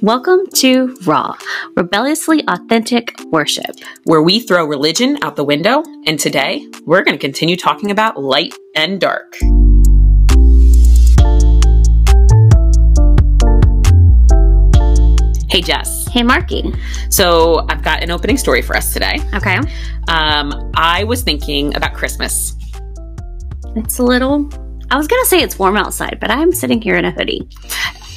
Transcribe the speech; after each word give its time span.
Welcome 0.00 0.40
to 0.56 0.96
Raw, 1.04 1.36
Rebelliously 1.76 2.42
Authentic 2.48 3.14
Worship. 3.26 3.76
where 4.04 4.22
we 4.22 4.40
throw 4.40 4.64
religion 4.66 5.18
out 5.22 5.36
the 5.36 5.44
window. 5.44 5.82
And 6.06 6.18
today, 6.18 6.66
we're 6.84 7.02
going 7.02 7.16
to 7.16 7.20
continue 7.20 7.56
talking 7.56 7.90
about 7.90 8.20
light 8.20 8.54
and 8.74 9.00
dark. 9.00 9.36
Hey, 15.48 15.62
Jess. 15.62 16.08
Hey, 16.08 16.22
Marky. 16.22 16.74
So, 17.08 17.64
I've 17.68 17.82
got 17.82 18.02
an 18.02 18.10
opening 18.10 18.36
story 18.36 18.62
for 18.62 18.76
us 18.76 18.92
today. 18.92 19.18
Okay. 19.34 19.58
Um, 20.08 20.72
I 20.74 21.04
was 21.04 21.22
thinking 21.22 21.74
about 21.76 21.94
Christmas. 21.94 22.56
It's 23.76 23.98
a 23.98 24.02
little, 24.02 24.50
I 24.90 24.96
was 24.96 25.06
going 25.06 25.22
to 25.22 25.28
say 25.28 25.38
it's 25.38 25.58
warm 25.58 25.76
outside, 25.76 26.18
but 26.20 26.30
I'm 26.30 26.52
sitting 26.52 26.82
here 26.82 26.96
in 26.96 27.04
a 27.04 27.10
hoodie. 27.12 27.48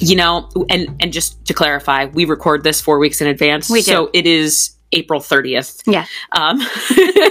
You 0.00 0.16
know, 0.16 0.48
and 0.70 0.96
and 1.00 1.12
just 1.12 1.44
to 1.46 1.54
clarify, 1.54 2.06
we 2.06 2.24
record 2.24 2.62
this 2.64 2.80
four 2.80 2.98
weeks 2.98 3.20
in 3.20 3.26
advance, 3.28 3.68
We 3.70 3.80
do. 3.80 3.90
so 3.92 4.10
it 4.12 4.26
is 4.26 4.76
April 4.92 5.20
thirtieth. 5.20 5.82
Yeah. 5.86 6.06
Um, 6.32 6.60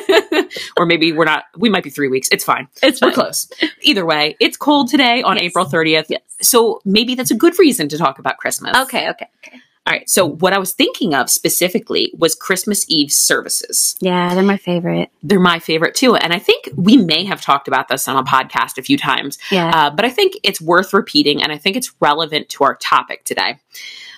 or 0.77 0.85
maybe 0.85 1.11
we're 1.11 1.25
not. 1.25 1.45
We 1.57 1.69
might 1.69 1.83
be 1.83 1.89
three 1.89 2.07
weeks. 2.09 2.27
It's 2.31 2.43
fine. 2.43 2.67
It's 2.83 3.01
We're 3.01 3.11
close. 3.11 3.49
Either 3.81 4.05
way, 4.05 4.35
it's 4.39 4.57
cold 4.57 4.89
today 4.89 5.21
on 5.23 5.35
Yes. 5.37 5.43
April 5.45 5.65
30th. 5.65 6.05
Yes. 6.09 6.21
So 6.41 6.81
maybe 6.85 7.15
that's 7.15 7.31
a 7.31 7.35
good 7.35 7.57
reason 7.57 7.89
to 7.89 7.97
talk 7.97 8.19
about 8.19 8.37
Christmas. 8.37 8.75
Okay, 8.83 9.09
okay, 9.09 9.27
okay. 9.45 9.59
All 9.87 9.93
right. 9.93 10.09
So 10.09 10.25
what 10.25 10.51
I 10.51 10.57
was 10.57 10.73
thinking 10.73 11.13
of 11.13 11.29
specifically 11.29 12.11
was 12.17 12.35
Christmas 12.35 12.85
Eve 12.89 13.09
services. 13.09 13.95
Yeah, 14.01 14.33
they're 14.35 14.43
my 14.43 14.57
favorite. 14.57 15.09
They're 15.23 15.39
my 15.39 15.59
favorite 15.59 15.95
too. 15.95 16.15
And 16.17 16.33
I 16.33 16.39
think 16.39 16.67
we 16.75 16.97
may 16.97 17.23
have 17.23 17.39
talked 17.41 17.69
about 17.69 17.87
this 17.87 18.05
on 18.09 18.17
a 18.17 18.23
podcast 18.23 18.77
a 18.77 18.81
few 18.81 18.97
times, 18.97 19.37
Yeah. 19.49 19.71
uh, 19.73 19.89
but 19.89 20.03
I 20.03 20.09
think 20.09 20.33
it's 20.43 20.59
worth 20.59 20.93
repeating 20.93 21.41
and 21.41 21.53
I 21.53 21.57
think 21.57 21.77
it's 21.77 21.93
relevant 22.01 22.49
to 22.49 22.65
our 22.65 22.75
topic 22.75 23.23
today. 23.23 23.59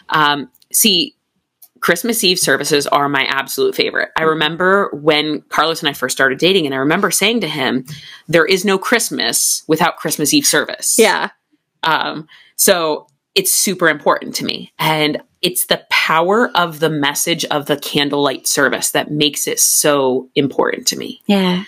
Um, 0.09 0.49
see, 0.73 1.15
Christmas 1.81 2.23
Eve 2.23 2.39
services 2.39 2.87
are 2.87 3.07
my 3.07 3.25
absolute 3.25 3.75
favorite. 3.75 4.09
I 4.17 4.23
remember 4.23 4.89
when 4.91 5.41
Carlos 5.49 5.81
and 5.81 5.89
I 5.89 5.93
first 5.93 6.17
started 6.17 6.39
dating, 6.39 6.65
and 6.65 6.73
I 6.73 6.79
remember 6.79 7.09
saying 7.11 7.41
to 7.41 7.47
him, 7.47 7.85
There 8.27 8.45
is 8.45 8.65
no 8.65 8.77
Christmas 8.79 9.63
without 9.67 9.97
Christmas 9.97 10.33
Eve 10.33 10.45
service. 10.47 10.97
yeah. 10.99 11.29
Um, 11.83 12.27
so 12.57 13.07
it's 13.35 13.51
super 13.51 13.89
important 13.89 14.35
to 14.35 14.45
me. 14.45 14.73
And 14.79 15.21
it's 15.41 15.67
the 15.67 15.85
power 15.89 16.49
of 16.55 16.79
the 16.79 16.89
message 16.89 17.45
of 17.45 17.65
the 17.67 17.77
candlelight 17.77 18.45
service 18.47 18.91
that 18.91 19.11
makes 19.11 19.47
it 19.47 19.59
so 19.59 20.29
important 20.35 20.87
to 20.87 20.97
me. 20.97 21.21
Yeah. 21.27 21.63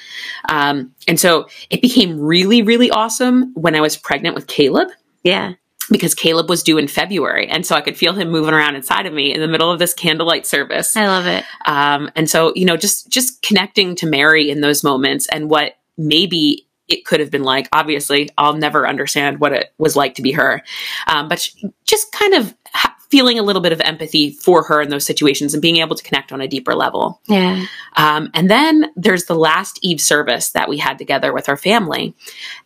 Um, 0.50 0.94
and 1.08 1.20
so 1.20 1.48
it 1.70 1.82
became 1.82 2.20
really, 2.20 2.62
really 2.64 2.92
awesome 2.92 3.54
when 3.54 3.76
I 3.76 3.82
was 3.82 3.96
pregnant 3.96 4.36
with 4.36 4.48
Caleb 4.48 4.90
Yeah. 5.24 5.54
because 5.90 6.14
Caleb 6.16 6.50
was 6.50 6.64
due 6.64 6.78
in 6.78 6.88
February. 6.90 7.48
And 7.48 7.66
so 7.66 7.76
I 7.76 7.82
could 7.82 7.96
feel 7.96 8.14
him 8.14 8.30
moving 8.30 8.54
around 8.54 8.76
inside 8.76 9.06
of 9.06 9.14
me 9.14 9.34
in 9.34 9.40
the 9.40 9.48
middle 9.48 9.72
of 9.72 9.80
this 9.80 9.94
candlelight 9.94 10.46
service. 10.46 10.98
I 10.98 11.08
love 11.08 11.28
it. 11.28 11.46
Um, 11.66 12.10
and 12.16 12.30
so, 12.30 12.52
you 12.56 12.66
know, 12.66 12.76
just 12.76 13.10
just 13.10 13.42
connecting 13.42 13.96
to 13.98 14.06
Mary 14.08 14.50
in 14.50 14.60
those 14.60 14.84
moments 14.84 15.28
and 15.28 15.50
what 15.50 15.78
maybe 15.98 16.68
it 16.92 17.06
could 17.06 17.20
have 17.20 17.32
been 17.32 17.44
like. 17.44 17.68
Obviously, 17.72 18.30
I'll 18.38 18.56
never 18.56 18.88
understand 18.88 19.40
what 19.40 19.54
it 19.54 19.74
was 19.78 19.96
like 19.96 20.16
to 20.16 20.22
be 20.22 20.32
her, 20.34 20.62
um, 21.08 21.28
but 21.28 21.40
sh- 21.40 21.64
just 21.86 22.12
kind 22.12 22.34
of 22.34 22.56
ha- 22.68 22.96
feeling 23.10 23.40
a 23.40 23.44
little 23.44 23.62
bit 23.62 23.74
of 23.74 23.82
empathy 23.82 24.32
for 24.32 24.64
her 24.64 24.82
in 24.82 24.90
those 24.90 25.06
situations 25.06 25.54
and 25.54 25.62
being 25.62 25.78
able 25.78 25.96
to 25.96 26.04
connect 26.04 26.32
on 26.32 26.42
a 26.42 26.48
deeper 26.48 26.74
level. 26.74 27.22
Yeah. 27.28 27.66
Um, 27.98 28.30
and 28.34 28.50
then 28.50 28.92
there's 28.96 29.26
the 29.26 29.36
last 29.36 29.80
Eve 29.82 30.00
service 30.02 30.52
that 30.52 30.70
we 30.70 30.78
had 30.78 30.98
together 30.98 31.34
with 31.34 31.50
our 31.50 31.58
family, 31.58 32.16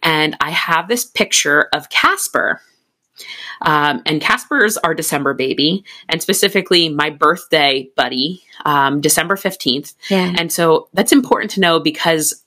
and 0.02 0.36
I 0.40 0.52
have 0.52 0.88
this 0.88 1.04
picture 1.04 1.70
of 1.74 1.90
Casper. 1.90 2.62
Um, 3.62 4.02
and 4.06 4.20
Casper's 4.20 4.76
our 4.78 4.94
December 4.94 5.34
baby, 5.34 5.86
and 6.10 6.22
specifically 6.22 6.90
my 6.90 7.10
birthday 7.10 7.90
buddy, 7.96 8.44
um, 8.66 9.00
December 9.00 9.38
15th. 9.38 9.96
Yeah. 10.10 10.34
And 10.38 10.52
so 10.52 10.90
that's 10.94 11.14
important 11.14 11.52
to 11.52 11.62
know 11.62 11.80
because 11.80 12.45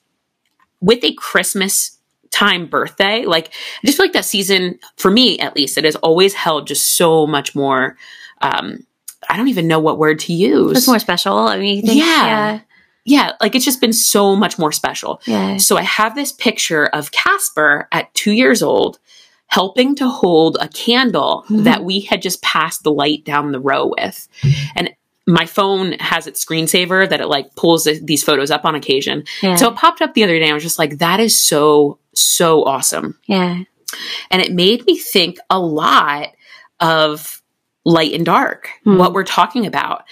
with 0.81 1.03
a 1.03 1.13
Christmas 1.13 1.97
time 2.31 2.67
birthday, 2.67 3.25
like 3.25 3.47
I 3.83 3.87
just 3.87 3.97
feel 3.97 4.05
like 4.05 4.13
that 4.13 4.25
season, 4.25 4.79
for 4.97 5.09
me 5.11 5.39
at 5.39 5.55
least, 5.55 5.77
it 5.77 5.83
has 5.85 5.95
always 5.97 6.33
held 6.33 6.67
just 6.67 6.95
so 6.95 7.25
much 7.27 7.55
more. 7.55 7.97
Um, 8.41 8.85
I 9.29 9.35
don't 9.35 9.47
even 9.49 9.67
know 9.67 9.79
what 9.79 9.97
word 9.97 10.19
to 10.19 10.33
use. 10.33 10.77
It's 10.77 10.87
more 10.87 10.99
special. 10.99 11.37
I 11.37 11.57
mean, 11.59 11.85
think, 11.85 11.97
Yeah. 11.99 12.59
yeah, 13.05 13.33
like 13.41 13.55
it's 13.55 13.65
just 13.65 13.81
been 13.81 13.93
so 13.93 14.35
much 14.35 14.57
more 14.57 14.71
special. 14.71 15.21
Yeah. 15.25 15.57
So 15.57 15.75
I 15.77 15.81
have 15.81 16.15
this 16.15 16.31
picture 16.31 16.85
of 16.85 17.11
Casper 17.11 17.87
at 17.91 18.13
two 18.13 18.31
years 18.31 18.61
old 18.63 18.99
helping 19.47 19.95
to 19.95 20.07
hold 20.07 20.57
a 20.61 20.67
candle 20.67 21.43
Mhm. 21.49 21.63
that 21.63 21.83
we 21.83 22.01
had 22.01 22.21
just 22.21 22.41
passed 22.43 22.83
the 22.83 22.91
light 22.91 23.25
down 23.25 23.51
the 23.51 23.59
row 23.59 23.91
with. 23.97 24.27
And 24.75 24.91
my 25.29 25.45
phone 25.45 25.93
has 25.99 26.27
its 26.27 26.43
screensaver 26.43 27.07
that 27.09 27.21
it 27.21 27.27
like 27.27 27.55
pulls 27.55 27.83
th- 27.83 28.01
these 28.03 28.23
photos 28.23 28.49
up 28.51 28.65
on 28.65 28.75
occasion. 28.75 29.23
Yeah. 29.43 29.55
So 29.55 29.69
it 29.69 29.75
popped 29.75 30.01
up 30.01 30.13
the 30.13 30.23
other 30.23 30.37
day. 30.37 30.43
and 30.43 30.51
I 30.51 30.53
was 30.53 30.63
just 30.63 30.79
like, 30.79 30.97
that 30.97 31.19
is 31.19 31.39
so, 31.39 31.99
so 32.13 32.63
awesome. 32.65 33.17
yeah. 33.27 33.63
And 34.29 34.41
it 34.41 34.51
made 34.53 34.85
me 34.85 34.97
think 34.97 35.37
a 35.49 35.59
lot 35.59 36.29
of 36.79 37.41
light 37.85 38.13
and 38.13 38.25
dark, 38.25 38.69
Hmm. 38.83 38.97
what 38.97 39.13
we're 39.13 39.23
talking 39.23 39.65
about. 39.65 40.03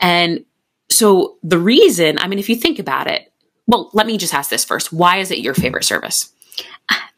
And 0.00 0.44
so 0.90 1.36
the 1.42 1.58
reason, 1.58 2.18
I 2.18 2.28
mean, 2.28 2.38
if 2.38 2.48
you 2.48 2.56
think 2.56 2.78
about 2.78 3.10
it, 3.10 3.32
well, 3.66 3.90
let 3.92 4.06
me 4.06 4.16
just 4.16 4.32
ask 4.32 4.48
this 4.50 4.64
first. 4.64 4.92
Why 4.92 5.18
is 5.18 5.30
it 5.30 5.38
your 5.40 5.52
favorite 5.54 5.84
service? 5.84 6.32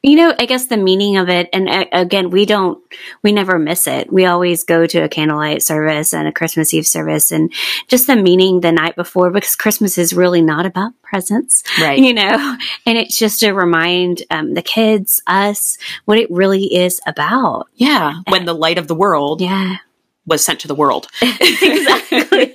You 0.00 0.14
know, 0.14 0.32
I 0.38 0.46
guess 0.46 0.66
the 0.66 0.76
meaning 0.76 1.16
of 1.16 1.28
it, 1.28 1.48
and 1.52 1.68
uh, 1.68 1.84
again, 1.90 2.30
we 2.30 2.46
don't, 2.46 2.80
we 3.24 3.32
never 3.32 3.58
miss 3.58 3.88
it. 3.88 4.12
We 4.12 4.26
always 4.26 4.62
go 4.62 4.86
to 4.86 4.98
a 5.00 5.08
candlelight 5.08 5.60
service 5.60 6.14
and 6.14 6.28
a 6.28 6.32
Christmas 6.32 6.72
Eve 6.72 6.86
service, 6.86 7.32
and 7.32 7.52
just 7.88 8.06
the 8.06 8.14
meaning 8.14 8.60
the 8.60 8.70
night 8.70 8.94
before, 8.94 9.30
because 9.32 9.56
Christmas 9.56 9.98
is 9.98 10.12
really 10.14 10.40
not 10.40 10.66
about 10.66 10.92
presents, 11.02 11.64
Right. 11.80 11.98
you 11.98 12.14
know, 12.14 12.56
and 12.86 12.96
it's 12.96 13.18
just 13.18 13.40
to 13.40 13.50
remind 13.50 14.22
um, 14.30 14.54
the 14.54 14.62
kids, 14.62 15.20
us, 15.26 15.76
what 16.04 16.16
it 16.18 16.30
really 16.30 16.72
is 16.76 17.00
about. 17.04 17.66
Yeah. 17.74 18.20
When 18.28 18.44
the 18.44 18.54
light 18.54 18.78
of 18.78 18.86
the 18.86 18.94
world 18.94 19.40
Yeah, 19.40 19.78
was 20.26 20.44
sent 20.44 20.60
to 20.60 20.68
the 20.68 20.76
world. 20.76 21.08
exactly, 21.22 22.54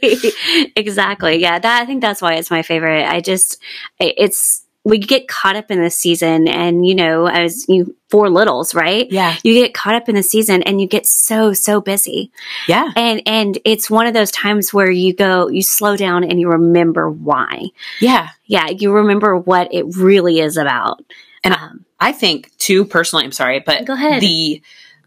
exactly. 0.77 1.35
Yeah, 1.41 1.59
that 1.59 1.81
I 1.81 1.85
think 1.85 2.01
that's 2.01 2.21
why 2.21 2.35
it's 2.35 2.49
my 2.51 2.61
favorite. 2.61 3.05
I 3.05 3.19
just, 3.19 3.59
it- 3.99 4.15
it's 4.17 4.62
we 4.85 4.97
get 4.97 5.27
caught 5.27 5.55
up 5.55 5.71
in 5.71 5.81
this 5.81 5.97
season, 5.97 6.47
and 6.47 6.85
you 6.85 6.93
know, 6.95 7.25
as 7.27 7.65
you 7.69 7.95
four 8.09 8.29
littles, 8.29 8.75
right? 8.75 9.09
Yeah. 9.11 9.35
you 9.43 9.53
get 9.53 9.73
caught 9.73 9.95
up 9.95 10.07
in 10.09 10.15
the 10.15 10.21
season 10.23 10.61
and 10.63 10.79
you 10.79 10.87
get 10.87 11.07
so 11.07 11.51
so 11.53 11.81
busy 11.81 12.31
Yeah. 12.67 12.91
and 12.95 13.21
and 13.25 13.57
it's 13.65 13.89
one 13.89 14.05
of 14.05 14.13
those 14.13 14.29
times 14.29 14.71
where 14.73 14.91
you 14.91 15.15
go 15.15 15.47
you 15.47 15.63
slow 15.63 15.97
down 15.97 16.23
and 16.23 16.39
you 16.39 16.47
remember 16.49 17.09
why 17.09 17.69
Yeah. 17.99 18.29
yeah 18.45 18.67
you 18.69 18.91
remember 18.91 19.35
what 19.35 19.73
it 19.73 19.95
really 19.97 20.39
is 20.41 20.57
about 20.57 21.03
And 21.43 21.55
um, 21.55 21.85
I 21.99 22.11
think 22.11 22.55
too 22.57 22.85
personally, 22.85 23.25
I'm 23.25 23.31
sorry, 23.31 23.61
but 23.65 23.85
Go 23.85 23.93
ahead. 23.93 24.21
the 24.21 24.61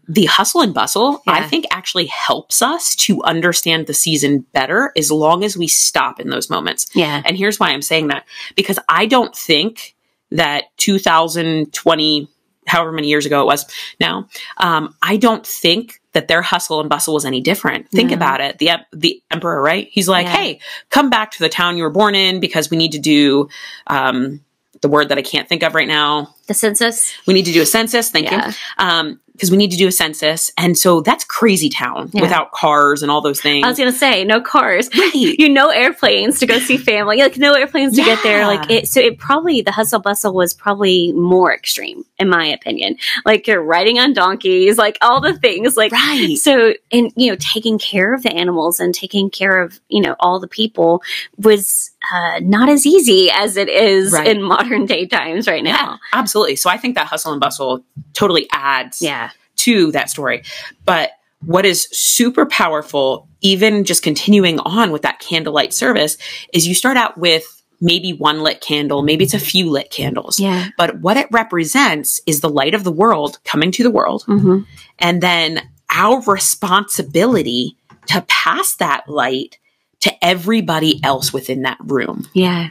the 0.09 0.25
hustle 0.25 0.61
and 0.61 0.73
bustle, 0.73 1.21
I 1.27 1.43
think 1.47 1.65
actually 1.71 2.05
helps 2.05 2.61
us 2.61 2.95
to 2.95 3.21
understand 3.23 3.87
the 3.87 3.93
season 3.93 4.45
better 4.53 4.91
as 4.95 5.11
long 5.11 5.43
as 5.43 5.57
we 5.57 5.67
stop 5.67 6.19
in 6.19 6.29
those 6.29 6.49
moments. 6.49 6.87
yeah 6.95 7.21
And 7.25 7.35
here's 7.37 7.59
why 7.59 7.69
I'm 7.71 7.81
saying 7.81 8.07
that 8.07 8.25
because 8.55 8.79
I 8.87 9.05
don't 9.05 9.35
think 9.35 9.95
that 10.31 10.65
2020, 10.77 12.27
however 12.67 12.91
many 12.91 13.07
years 13.07 13.25
ago 13.25 13.41
it 13.41 13.45
was 13.45 13.65
now, 13.99 14.27
um, 14.57 14.95
I 15.01 15.17
don't 15.17 15.45
think 15.45 15.99
that 16.13 16.27
their 16.27 16.41
hustle 16.41 16.79
and 16.79 16.89
bustle 16.89 17.13
was 17.13 17.25
any 17.25 17.41
different. 17.41 17.89
Think 17.91 18.09
No. 18.09 18.15
about 18.15 18.41
it. 18.41 18.57
The 18.57 18.71
the 18.91 19.21
emperor, 19.29 19.61
right? 19.61 19.87
He's 19.91 20.07
like, 20.09 20.25
Yeah. 20.25 20.35
"Hey, 20.35 20.59
come 20.89 21.09
back 21.09 21.31
to 21.31 21.39
the 21.39 21.49
town 21.49 21.77
you 21.77 21.83
were 21.83 21.89
born 21.91 22.15
in 22.15 22.39
because 22.39 22.69
we 22.71 22.77
need 22.77 22.93
to 22.93 22.99
do 22.99 23.49
um, 23.87 24.41
the 24.81 24.87
word 24.89 25.09
that 25.09 25.17
I 25.17 25.21
can't 25.21 25.47
think 25.49 25.63
of 25.63 25.75
right 25.75 25.87
now. 25.87 26.33
the 26.47 26.53
census 26.53 27.13
We 27.27 27.33
need 27.33 27.45
to 27.45 27.51
do 27.53 27.61
a 27.61 27.65
census. 27.65 28.09
Thank 28.09 28.31
Yeah. 28.31 28.47
you. 28.47 28.53
Um, 28.77 29.19
because 29.37 29.51
we 29.51 29.57
need 29.57 29.69
to 29.71 29.77
do 29.77 29.87
a 29.87 29.91
census, 29.91 30.51
and 30.57 30.75
so 30.77 31.01
that's 31.01 31.23
crazy 31.23 31.69
town 31.69 32.09
Yeah. 32.11 32.21
without 32.23 32.51
cars 32.51 33.03
and 33.03 33.11
all 33.11 33.21
those 33.21 33.39
things. 33.39 33.63
i 33.63 33.67
was 33.69 33.77
gonna 33.77 33.91
say 33.91 34.23
no 34.25 34.41
cars 34.41 34.89
Right. 34.97 35.13
you 35.43 35.47
know 35.49 35.69
airplanes 35.69 36.39
to 36.39 36.45
go 36.47 36.57
see 36.59 36.77
family 36.77 37.17
like 37.17 37.37
no 37.37 37.53
airplanes 37.53 37.95
to 37.97 38.03
get 38.03 38.21
there 38.23 38.45
like 38.47 38.69
it 38.71 38.87
so 38.87 38.99
it 38.99 39.17
probably 39.19 39.61
the 39.61 39.71
hustle 39.71 39.99
bustle 39.99 40.33
was 40.33 40.53
probably 40.53 41.11
more 41.13 41.53
extreme 41.53 42.03
in 42.17 42.29
my 42.29 42.45
opinion 42.47 42.97
like 43.25 43.45
you're 43.47 43.61
riding 43.61 43.99
on 43.99 44.13
donkeys 44.13 44.77
like 44.77 44.97
all 45.01 45.21
the 45.21 45.37
things 45.37 45.77
like 45.77 45.91
Right. 45.91 46.35
so 46.37 46.73
and 46.91 47.11
you 47.15 47.29
know 47.31 47.37
taking 47.39 47.77
care 47.77 48.13
of 48.13 48.23
the 48.23 48.31
animals 48.33 48.79
and 48.79 48.93
taking 48.95 49.29
care 49.29 49.61
of 49.61 49.79
you 49.89 50.01
know 50.01 50.15
all 50.19 50.39
the 50.39 50.47
people 50.47 51.01
was 51.37 51.91
uh, 52.13 52.39
not 52.41 52.69
as 52.69 52.85
easy 52.85 53.29
as 53.31 53.57
it 53.57 53.69
is 53.69 54.13
Right. 54.13 54.27
in 54.27 54.41
modern 54.41 54.85
day 54.85 55.05
times 55.05 55.47
right 55.47 55.63
Yeah, 55.63 55.71
now 55.73 55.99
absolutely. 56.13 56.55
So 56.55 56.69
I 56.69 56.77
think 56.77 56.95
that 56.95 57.07
hustle 57.07 57.31
and 57.33 57.41
bustle 57.41 57.83
totally 58.13 58.47
adds 58.51 59.01
yeah 59.01 59.26
to 59.57 59.91
that 59.91 60.09
story. 60.09 60.43
But 60.85 61.11
what 61.45 61.65
is 61.65 61.87
super 61.91 62.45
powerful, 62.45 63.27
even 63.41 63.83
just 63.83 64.01
continuing 64.03 64.59
on 64.59 64.91
with 64.91 65.03
that 65.03 65.19
candlelight 65.19 65.73
service, 65.73 66.17
is 66.53 66.67
you 66.67 66.73
start 66.73 66.97
out 66.97 67.17
with 67.17 67.61
maybe 67.79 68.11
one 68.11 68.41
lit 68.41 68.59
candle, 68.59 69.03
maybe 69.03 69.23
it's 69.23 69.35
a 69.35 69.39
few 69.39 69.69
lit 69.69 69.91
candles. 69.91 70.39
yeah 70.39 70.69
But 70.77 70.99
what 71.01 71.15
it 71.15 71.27
represents 71.31 72.19
is 72.25 72.41
the 72.41 72.49
light 72.49 72.73
of 72.73 72.83
the 72.83 72.91
world 72.91 73.37
coming 73.43 73.71
to 73.73 73.83
the 73.83 73.91
world. 73.91 74.23
hmm 74.23 74.61
And 74.97 75.21
then 75.21 75.61
our 75.89 76.21
responsibility 76.21 77.77
to 78.07 78.21
pass 78.27 78.75
that 78.77 79.07
light 79.07 79.59
to 79.99 80.25
everybody 80.25 81.03
else 81.03 81.31
within 81.33 81.63
that 81.63 81.77
room. 81.83 82.27
Yeah. 82.33 82.69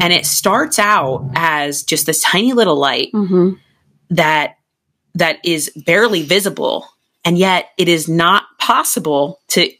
And 0.00 0.12
it 0.12 0.26
starts 0.26 0.78
out 0.78 1.28
as 1.34 1.82
just 1.82 2.06
this 2.06 2.20
tiny 2.20 2.52
little 2.52 2.76
light 2.76 3.10
hmm 3.12 3.54
that 4.10 4.55
that 5.16 5.44
is 5.44 5.70
barely 5.84 6.22
visible 6.22 6.86
and 7.24 7.36
yet 7.36 7.70
it 7.76 7.88
is 7.88 8.08
not 8.08 8.44
possible 8.58 9.40
to 9.48 9.70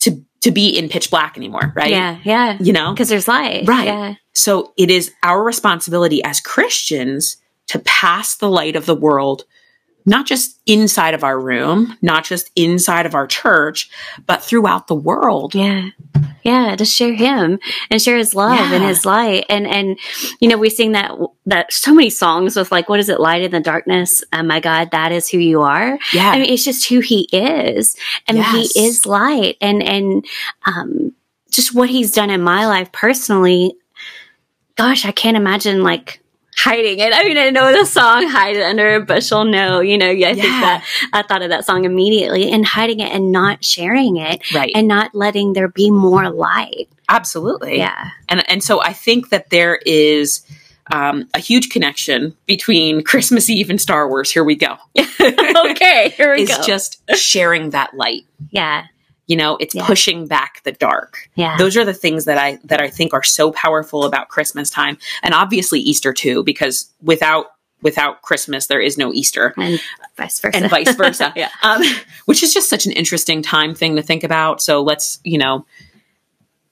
to 0.00 0.24
to 0.42 0.50
be 0.50 0.68
in 0.76 0.88
pitch 0.88 1.10
black 1.10 1.36
anymore, 1.36 1.72
right? 1.74 1.90
Yeah. 1.90 2.18
Yeah. 2.24 2.58
You 2.60 2.72
know? 2.72 2.92
Because 2.92 3.08
there's 3.08 3.28
light. 3.28 3.66
Right. 3.66 3.86
Yeah. 3.86 4.14
So 4.32 4.72
it 4.76 4.90
is 4.90 5.12
our 5.22 5.42
responsibility 5.42 6.22
as 6.22 6.40
Christians 6.40 7.36
to 7.68 7.78
pass 7.80 8.36
the 8.36 8.48
light 8.48 8.76
of 8.76 8.86
the 8.86 8.94
world, 8.94 9.44
not 10.06 10.26
just 10.26 10.60
inside 10.66 11.14
of 11.14 11.24
our 11.24 11.38
room, 11.38 11.96
not 12.02 12.24
just 12.24 12.50
inside 12.56 13.06
of 13.06 13.14
our 13.14 13.26
church, 13.26 13.90
but 14.26 14.42
throughout 14.42 14.86
the 14.86 14.94
world. 14.94 15.54
Yeah. 15.54 15.90
Yeah. 16.42 16.74
To 16.76 16.84
share 16.84 17.12
him 17.14 17.58
and 17.90 18.00
share 18.00 18.16
his 18.16 18.34
love 18.34 18.72
and 18.72 18.82
his 18.82 19.04
light. 19.04 19.44
And, 19.50 19.66
and, 19.66 19.98
you 20.40 20.48
know, 20.48 20.56
we 20.56 20.70
sing 20.70 20.92
that, 20.92 21.12
that 21.46 21.72
so 21.72 21.94
many 21.94 22.10
songs 22.10 22.56
with 22.56 22.72
like, 22.72 22.88
what 22.88 23.00
is 23.00 23.08
it? 23.08 23.20
Light 23.20 23.42
in 23.42 23.50
the 23.50 23.60
darkness. 23.60 24.24
Oh 24.32 24.42
my 24.42 24.60
God, 24.60 24.90
that 24.92 25.12
is 25.12 25.28
who 25.28 25.38
you 25.38 25.60
are. 25.62 25.98
Yeah. 26.12 26.30
I 26.30 26.38
mean, 26.38 26.50
it's 26.50 26.64
just 26.64 26.88
who 26.88 27.00
he 27.00 27.28
is. 27.32 27.96
And 28.26 28.38
Yes. 28.38 28.72
he 28.72 28.86
is 28.86 29.04
light. 29.06 29.56
And, 29.60 29.82
and, 29.82 30.24
um, 30.64 31.12
just 31.50 31.74
what 31.74 31.90
he's 31.90 32.12
done 32.12 32.30
in 32.30 32.40
my 32.40 32.66
life 32.66 32.90
personally. 32.92 33.74
Gosh, 34.76 35.04
I 35.04 35.12
can't 35.12 35.36
imagine 35.36 35.82
like 35.82 36.19
hiding 36.60 36.98
it. 36.98 37.12
I 37.14 37.24
mean, 37.24 37.38
I 37.38 37.50
know 37.50 37.72
the 37.72 37.84
song 37.84 38.28
hide 38.28 38.56
it 38.56 38.62
under 38.62 38.94
a 38.94 39.00
bushel. 39.00 39.44
No, 39.44 39.80
you 39.80 39.96
know, 39.98 40.10
yeah, 40.10 40.28
I 40.28 40.34
think 40.34 40.46
that 40.46 40.84
I 41.12 41.22
thought 41.22 41.42
of 41.42 41.50
that 41.50 41.64
song 41.64 41.84
immediately 41.84 42.50
and 42.50 42.64
hiding 42.64 43.00
it 43.00 43.12
and 43.12 43.32
not 43.32 43.64
sharing 43.64 44.16
it 44.16 44.42
right. 44.54 44.70
and 44.74 44.86
not 44.86 45.14
letting 45.14 45.52
there 45.54 45.68
be 45.68 45.90
more 45.90 46.30
light. 46.30 46.88
Absolutely. 47.08 47.78
Yeah. 47.78 48.10
And 48.28 48.48
and 48.48 48.62
so 48.62 48.80
I 48.82 48.92
think 48.92 49.30
that 49.30 49.50
there 49.50 49.80
is 49.86 50.42
um, 50.92 51.28
a 51.34 51.38
huge 51.38 51.70
connection 51.70 52.36
between 52.46 53.02
Christmas 53.04 53.48
Eve 53.48 53.70
and 53.70 53.80
Star 53.80 54.08
Wars. 54.08 54.30
Here 54.30 54.44
we 54.44 54.56
go. 54.56 54.76
okay, 54.98 56.12
here 56.16 56.34
we 56.34 56.42
Is 56.42 56.48
go. 56.48 56.62
just 56.62 57.00
sharing 57.16 57.70
that 57.70 57.94
light. 57.94 58.24
yeah. 58.50 58.86
You 59.30 59.36
know, 59.36 59.56
it's 59.60 59.76
Yeah. 59.76 59.86
pushing 59.86 60.26
back 60.26 60.60
the 60.64 60.72
dark. 60.72 61.28
Yeah. 61.36 61.54
Those 61.56 61.76
are 61.76 61.84
the 61.84 61.94
things 61.94 62.24
that 62.24 62.36
I 62.36 62.58
that 62.64 62.80
I 62.80 62.88
think 62.90 63.14
are 63.14 63.22
so 63.22 63.52
powerful 63.52 64.04
about 64.04 64.28
Christmas 64.28 64.70
time, 64.70 64.98
and 65.22 65.32
obviously 65.34 65.78
Easter 65.78 66.12
too, 66.12 66.42
because 66.42 66.90
without 67.00 67.46
without 67.80 68.22
Christmas 68.22 68.66
there 68.66 68.80
is 68.80 68.98
no 68.98 69.12
Easter, 69.12 69.54
and 69.56 69.80
vice 70.16 70.40
versa. 70.40 70.56
and 70.58 70.68
vice 70.68 70.94
versa. 70.96 71.32
yeah. 71.36 71.48
um, 71.62 71.80
which 72.26 72.42
is 72.42 72.52
just 72.52 72.68
such 72.68 72.86
an 72.86 72.92
interesting 72.92 73.40
time 73.40 73.72
thing 73.74 73.94
to 73.96 74.02
think 74.02 74.24
about. 74.24 74.60
So 74.60 74.82
let's 74.82 75.20
you 75.22 75.38
know 75.38 75.64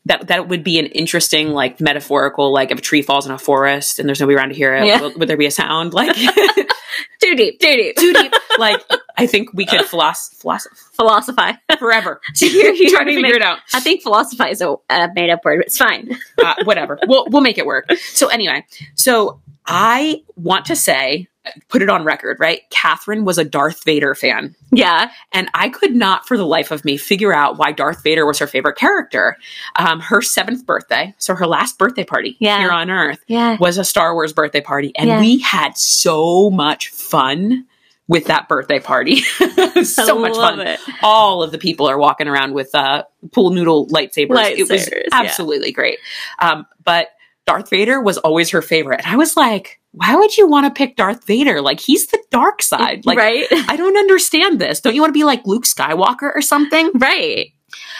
that 0.07 0.27
that 0.29 0.49
would 0.49 0.65
be 0.65 0.79
an 0.81 0.87
interesting 0.87 1.51
like 1.51 1.81
metaphorical 1.81 2.53
like 2.53 2.71
if 2.73 2.79
a 2.79 2.83
tree 2.83 3.03
falls 3.03 3.25
in 3.27 3.31
a 3.33 3.39
forest 3.39 3.99
and 4.01 4.09
there's 4.09 4.21
nobody 4.21 4.37
around 4.37 4.49
to 4.49 4.55
hear 4.57 4.75
it, 4.75 4.85
Yeah. 4.87 5.01
will, 5.01 5.13
would 5.17 5.29
there 5.29 5.37
be 5.37 5.47
a 5.47 5.51
sound 5.51 5.95
like 5.95 6.17
Too 7.21 7.35
deep, 7.35 7.59
too 7.61 7.73
deep. 7.73 7.97
too 7.97 8.13
deep? 8.13 8.33
Like 8.59 8.83
I 9.17 9.27
think 9.29 9.53
we 9.53 9.67
could 9.67 9.83
philosoph- 9.83 10.35
philosoph- 10.41 10.77
Philosophize. 10.97 11.55
forever. 11.79 12.21
You- 12.41 12.49
you 12.75 12.91
trying 12.91 13.07
to 13.07 13.15
figure 13.15 13.37
it 13.37 13.43
out. 13.43 13.59
I 13.73 13.79
think 13.81 14.03
philosophize 14.03 14.55
is 14.55 14.63
a 14.63 14.75
uh, 14.91 15.09
made 15.15 15.31
up 15.31 15.45
word, 15.45 15.59
but 15.61 15.67
it's 15.67 15.79
fine. 15.79 16.17
uh, 16.45 16.55
whatever. 16.65 16.99
We'll 17.07 17.27
we'll 17.29 17.43
make 17.43 17.57
it 17.59 17.67
work. 17.67 17.87
So 18.13 18.27
anyway, 18.29 18.65
so 18.97 19.41
I 19.67 20.23
want 20.37 20.65
to 20.67 20.77
say, 20.77 21.29
put 21.69 21.83
it 21.83 21.89
on 21.91 22.05
record, 22.05 22.39
right? 22.41 22.63
Catherine 22.71 23.25
was 23.25 23.39
a 23.39 23.45
Darth 23.45 23.85
Vader 23.85 24.15
fan, 24.15 24.55
Yeah. 24.71 25.11
and 25.33 25.49
I 25.55 25.69
could 25.69 25.95
not, 25.95 26.27
for 26.27 26.37
the 26.37 26.47
life 26.47 26.71
of 26.71 26.85
me, 26.85 26.97
figure 26.97 27.35
out 27.35 27.59
why 27.59 27.73
Darth 27.73 28.03
Vader 28.03 28.27
was 28.27 28.39
her 28.39 28.47
favorite 28.47 28.77
character. 28.77 29.37
Um, 29.77 30.01
her 30.01 30.21
seventh 30.23 30.67
birthday, 30.67 31.15
so 31.19 31.35
her 31.35 31.47
last 31.47 31.79
birthday 31.79 32.05
party 32.05 32.37
Yeah. 32.41 32.59
here 32.59 32.71
on 32.71 32.91
Earth, 32.91 33.21
Yeah. 33.27 33.57
was 33.59 33.79
a 33.79 33.85
Star 33.85 34.15
Wars 34.15 34.33
birthday 34.33 34.61
party, 34.61 34.93
and 34.97 35.09
Yeah. 35.09 35.21
we 35.21 35.39
had 35.39 35.77
so 35.77 36.51
much 36.51 36.89
fun. 36.91 37.65
With 38.11 38.25
that 38.29 38.49
birthday 38.49 38.81
party, 38.81 39.17
so 39.85 40.17
I 40.17 40.19
much 40.19 40.33
love 40.33 40.57
fun. 40.57 40.67
it. 40.67 40.81
All 41.03 41.43
of 41.43 41.53
the 41.53 41.59
people 41.59 41.87
are 41.91 41.99
walking 41.99 42.27
around 42.27 42.55
with 42.55 42.75
uh, 42.75 43.03
pool 43.33 43.51
noodle 43.51 43.87
lightsabers. 43.89 44.57
It 44.57 44.67
was 44.67 44.71
Lightsabers, 44.71 44.91
yeah. 44.95 45.09
absolutely 45.13 45.73
great. 45.73 45.99
Um, 46.39 46.65
but 46.85 47.09
Darth 47.49 47.71
Vader 47.71 48.01
was 48.01 48.19
always 48.19 48.51
her 48.51 48.61
favorite. 48.61 49.01
And 49.05 49.13
I 49.13 49.17
was 49.17 49.37
like, 49.37 49.81
why 49.93 50.15
would 50.15 50.37
you 50.37 50.47
want 50.47 50.67
to 50.67 50.77
pick 50.79 50.97
Darth 50.97 51.27
Vader? 51.27 51.63
Like, 51.63 51.81
he's 51.81 52.07
the 52.09 52.23
dark 52.31 52.61
side. 52.63 53.07
Like, 53.07 53.17
right. 53.17 53.47
I 53.51 53.77
don't 53.77 53.97
understand 53.97 54.61
this. 54.61 54.81
Don't 54.81 54.95
you 54.95 55.01
want 55.01 55.11
to 55.15 55.19
be 55.19 55.25
like 55.25 55.47
Luke 55.47 55.65
Skywalker 55.65 56.31
or 56.35 56.43
something? 56.43 56.91
Right. 56.95 57.53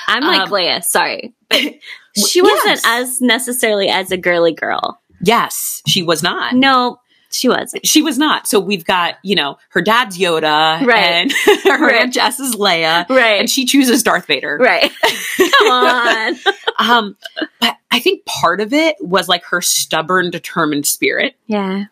I'm 0.07 0.23
like 0.23 0.41
Um, 0.43 0.51
Leia, 0.51 0.85
sorry. 0.85 1.35
But 1.51 2.27
she 2.27 2.43
wasn't 2.43 2.81
as 2.85 3.21
necessarily 3.21 3.89
as 3.89 4.11
a 4.11 4.17
girly 4.17 4.53
girl. 4.53 5.01
Yes, 5.23 5.83
she 5.87 6.03
was 6.03 6.23
not. 6.23 6.55
No, 6.55 6.99
she 7.31 7.49
wasn't. 7.49 7.87
She 7.87 8.01
was 8.03 8.17
not. 8.19 8.47
So 8.47 8.59
we've 8.61 8.85
got, 8.85 9.17
you 9.23 9.35
know, 9.37 9.59
her 9.71 9.83
dad's 9.83 10.19
Yoda 10.19 10.85
Right. 10.87 10.97
and 11.05 11.33
her 11.65 11.87
Right. 11.87 12.03
Aunt 12.03 12.13
Jess 12.15 12.41
is 12.41 12.55
Leia. 12.57 13.09
Right. 13.09 13.39
And 13.41 13.51
she 13.51 13.67
chooses 13.67 14.03
Darth 14.03 14.27
Vader. 14.27 14.57
right. 14.61 14.91
Come 15.37 15.69
on. 15.73 16.37
Um, 16.81 17.17
but 17.61 17.77
I 17.91 17.99
think 17.99 18.25
part 18.25 18.61
of 18.61 18.73
it 18.73 18.95
was 19.01 19.29
like 19.29 19.43
her 19.47 19.61
stubborn, 19.61 20.31
determined 20.31 20.87
spirit. 20.87 21.35
yeah. 21.49 21.87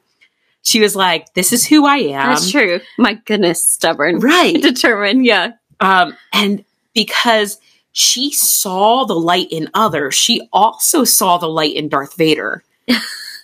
She 0.62 0.80
was 0.80 0.94
like, 0.96 1.32
this 1.34 1.52
is 1.52 1.66
who 1.66 1.86
I 1.86 1.96
am. 1.96 2.28
That's 2.30 2.50
true. 2.50 2.80
My 2.98 3.14
goodness, 3.14 3.62
stubborn. 3.64 4.18
Right. 4.20 4.60
Determined. 4.62 5.24
Yeah. 5.26 5.52
Um, 5.80 6.16
and 6.32 6.64
because 6.94 7.58
she 7.92 8.32
saw 8.32 9.04
the 9.06 9.14
light 9.14 9.48
in 9.50 9.68
others, 9.74 10.14
she 10.14 10.48
also 10.52 11.02
saw 11.04 11.36
the 11.38 11.48
light 11.48 11.74
in 11.74 11.88
Darth 11.88 12.16
Vader. 12.16 12.62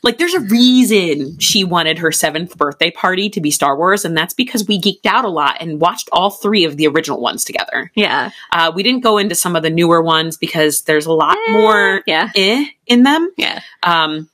Like, 0.03 0.19
there's 0.19 0.35
a 0.35 0.41
reason 0.41 1.39
she 1.39 1.65
wanted 1.65 1.99
her 1.99 2.11
seventh 2.13 2.57
birthday 2.57 2.91
party 2.91 3.31
to 3.31 3.41
be 3.41 3.51
Star 3.51 3.77
Wars, 3.77 4.05
and 4.05 4.17
that's 4.17 4.35
because 4.35 4.67
we 4.67 4.81
geeked 4.81 5.07
out 5.07 5.25
a 5.25 5.29
lot 5.29 5.59
and 5.61 5.81
watched 5.81 6.09
all 6.13 6.31
three 6.31 6.65
of 6.65 6.77
the 6.77 6.87
original 6.89 7.21
ones 7.21 7.45
together. 7.45 7.91
Yeah. 7.95 8.31
Uh, 8.51 8.73
we 8.75 8.83
didn't 8.83 9.03
go 9.03 9.19
into 9.19 9.35
some 9.35 9.55
of 9.57 9.63
the 9.63 9.71
newer 9.71 10.03
ones 10.03 10.37
because 10.37 10.83
there's 10.83 11.07
a 11.07 11.13
lot 11.13 11.37
Eh, 11.49 11.53
more 11.53 12.03
Yeah. 12.07 12.31
eh 12.35 12.65
in 12.87 13.05
them. 13.05 13.31
Yeah. 13.37 13.61
Um, 13.83 14.29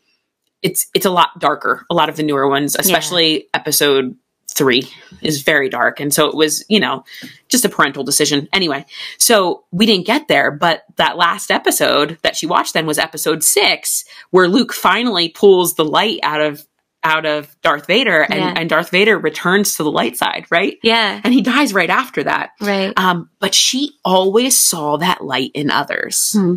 it's 0.63 0.87
it's 0.95 1.07
a 1.07 1.11
lot 1.11 1.39
darker. 1.39 1.85
A 1.91 1.95
lot 1.95 2.09
of 2.09 2.17
the 2.17 2.23
newer 2.25 2.49
ones, 2.49 2.75
especially 2.77 3.47
episode 3.55 4.17
three, 4.51 4.91
is 5.23 5.43
very 5.43 5.69
dark, 5.69 6.01
and 6.01 6.13
so 6.13 6.29
it 6.29 6.35
was 6.35 6.65
you 6.69 6.81
know 6.81 7.05
just 7.49 7.65
a 7.65 7.69
parental 7.69 8.05
decision. 8.05 8.49
Anyway, 8.53 8.85
so 9.19 9.65
we 9.71 9.87
didn't 9.87 10.07
get 10.07 10.29
there, 10.29 10.51
but 10.51 10.85
that 10.97 11.17
last 11.17 11.51
episode 11.51 12.19
that 12.23 12.37
she 12.37 12.47
watched 12.47 12.75
then 12.75 12.87
was 12.87 12.99
episode 12.99 13.43
six, 13.45 14.05
where 14.31 14.49
Luke 14.49 14.73
finally 14.73 15.29
pulls 15.29 15.75
the 15.75 15.85
light 15.85 16.21
out 16.23 16.41
of 16.41 16.65
out 17.05 17.25
of 17.27 17.55
Darth 17.63 17.87
Vader, 17.87 18.23
and, 18.23 18.41
Yeah. 18.41 18.55
and 18.57 18.69
Darth 18.69 18.91
Vader 18.91 19.17
returns 19.17 19.77
to 19.77 19.85
the 19.85 19.91
light 19.91 20.17
side, 20.17 20.47
right? 20.51 20.79
Yeah. 20.83 21.21
And 21.23 21.33
he 21.33 21.43
dies 21.43 21.73
right 21.73 21.89
after 21.89 22.25
that. 22.25 22.51
Right. 22.61 22.93
Um, 22.99 23.31
but 23.39 23.55
she 23.55 23.93
always 24.05 24.61
saw 24.61 24.97
that 24.97 25.23
light 25.25 25.53
in 25.55 25.71
others. 25.71 26.33
Hmm. 26.33 26.57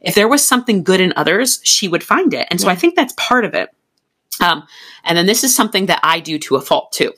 If 0.00 0.14
there 0.14 0.28
was 0.28 0.46
something 0.46 0.84
good 0.84 1.00
in 1.00 1.12
others, 1.16 1.60
she 1.64 1.88
would 1.88 2.04
find 2.04 2.32
it. 2.34 2.46
And 2.50 2.60
so 2.60 2.68
I 2.68 2.76
think 2.76 2.94
that's 2.94 3.14
part 3.16 3.44
of 3.44 3.54
it. 3.54 3.70
Um, 4.40 4.64
and 5.04 5.16
then 5.16 5.26
this 5.26 5.44
is 5.44 5.54
something 5.54 5.86
that 5.86 6.00
I 6.02 6.20
do 6.20 6.38
to 6.40 6.56
a 6.56 6.60
fault 6.60 6.92
too, 6.92 7.12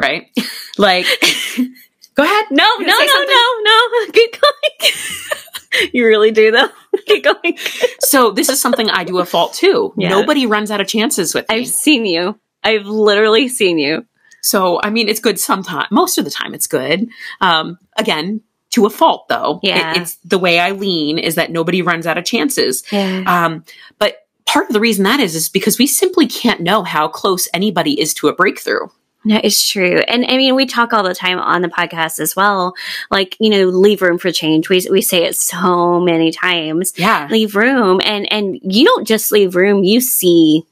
right? 0.00 0.26
like, 0.78 1.06
go 2.14 2.24
ahead. 2.24 2.44
No, 2.50 2.66
no, 2.78 2.86
no, 2.86 3.24
no, 3.24 3.58
no. 3.62 4.12
Keep 4.12 4.36
going. 4.40 5.90
you 5.92 6.06
really 6.06 6.30
do 6.30 6.50
though. 6.50 6.68
Keep 7.06 7.24
going. 7.24 7.56
So 8.00 8.30
this 8.30 8.48
is 8.48 8.60
something 8.60 8.90
I 8.90 9.04
do 9.04 9.18
a 9.18 9.24
fault 9.24 9.54
too. 9.54 9.94
Yeah. 9.96 10.08
Nobody 10.10 10.46
runs 10.46 10.70
out 10.70 10.80
of 10.80 10.86
chances 10.88 11.34
with 11.34 11.48
me. 11.48 11.56
I've 11.60 11.68
seen 11.68 12.04
you. 12.06 12.38
I've 12.64 12.86
literally 12.86 13.48
seen 13.48 13.78
you. 13.78 14.06
So, 14.42 14.80
I 14.82 14.90
mean, 14.90 15.08
it's 15.08 15.20
good 15.20 15.38
sometimes. 15.38 15.86
Most 15.92 16.18
of 16.18 16.24
the 16.24 16.30
time, 16.30 16.52
it's 16.52 16.66
good. 16.66 17.08
Um, 17.40 17.78
again, 17.96 18.40
to 18.70 18.86
a 18.86 18.90
fault, 18.90 19.28
though. 19.28 19.60
Yeah. 19.62 19.92
It- 19.92 20.02
it's 20.02 20.16
the 20.24 20.38
way 20.38 20.58
I 20.58 20.72
lean 20.72 21.18
is 21.18 21.36
that 21.36 21.50
nobody 21.52 21.80
runs 21.82 22.06
out 22.06 22.18
of 22.18 22.24
chances. 22.24 22.82
Yeah. 22.90 23.22
Um, 23.26 23.64
but 23.98 24.16
part 24.52 24.68
of 24.68 24.74
the 24.74 24.80
reason 24.80 25.04
that 25.04 25.18
is 25.18 25.34
is 25.34 25.48
because 25.48 25.78
we 25.78 25.86
simply 25.86 26.26
can't 26.26 26.60
know 26.60 26.82
how 26.82 27.08
close 27.08 27.48
anybody 27.54 27.98
is 27.98 28.12
to 28.14 28.28
a 28.28 28.34
breakthrough. 28.34 28.86
No, 29.24 29.40
it's 29.42 29.66
true. 29.66 29.98
And 30.08 30.26
I 30.26 30.36
mean, 30.36 30.56
we 30.56 30.66
talk 30.66 30.92
all 30.92 31.04
the 31.04 31.14
time 31.14 31.38
on 31.38 31.62
the 31.62 31.68
podcast 31.68 32.18
as 32.18 32.34
well. 32.34 32.74
Like, 33.10 33.36
you 33.38 33.50
know, 33.50 33.66
leave 33.66 34.02
room 34.02 34.18
for 34.18 34.32
change. 34.32 34.68
We, 34.68 34.84
we 34.90 35.00
say 35.00 35.24
it 35.24 35.36
so 35.36 36.00
many 36.00 36.32
times. 36.32 36.92
Yeah. 36.96 37.28
Leave 37.30 37.54
room. 37.54 38.00
And, 38.04 38.30
and 38.32 38.58
you 38.62 38.84
don't 38.84 39.06
just 39.06 39.30
leave 39.30 39.54
room, 39.54 39.84
you 39.84 40.00
see 40.00 40.64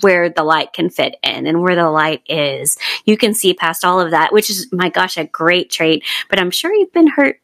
where 0.00 0.28
the 0.28 0.42
light 0.42 0.72
can 0.74 0.90
fit 0.90 1.16
in 1.22 1.46
and 1.46 1.62
where 1.62 1.76
the 1.76 1.88
light 1.88 2.22
is. 2.28 2.76
You 3.06 3.16
can 3.16 3.32
see 3.32 3.54
past 3.54 3.84
all 3.84 4.00
of 4.00 4.10
that, 4.10 4.32
which 4.32 4.50
is, 4.50 4.70
my 4.72 4.90
gosh, 4.90 5.16
a 5.16 5.24
great 5.24 5.70
trait. 5.70 6.04
But 6.28 6.38
I'm 6.38 6.50
sure 6.50 6.74
you've 6.74 6.92
been 6.92 7.06
hurt 7.06 7.40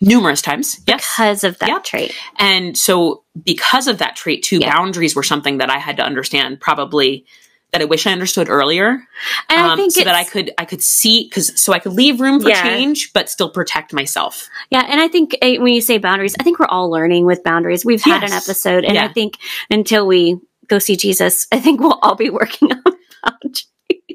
Numerous 0.00 0.42
times. 0.42 0.80
Yes. 0.86 0.98
because 1.16 1.44
of 1.44 1.58
that 1.60 1.68
Yep. 1.68 1.84
trait. 1.84 2.14
And 2.38 2.76
so 2.76 3.24
because 3.42 3.86
of 3.88 3.98
that 3.98 4.16
trait 4.16 4.42
too, 4.42 4.58
Yeah. 4.58 4.74
boundaries 4.76 5.16
were 5.16 5.22
something 5.22 5.58
that 5.58 5.70
I 5.70 5.78
had 5.78 5.96
to 5.96 6.02
understand 6.04 6.60
probably 6.60 7.24
that 7.72 7.82
I 7.82 7.84
wish 7.84 8.06
I 8.06 8.12
understood 8.12 8.48
earlier. 8.48 9.02
And 9.50 9.60
I 9.60 9.72
um, 9.72 9.78
think 9.78 9.92
so 9.92 10.02
that 10.04 10.14
I 10.14 10.24
could 10.24 10.50
I 10.58 10.64
could 10.64 10.82
see 10.82 11.24
because 11.24 11.58
so 11.60 11.72
I 11.72 11.78
could 11.78 11.92
leave 11.92 12.20
room 12.20 12.40
for 12.40 12.48
Yeah. 12.48 12.62
change 12.62 13.12
but 13.12 13.28
still 13.28 13.50
protect 13.50 13.92
myself. 13.92 14.48
Yeah, 14.70 14.86
and 14.88 15.00
I 15.00 15.08
think 15.08 15.36
uh, 15.42 15.54
when 15.56 15.74
you 15.74 15.80
say 15.82 15.98
boundaries, 15.98 16.34
I 16.40 16.42
think 16.44 16.58
we're 16.58 16.66
all 16.66 16.90
learning 16.90 17.26
with 17.26 17.42
boundaries. 17.44 17.84
We've 17.84 18.02
had 18.02 18.22
an 18.24 18.32
episode, 18.32 18.84
and 18.84 18.98
I 18.98 19.08
think 19.08 19.34
until 19.70 20.06
we 20.06 20.36
go 20.66 20.78
see 20.78 20.96
Jesus, 20.96 21.46
I 21.52 21.60
think 21.60 21.80
we'll 21.80 21.98
all 22.02 22.14
be 22.14 22.30
working 22.40 22.72
on 22.72 22.82
boundaries 23.22 23.66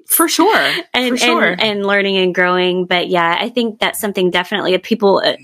For 0.08 0.28
sure. 0.28 0.72
and 0.94 1.10
for 1.12 1.18
sure. 1.18 1.44
and, 1.52 1.62
and 1.62 1.86
learning 1.86 2.18
and 2.18 2.34
growing. 2.34 2.86
But 2.88 3.08
yeah, 3.10 3.38
I 3.40 3.50
think 3.50 3.80
that's 3.80 4.00
something 4.00 4.30
definitely. 4.32 4.76
People, 4.80 5.22
uh, 5.24 5.36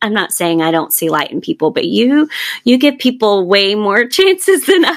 I'm 0.00 0.12
not 0.12 0.32
saying 0.32 0.62
I 0.62 0.70
don't 0.70 0.92
see 0.92 1.08
light 1.08 1.30
in 1.30 1.40
people, 1.40 1.70
but 1.70 1.86
you 1.86 2.28
you 2.64 2.78
give 2.78 2.98
people 2.98 3.46
way 3.46 3.74
more 3.74 4.06
chances 4.08 4.66
than 4.66 4.84
I. 4.84 4.96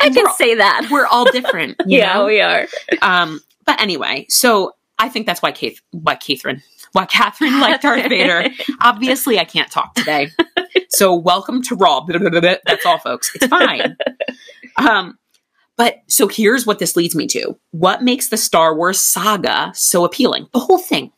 I 0.00 0.08
can 0.08 0.32
say 0.34 0.54
that. 0.54 0.88
We're 0.90 1.06
all 1.06 1.30
different. 1.30 1.76
you 1.86 2.00
know? 2.00 2.24
we 2.24 2.40
are. 2.40 2.66
Um, 3.02 3.40
but 3.66 3.80
anyway, 3.80 4.24
so 4.30 4.72
I 4.98 5.10
think 5.10 5.26
that's 5.26 5.42
why 5.42 5.52
Kate, 5.52 5.80
why 5.90 6.14
Catherine, 6.14 6.62
why 6.92 7.04
Catherine 7.04 7.60
liked 7.60 7.82
Darth 7.82 8.08
Vader. 8.08 8.48
Obviously, 8.80 9.38
I 9.38 9.44
can't 9.44 9.70
talk 9.70 9.94
today. 9.94 10.30
So 10.88 11.14
welcome 11.14 11.62
to 11.64 11.74
Raw. 11.74 12.06
That's 12.06 12.86
all, 12.86 12.98
folks. 12.98 13.32
It's 13.34 13.46
fine. 13.46 13.98
Um, 14.78 15.18
but 15.76 16.02
so 16.06 16.26
here's 16.26 16.66
what 16.66 16.78
this 16.78 16.96
leads 16.96 17.14
me 17.14 17.26
to. 17.28 17.58
What 17.70 18.02
makes 18.02 18.28
the 18.28 18.36
Star 18.36 18.74
Wars 18.74 18.98
saga 18.98 19.72
so 19.74 20.04
appealing? 20.04 20.48
The 20.52 20.60
whole 20.60 20.78
thing. 20.78 21.12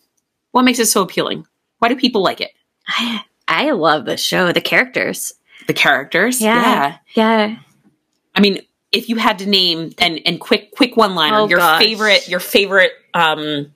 What 0.50 0.62
makes 0.62 0.78
it 0.78 0.86
so 0.86 1.02
appealing? 1.02 1.46
Why 1.78 1.88
do 1.88 1.96
people 1.96 2.22
like 2.22 2.40
it? 2.40 2.50
I, 2.88 3.22
I 3.46 3.70
love 3.72 4.04
the 4.06 4.16
show. 4.16 4.52
The 4.52 4.60
characters. 4.60 5.34
The 5.66 5.74
characters? 5.74 6.40
Yeah. 6.40 6.96
Yeah. 7.14 7.56
I 8.34 8.40
mean, 8.40 8.60
if 8.92 9.08
you 9.08 9.16
had 9.16 9.40
to 9.40 9.46
name 9.46 9.92
and 9.98 10.20
and 10.24 10.40
quick 10.40 10.70
quick 10.72 10.96
one 10.96 11.14
liner, 11.14 11.40
Oh, 11.40 11.48
your 11.48 11.58
gosh. 11.58 11.82
favorite 11.82 12.28
your 12.28 12.40
favorite 12.40 12.92
um 13.14 13.72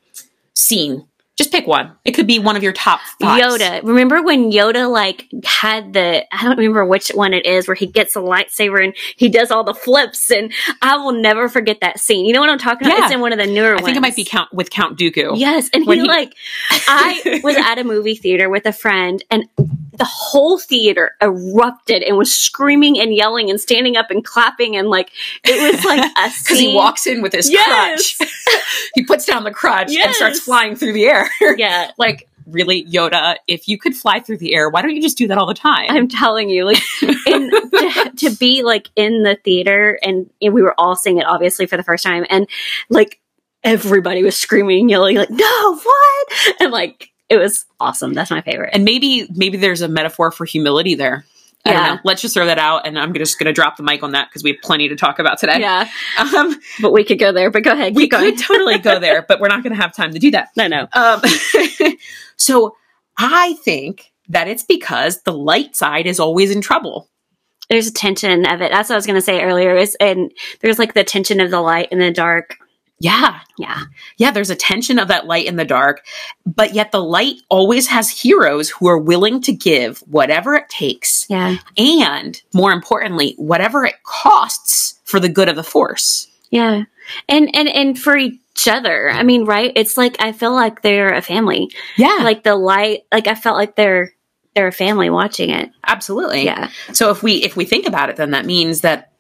scene. 0.55 1.07
Just 1.39 1.51
pick 1.51 1.67
one. 1.67 1.93
It 2.05 2.13
could 2.13 2.27
be 2.27 2.39
one 2.39 2.57
of 2.57 2.63
your 2.63 2.75
top 2.75 3.01
five. 3.19 3.41
Yoda. 3.43 3.83
Remember 3.83 4.23
when 4.23 4.53
Yoda 4.53 4.91
like 4.91 5.29
had 5.45 5.95
the 5.95 6.25
I 6.35 6.43
don't 6.45 6.59
remember 6.59 6.85
which 6.85 7.09
one 7.09 7.33
it 7.33 7.47
is 7.47 7.67
where 7.67 7.75
he 7.75 7.87
gets 7.87 8.15
a 8.17 8.19
lightsaber 8.21 8.85
and 8.85 8.95
he 9.17 9.31
does 9.31 9.51
all 9.51 9.65
the 9.65 9.73
flips 9.73 10.31
and 10.31 10.53
I 10.83 10.97
will 10.97 11.13
never 11.13 11.49
forget 11.49 11.79
that 11.81 11.99
scene. 11.99 12.27
You 12.27 12.35
know 12.35 12.41
what 12.41 12.51
I'm 12.51 12.59
talking 12.59 12.87
about? 12.87 12.99
Yeah. 12.99 13.05
It's 13.07 13.15
in 13.15 13.21
one 13.21 13.33
of 13.33 13.39
the 13.39 13.47
newer 13.47 13.69
I 13.71 13.73
ones. 13.73 13.83
I 13.83 13.85
think 13.87 13.97
it 13.97 14.01
might 14.01 14.17
be 14.17 14.25
Count 14.25 14.53
with 14.53 14.69
Count 14.69 14.99
Dooku. 14.99 15.33
Yes, 15.39 15.71
and 15.73 15.87
When 15.87 15.99
he, 15.99 16.03
he- 16.03 16.09
like 16.09 16.35
I 16.71 17.41
was 17.45 17.57
at 17.57 17.79
a 17.79 17.85
movie 17.85 18.15
theater 18.15 18.51
with 18.51 18.67
a 18.67 18.73
friend 18.73 19.25
and 19.31 19.49
the 19.95 20.05
whole 20.05 20.59
theater 20.59 21.11
erupted 21.21 22.03
and 22.03 22.17
was 22.17 22.35
screaming 22.35 22.99
and 22.99 23.15
yelling 23.15 23.51
and 23.51 23.61
standing 23.61 23.97
up 23.97 24.11
and 24.11 24.25
clapping 24.25 24.75
and 24.77 24.89
like 24.89 25.11
it 25.45 25.73
was 25.75 25.85
like 25.85 26.01
a 26.17 26.31
Because 26.43 26.59
he 26.59 26.75
walks 26.75 27.07
in 27.07 27.21
with 27.23 27.33
his 27.35 27.51
Yes. 27.51 28.17
crutch. 28.17 28.31
he 28.95 29.05
puts 29.05 29.27
down 29.27 29.45
the 29.45 29.51
crutch 29.51 29.93
and 29.95 30.15
starts 30.15 30.41
flying 30.41 30.77
through 30.77 30.95
the 30.95 31.05
air. 31.05 31.29
Yeah. 31.59 31.91
like, 31.99 32.27
really, 32.47 32.85
Yoda, 32.87 33.37
if 33.47 33.69
you 33.69 33.79
could 33.79 33.95
fly 33.95 34.19
through 34.21 34.39
the 34.39 34.55
air, 34.55 34.69
why 34.71 34.81
don't 34.83 34.91
you 34.97 35.03
just 35.03 35.19
do 35.19 35.29
that 35.29 35.37
all 35.39 35.47
the 35.47 35.55
time? 35.55 35.87
I'm 35.91 36.09
telling 36.09 36.49
you, 36.49 36.65
like, 36.65 36.83
and 37.27 37.51
to, 37.51 38.13
to 38.17 38.31
be 38.37 38.63
like 38.63 38.89
in 38.97 39.23
the 39.23 39.37
theater, 39.45 39.99
and, 40.03 40.29
and 40.41 40.53
we 40.55 40.63
were 40.63 40.75
all 40.81 40.97
seeing 40.97 41.19
it 41.19 41.27
obviously 41.27 41.67
for 41.67 41.77
the 41.77 41.83
first 41.85 42.03
time, 42.03 42.25
and 42.31 42.49
like 42.89 43.21
everybody 43.63 44.23
was 44.25 44.37
screaming, 44.37 44.89
yelling, 44.89 45.17
like, 45.17 45.31
"No, 45.31 45.77
what?" 45.77 46.29
And 46.61 46.73
like 46.73 47.12
it 47.33 47.39
was 47.39 47.65
awesome. 47.81 48.13
That's 48.15 48.31
my 48.31 48.41
favorite. 48.43 48.71
and 48.75 48.85
maybe 48.85 49.27
maybe 49.35 49.57
there's 49.59 49.81
a 49.81 49.89
metaphor 49.89 50.31
for 50.31 50.45
humility 50.45 50.95
there. 50.95 51.25
I 51.65 51.73
don't 51.73 51.83
Yeah. 51.85 51.95
know. 51.95 52.01
Let's 52.05 52.21
just 52.23 52.35
throw 52.35 52.47
that 52.47 52.59
out, 52.59 52.87
and 52.89 52.99
I'm 52.99 53.15
just 53.15 53.39
going 53.39 53.47
to 53.47 53.53
drop 53.53 53.77
the 53.77 53.85
mic 53.85 54.03
on 54.03 54.13
that 54.13 54.29
because 54.29 54.43
we 54.43 54.51
have 54.51 54.61
plenty 54.63 54.89
to 54.89 54.97
talk 54.97 55.21
about 55.21 55.39
today. 55.39 55.61
yeah, 55.61 55.89
Um, 56.19 56.57
but 56.81 56.93
we 56.93 57.05
could 57.05 57.21
go 57.21 57.31
there. 57.33 57.51
But 57.53 57.63
go 57.63 57.71
ahead, 57.73 57.95
we 57.95 58.09
going. 58.09 58.35
could 58.35 58.45
totally 58.45 58.79
go 58.79 58.99
there, 58.99 59.23
but 59.23 59.39
we're 59.41 59.47
not 59.49 59.63
going 59.63 59.75
to 59.75 59.81
have 59.81 59.95
time 59.95 60.13
to 60.13 60.19
do 60.19 60.33
that. 60.33 60.49
no, 60.57 60.67
no. 60.67 60.89
Um, 60.93 61.21
so 62.37 62.77
I 63.17 63.55
think 63.65 64.13
that 64.29 64.49
it's 64.49 64.63
because 64.65 65.23
the 65.23 65.33
light 65.33 65.77
side 65.77 66.07
is 66.07 66.19
always 66.19 66.51
in 66.51 66.61
trouble. 66.61 67.09
There's 67.71 67.87
a 67.87 67.93
tension 67.93 68.45
of 68.47 68.61
it. 68.61 68.71
That's 68.73 68.89
what 68.89 68.97
I 68.97 68.99
was 68.99 69.07
going 69.07 69.17
to 69.19 69.23
say 69.23 69.43
earlier. 69.43 69.77
Is 69.77 69.97
and 70.01 70.33
there's 70.61 70.79
like 70.79 70.95
the 70.95 71.05
tension 71.05 71.41
of 71.41 71.51
the 71.51 71.61
light 71.61 71.89
and 71.93 72.01
the 72.01 72.11
dark. 72.11 72.57
Yeah. 73.03 73.41
Yeah, 73.59 73.83
Yeah, 74.17 74.31
there's 74.31 74.51
a 74.51 74.57
tension 74.57 74.99
of 74.99 75.09
that 75.09 75.27
light 75.27 75.47
in 75.47 75.57
the 75.57 75.65
dark, 75.65 76.05
but 76.47 76.73
yet 76.75 76.93
the 76.93 77.03
light 77.03 77.37
always 77.49 77.89
has 77.89 78.09
heroes 78.09 78.71
who 78.71 78.89
are 78.89 78.99
willing 78.99 79.41
to 79.43 79.53
give 79.53 79.99
whatever 80.01 80.55
it 80.55 80.69
takes 80.69 81.27
yeah, 81.29 81.57
and 81.77 82.41
more 82.55 82.73
importantly, 82.73 83.35
whatever 83.37 83.85
it 83.85 84.03
costs 84.05 85.01
for 85.05 85.19
the 85.21 85.29
good 85.29 85.49
of 85.49 85.57
the 85.57 85.63
force. 85.65 86.29
yeah. 86.51 86.85
And 87.29 87.51
and 87.55 87.69
and 87.69 87.99
for 87.99 88.17
each 88.17 88.69
other. 88.69 89.11
I 89.11 89.25
mean, 89.25 89.45
right? 89.45 89.73
It's 89.75 89.97
like 89.97 90.17
I 90.21 90.31
feel 90.33 90.55
like 90.55 90.83
they're 90.83 91.13
a 91.13 91.21
family. 91.23 91.71
Yeah, 91.97 92.19
like 92.23 92.45
the 92.45 92.55
light 92.55 93.01
like 93.13 93.27
i 93.27 93.35
felt 93.35 93.57
like 93.57 93.75
they're 93.75 94.13
they're 94.55 94.69
a 94.69 94.73
family 94.73 95.11
watching 95.11 95.51
it 95.51 95.71
absolutely. 95.87 96.45
yeah 96.45 96.71
So 96.93 97.11
if 97.11 97.23
we 97.23 97.43
if 97.43 97.57
we 97.57 97.65
think 97.65 97.87
about 97.87 98.11
it 98.11 98.17
then 98.17 98.31
that 98.31 98.47
means 98.47 98.83
that 98.83 99.12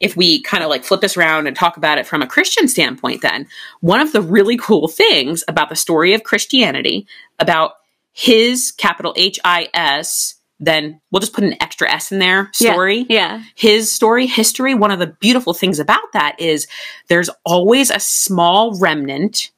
if 0.00 0.16
we 0.16 0.40
kind 0.42 0.62
of 0.62 0.70
like 0.70 0.84
flip 0.84 1.00
this 1.00 1.16
around 1.16 1.46
and 1.46 1.56
talk 1.56 1.76
about 1.76 1.98
it 1.98 2.06
from 2.06 2.22
a 2.22 2.26
Christian 2.26 2.68
standpoint 2.68 3.22
then 3.22 3.46
one 3.80 4.00
of 4.00 4.12
the 4.12 4.22
really 4.22 4.56
cool 4.56 4.88
things 4.88 5.42
about 5.48 5.68
the 5.68 5.76
story 5.76 6.14
of 6.14 6.22
Christianity 6.24 7.06
about 7.38 7.72
his 8.12 8.72
capital 8.72 9.12
H 9.16 9.38
I 9.44 9.68
S 9.74 10.34
then 10.60 11.00
we'll 11.12 11.20
just 11.20 11.34
put 11.34 11.44
an 11.44 11.54
extra 11.62 11.88
S 11.88 12.10
in 12.10 12.18
there 12.18 12.50
Yeah. 12.58 12.72
story. 12.72 13.06
yeah. 13.08 13.42
His 13.54 13.92
story 13.92 14.26
history 14.26 14.74
one 14.74 14.90
of 14.90 14.98
the 14.98 15.06
beautiful 15.06 15.54
things 15.54 15.78
about 15.78 16.12
that 16.12 16.40
is 16.40 16.66
there's 17.08 17.30
always 17.44 17.90
a 17.90 18.00
small 18.00 18.76
remnant 18.78 19.50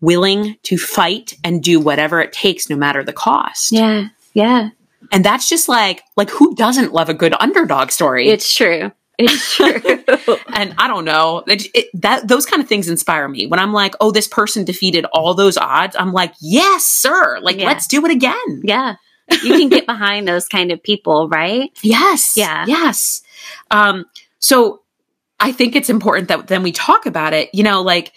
willing 0.00 0.56
to 0.64 0.76
fight 0.78 1.34
and 1.44 1.62
do 1.62 1.80
whatever 1.80 2.20
it 2.20 2.32
takes 2.32 2.68
no 2.70 2.76
matter 2.76 3.02
the 3.04 3.12
cost. 3.12 3.72
Yeah 3.72 4.08
yeah. 4.34 4.70
And 5.12 5.24
that's 5.24 5.48
just 5.48 5.68
like 5.68 6.02
like 6.16 6.30
who 6.30 6.54
doesn't 6.56 6.92
love 6.92 7.08
a 7.08 7.14
good 7.14 7.34
underdog 7.38 7.90
story? 7.92 8.28
It's 8.28 8.52
true 8.52 8.90
it's 9.18 9.54
true 9.56 9.74
and 10.54 10.74
i 10.78 10.86
don't 10.86 11.04
know 11.04 11.42
it, 11.46 11.66
it, 11.74 11.86
that 11.94 12.28
those 12.28 12.46
kind 12.46 12.62
of 12.62 12.68
things 12.68 12.88
inspire 12.88 13.28
me 13.28 13.46
when 13.46 13.58
i'm 13.58 13.72
like 13.72 13.94
oh 14.00 14.10
this 14.10 14.28
person 14.28 14.64
defeated 14.64 15.04
all 15.12 15.34
those 15.34 15.56
odds 15.58 15.96
i'm 15.98 16.12
like 16.12 16.32
yes 16.40 16.84
sir 16.84 17.38
like 17.40 17.58
Yeah. 17.58 17.66
let's 17.66 17.86
do 17.86 18.04
it 18.04 18.10
again 18.12 18.60
yeah 18.62 18.96
you 19.42 19.52
can 19.58 19.68
get 19.68 19.84
behind 19.86 20.26
those 20.26 20.48
kind 20.48 20.72
of 20.72 20.82
people 20.82 21.28
right 21.28 21.70
Yes. 21.82 22.34
Yeah. 22.36 22.64
Yes. 22.66 23.22
Um, 23.70 24.06
so 24.38 24.80
I 25.38 25.52
think 25.52 25.76
it's 25.76 25.90
important 25.90 26.28
that 26.28 26.46
then 26.46 26.62
we 26.62 26.72
talk 26.72 27.04
about 27.04 27.34
it, 27.34 27.50
you 27.52 27.62
know, 27.62 27.82
like 27.82 28.12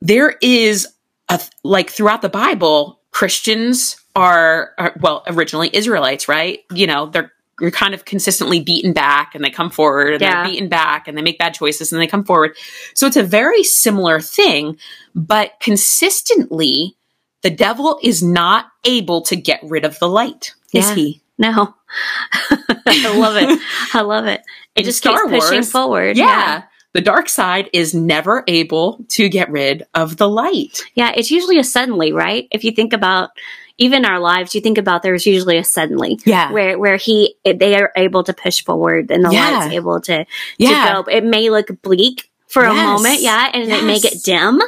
there 0.00 0.36
is 0.40 0.88
a, 1.28 1.40
like 1.62 1.90
throughout 1.90 2.22
the 2.22 2.28
Bible, 2.28 3.00
Christians 3.10 3.96
are, 4.14 4.72
are, 4.78 4.94
well, 5.00 5.22
originally 5.26 5.70
Israelites, 5.72 6.28
right? 6.28 6.60
You 6.72 6.86
know, 6.86 7.06
they're, 7.06 7.32
you're 7.60 7.70
kind 7.70 7.94
of 7.94 8.04
consistently 8.04 8.60
beaten 8.60 8.92
back 8.92 9.34
and 9.34 9.42
they 9.44 9.50
come 9.50 9.70
forward 9.70 10.12
and 10.14 10.20
Yeah. 10.22 10.42
they're 10.42 10.52
beaten 10.52 10.68
back 10.68 11.08
and 11.08 11.16
they 11.16 11.22
make 11.22 11.38
bad 11.38 11.54
choices 11.54 11.92
and 11.92 12.00
they 12.02 12.06
come 12.06 12.24
forward. 12.24 12.54
So 12.94 13.06
it's 13.06 13.16
a 13.16 13.22
very 13.22 13.62
similar 13.64 14.20
thing, 14.20 14.76
but 15.14 15.52
consistently 15.60 16.96
the 17.42 17.50
devil 17.50 17.98
is 18.02 18.22
not 18.22 18.66
able 18.84 19.22
to 19.22 19.36
get 19.36 19.60
rid 19.62 19.84
of 19.84 19.98
the 20.00 20.08
light, 20.08 20.54
is 20.72 20.88
Yeah. 20.88 20.94
he? 20.94 21.22
no 21.38 21.74
i 22.86 23.14
love 23.18 23.36
it 23.36 23.60
i 23.92 24.00
love 24.00 24.24
it 24.24 24.40
it 24.74 24.80
In 24.80 24.84
just 24.86 24.96
Star 24.98 25.26
keeps 25.28 25.44
pushing 25.44 25.56
Wars, 25.58 25.70
forward 25.70 26.16
Yeah. 26.16 26.62
The 26.94 27.02
dark 27.02 27.28
side 27.28 27.68
is 27.74 27.92
never 27.92 28.42
able 28.48 29.04
to 29.10 29.28
get 29.28 29.50
rid 29.50 29.84
of 29.92 30.16
the 30.16 30.28
light. 30.30 30.82
yeah 30.94 31.12
it's 31.14 31.30
usually 31.30 31.58
a 31.58 31.64
suddenly 31.64 32.10
right 32.12 32.48
if 32.50 32.64
you 32.64 32.72
think 32.72 32.94
about 32.94 33.30
even 33.78 34.04
our 34.04 34.18
lives 34.18 34.54
you 34.54 34.60
think 34.60 34.78
about 34.78 35.02
there's 35.02 35.26
usually 35.26 35.58
a 35.58 35.64
suddenly 35.64 36.18
Yeah. 36.24 36.50
where 36.52 36.78
where 36.78 36.96
he 36.96 37.36
they 37.44 37.74
are 37.76 37.92
able 37.96 38.24
to 38.24 38.32
push 38.32 38.64
forward 38.64 39.10
and 39.10 39.24
the 39.24 39.30
Yeah. 39.30 39.58
light's 39.58 39.74
able 39.74 40.00
to 40.02 40.24
Yeah. 40.58 40.92
go. 40.94 41.10
It 41.10 41.24
may 41.24 41.50
look 41.50 41.68
bleak 41.82 42.30
for 42.48 42.64
a 42.64 42.72
moment, 42.72 43.20
yeah, 43.20 43.50
and 43.52 43.70
it 43.70 43.84
may 43.84 43.98
get 43.98 44.22
dim, 44.22 44.62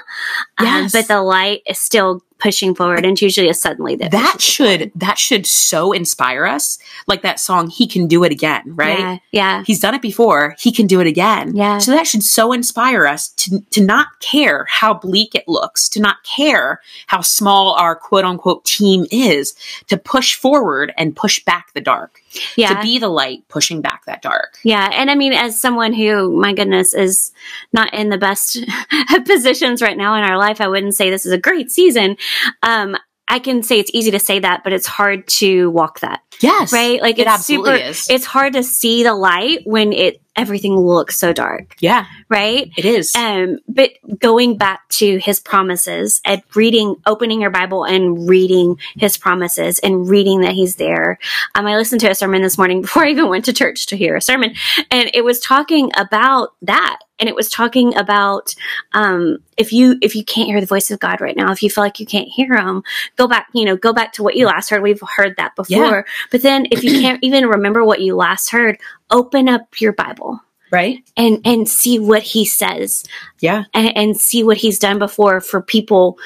um, 0.58 0.88
but 0.92 1.06
the 1.08 1.22
light 1.22 1.62
is 1.66 1.78
still 1.78 2.22
pushing 2.38 2.74
forward, 2.74 3.04
and 3.04 3.12
it's 3.12 3.22
usually 3.22 3.48
a 3.48 3.54
suddenly 3.54 3.96
that 3.96 4.10
That 4.10 4.40
should 4.40 4.92
that 4.94 5.18
should 5.18 5.46
so 5.46 5.92
inspire 5.92 6.46
us. 6.46 6.78
Like 7.06 7.22
that 7.22 7.40
song 7.40 7.68
He 7.68 7.86
Can 7.86 8.06
Do 8.06 8.24
It 8.24 8.32
Again, 8.32 8.62
right? 8.66 8.98
Yeah, 8.98 9.18
yeah, 9.32 9.64
He's 9.66 9.80
done 9.80 9.94
it 9.94 10.02
before. 10.02 10.56
He 10.58 10.72
can 10.72 10.86
do 10.86 11.00
it 11.00 11.06
again. 11.06 11.56
Yeah. 11.56 11.78
So 11.78 11.92
that 11.92 12.06
should 12.06 12.22
so 12.22 12.52
inspire 12.52 13.06
us 13.06 13.30
to, 13.30 13.60
to 13.70 13.84
not 13.84 14.20
care 14.20 14.66
how 14.68 14.94
bleak 14.94 15.34
it 15.34 15.48
looks, 15.48 15.88
to 15.90 16.00
not 16.00 16.22
care 16.24 16.80
how 17.06 17.20
small 17.20 17.74
our 17.74 17.96
quote 17.96 18.24
unquote 18.24 18.64
team 18.64 19.06
is, 19.10 19.54
to 19.88 19.96
push 19.96 20.34
forward 20.34 20.92
and 20.96 21.16
push 21.16 21.42
back 21.44 21.72
the 21.74 21.80
dark, 21.80 22.22
yeah. 22.56 22.74
to 22.74 22.82
be 22.82 22.98
the 22.98 23.08
light 23.08 23.46
pushing 23.48 23.80
back 23.80 24.04
that 24.06 24.22
dark. 24.22 24.58
Yeah, 24.62 24.88
and 24.92 25.10
I 25.10 25.14
mean, 25.14 25.32
as 25.32 25.60
someone 25.60 25.92
who, 25.92 26.36
my 26.40 26.52
goodness, 26.52 26.94
is 26.94 27.32
not 27.72 27.92
in 27.94 28.08
the 28.08 28.18
best 28.18 28.58
positions 29.26 29.82
right 29.82 29.96
now 29.96 30.14
in 30.16 30.24
our 30.24 30.38
life, 30.38 30.60
I 30.60 30.68
wouldn't 30.68 30.94
say 30.94 31.10
this 31.10 31.26
is 31.26 31.32
a 31.32 31.38
great 31.38 31.70
season. 31.70 32.16
Um, 32.62 32.96
I 33.30 33.40
can 33.40 33.62
say 33.62 33.78
it's 33.78 33.90
easy 33.92 34.10
to 34.12 34.18
say 34.18 34.38
that, 34.38 34.64
but 34.64 34.72
it's 34.72 34.86
hard 34.86 35.28
to 35.28 35.68
walk 35.70 36.00
that, 36.00 36.22
Yes. 36.40 36.72
right? 36.72 37.00
Like 37.02 37.18
it 37.18 37.22
it's 37.22 37.30
absolutely 37.30 37.76
super. 37.78 37.90
is. 37.90 38.06
It's 38.08 38.24
hard 38.24 38.54
to 38.54 38.62
see 38.62 39.02
the 39.02 39.14
light 39.14 39.60
when 39.64 39.92
it 39.92 40.22
everything 40.38 40.76
looks 40.76 41.18
so 41.18 41.32
dark, 41.32 41.74
Yeah, 41.80 42.06
right? 42.28 42.70
it 42.76 42.84
is. 42.84 43.14
Um, 43.14 43.58
but 43.68 43.90
going 44.18 44.56
back 44.56 44.88
to 44.90 45.18
his 45.18 45.40
promises 45.40 46.20
and 46.24 46.42
reading, 46.54 46.96
opening 47.06 47.40
your 47.40 47.50
Bible 47.50 47.84
and 47.84 48.28
reading 48.28 48.78
his 48.96 49.16
promises 49.16 49.78
and 49.80 50.08
reading 50.08 50.40
that 50.40 50.52
he's 50.52 50.76
there. 50.76 51.18
Um, 51.54 51.66
I 51.66 51.76
listened 51.76 52.00
to 52.02 52.10
a 52.10 52.14
sermon 52.14 52.42
this 52.42 52.56
morning 52.58 52.80
before 52.82 53.04
I 53.04 53.10
even 53.10 53.28
went 53.28 53.44
to 53.46 53.52
church 53.52 53.86
to 53.86 53.96
hear 53.96 54.16
a 54.16 54.20
sermon, 54.22 54.54
and 54.90 55.10
it 55.12 55.24
was 55.24 55.40
talking 55.40 55.90
about 55.96 56.54
that. 56.62 57.00
And 57.20 57.28
it 57.28 57.34
was 57.34 57.50
talking 57.50 57.96
about 57.96 58.54
um, 58.92 59.38
if 59.56 59.72
you 59.72 59.98
if 60.00 60.14
you 60.14 60.24
can't 60.24 60.46
hear 60.48 60.60
the 60.60 60.68
voice 60.68 60.92
of 60.92 61.00
God 61.00 61.20
right 61.20 61.36
now, 61.36 61.50
if 61.50 61.64
you 61.64 61.68
feel 61.68 61.82
like 61.82 61.98
you 61.98 62.06
can't 62.06 62.28
hear 62.28 62.56
Him, 62.56 62.84
go 63.16 63.26
back. 63.26 63.48
You 63.52 63.64
know, 63.64 63.76
go 63.76 63.92
back 63.92 64.12
to 64.12 64.22
what 64.22 64.36
you 64.36 64.46
last 64.46 64.70
heard. 64.70 64.84
We've 64.84 65.02
heard 65.16 65.34
that 65.36 65.56
before. 65.56 65.76
Yeah. 65.76 66.02
But 66.30 66.42
then, 66.42 66.68
if 66.70 66.84
you 66.84 67.00
can't 67.00 67.18
even 67.24 67.46
remember 67.46 67.84
what 67.84 68.00
you 68.00 68.14
last 68.14 68.50
heard, 68.50 68.78
open 69.10 69.48
up 69.48 69.80
your 69.80 69.92
Bible 69.92 70.40
right? 70.70 71.02
and 71.16 71.40
and 71.46 71.68
see 71.68 71.98
what 71.98 72.22
he 72.22 72.44
says 72.44 73.04
Yeah. 73.40 73.64
and, 73.74 73.96
and 73.96 74.16
see 74.20 74.42
what 74.42 74.58
he's 74.58 74.78
done 74.78 74.98
before 74.98 75.40
for 75.40 75.60
people 75.62 76.18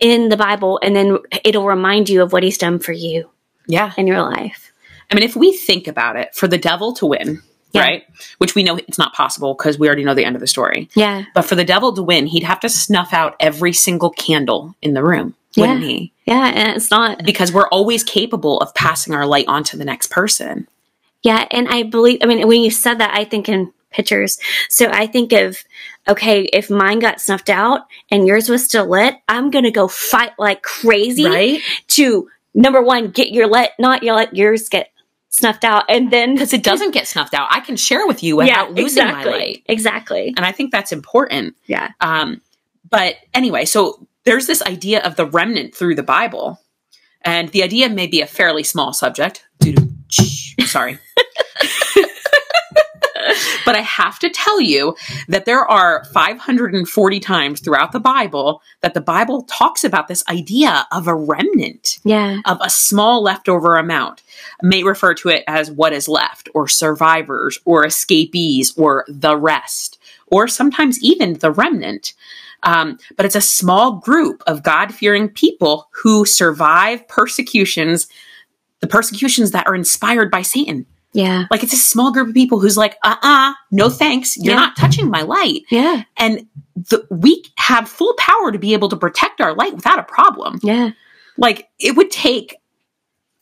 in 0.00 0.28
the 0.28 0.36
bible 0.36 0.78
and 0.82 0.94
then 0.94 1.18
it'll 1.44 1.64
remind 1.66 2.08
you 2.08 2.22
of 2.22 2.32
what 2.32 2.42
he's 2.42 2.58
done 2.58 2.78
for 2.78 2.92
you 2.92 3.30
Yeah. 3.66 3.92
in 3.96 4.06
your 4.06 4.20
life 4.22 4.72
I 5.10 5.14
mean, 5.14 5.22
if 5.22 5.36
we 5.36 5.52
think 5.56 5.86
about 5.86 6.16
it, 6.16 6.34
for 6.34 6.48
the 6.48 6.58
devil 6.58 6.92
to 6.94 7.06
win, 7.06 7.40
Yeah. 7.72 7.82
right? 7.82 8.02
Which 8.38 8.56
we 8.56 8.64
know 8.64 8.76
it's 8.76 8.98
not 8.98 9.14
possible 9.14 9.54
because 9.54 9.78
we 9.78 9.86
already 9.86 10.02
know 10.02 10.14
the 10.14 10.24
end 10.24 10.34
of 10.36 10.40
the 10.40 10.48
story. 10.48 10.88
yeah 10.96 11.24
But 11.34 11.42
for 11.42 11.54
the 11.54 11.64
devil 11.64 11.92
to 11.94 12.02
win, 12.02 12.26
he'd 12.26 12.42
have 12.42 12.58
to 12.60 12.68
snuff 12.68 13.12
out 13.12 13.36
every 13.38 13.72
single 13.72 14.10
candle 14.10 14.74
in 14.82 14.94
the 14.94 15.04
room, 15.04 15.34
wouldn't 15.56 15.82
Yeah. 15.82 15.86
he? 15.88 16.12
yeah 16.26 16.46
and 16.48 16.76
it's 16.76 16.90
not 16.90 17.22
Because 17.24 17.52
we're 17.52 17.68
always 17.68 18.02
capable 18.02 18.58
of 18.58 18.74
passing 18.74 19.14
our 19.14 19.26
light 19.26 19.46
on 19.48 19.62
to 19.64 19.76
the 19.76 19.84
next 19.84 20.10
person. 20.10 20.66
Yeah 21.26 21.46
and 21.50 21.68
i 21.68 21.82
believe 21.82 22.18
i 22.22 22.26
mean 22.26 22.46
when 22.48 22.60
you 22.62 22.70
said 22.70 22.98
that 22.98 23.12
i 23.14 23.24
think 23.24 23.48
in 23.48 23.72
pictures 23.90 24.38
so 24.68 24.86
i 24.90 25.06
think 25.06 25.32
of 25.32 25.56
okay 26.06 26.42
if 26.52 26.68
mine 26.70 26.98
got 26.98 27.20
snuffed 27.20 27.48
out 27.50 27.80
and 28.10 28.26
yours 28.26 28.48
was 28.48 28.64
still 28.64 28.86
lit 28.88 29.14
i'm 29.28 29.50
gonna 29.50 29.70
go 29.70 29.88
fight 29.88 30.32
like 30.38 30.62
crazy 30.62 31.24
Right? 31.26 31.60
to 31.88 32.28
number 32.54 32.80
one 32.82 33.10
get 33.10 33.32
your 33.32 33.46
lit, 33.48 33.70
not 33.78 34.02
your 34.02 34.14
let 34.16 34.34
yours 34.34 34.68
get 34.68 34.90
snuffed 35.28 35.64
out 35.64 35.84
and 35.90 36.10
then 36.10 36.34
Because 36.34 36.54
it 36.54 36.62
doesn't 36.62 36.92
get 36.92 37.06
snuffed 37.06 37.34
out. 37.34 37.48
I 37.50 37.60
can 37.60 37.76
share 37.76 38.06
with 38.06 38.22
you 38.22 38.36
without 38.36 38.70
losing 38.72 39.02
exactly 39.04 39.30
my 39.32 39.38
light. 39.38 39.62
exactly 39.66 40.34
And 40.36 40.46
I 40.46 40.52
think 40.52 40.72
that's 40.72 40.92
important. 40.92 41.54
yeah 41.66 41.90
Um, 42.00 42.40
but 42.88 43.16
anyway, 43.34 43.64
so 43.66 44.06
there's 44.24 44.46
this 44.46 44.62
idea 44.62 45.02
of 45.02 45.16
the 45.16 45.26
remnant 45.26 45.74
through 45.74 45.94
the 45.96 46.02
Bible. 46.02 46.58
And 47.26 47.50
the 47.50 47.62
idea 47.62 47.90
may 47.90 48.06
be 48.06 48.20
a 48.20 48.26
fairly 48.26 48.62
small 48.62 48.92
subject. 48.92 49.44
Sorry. 50.64 50.98
but 53.64 53.74
I 53.74 53.80
have 53.80 54.18
to 54.20 54.30
tell 54.30 54.60
you 54.60 54.94
that 55.28 55.44
there 55.44 55.64
are 55.64 56.04
540 56.12 57.20
times 57.20 57.60
throughout 57.60 57.92
the 57.92 58.00
Bible 58.00 58.62
that 58.80 58.94
the 58.94 59.00
Bible 59.00 59.42
talks 59.42 59.82
about 59.82 60.06
this 60.08 60.22
idea 60.28 60.86
of 60.92 61.08
a 61.08 61.14
remnant, 61.14 61.98
yeah 62.04 62.40
of 62.44 62.58
a 62.60 62.70
small 62.70 63.22
leftover 63.22 63.76
amount. 63.76 64.22
May 64.62 64.84
refer 64.84 65.14
to 65.14 65.28
it 65.30 65.42
as 65.48 65.70
what 65.70 65.92
is 65.92 66.08
left, 66.08 66.48
or 66.54 66.68
survivors, 66.68 67.58
or 67.64 67.84
escapees, 67.84 68.72
or 68.76 69.04
the 69.08 69.36
rest, 69.36 69.98
or 70.28 70.46
sometimes 70.46 71.02
even 71.02 71.34
the 71.34 71.50
remnant. 71.50 72.14
Um, 72.66 72.98
but 73.16 73.24
it's 73.24 73.34
a 73.36 73.40
small 73.40 73.92
group 74.00 74.42
of 74.46 74.62
God 74.62 74.92
fearing 74.92 75.28
people 75.30 75.88
who 75.92 76.24
survive 76.26 77.06
persecutions, 77.08 78.08
the 78.80 78.86
persecutions 78.88 79.52
that 79.52 79.66
are 79.66 79.74
inspired 79.74 80.30
by 80.30 80.42
Satan. 80.42 80.84
yeah 81.14 81.46
Like 81.50 81.62
it's 81.62 81.72
a 81.72 81.76
small 81.92 82.12
group 82.12 82.28
of 82.28 82.34
people 82.34 82.58
who's 82.60 82.76
like, 82.76 82.96
uh 83.02 83.16
uh 83.22 83.54
no 83.70 83.88
thanks. 83.88 84.36
You're 84.36 84.54
Yeah. 84.54 84.60
not 84.60 84.76
touching 84.76 85.08
my 85.10 85.22
light. 85.22 85.62
yeah 85.70 86.02
And 86.18 86.46
the, 86.74 87.06
we 87.10 87.42
have 87.56 87.88
full 87.88 88.14
power 88.18 88.52
to 88.52 88.58
be 88.58 88.74
able 88.74 88.88
to 88.90 88.96
protect 88.96 89.40
our 89.40 89.54
light 89.54 89.74
without 89.74 89.98
a 89.98 90.02
problem. 90.02 90.58
yeah 90.62 90.90
Like 91.38 91.68
it 91.78 91.96
would 91.96 92.10
take, 92.10 92.56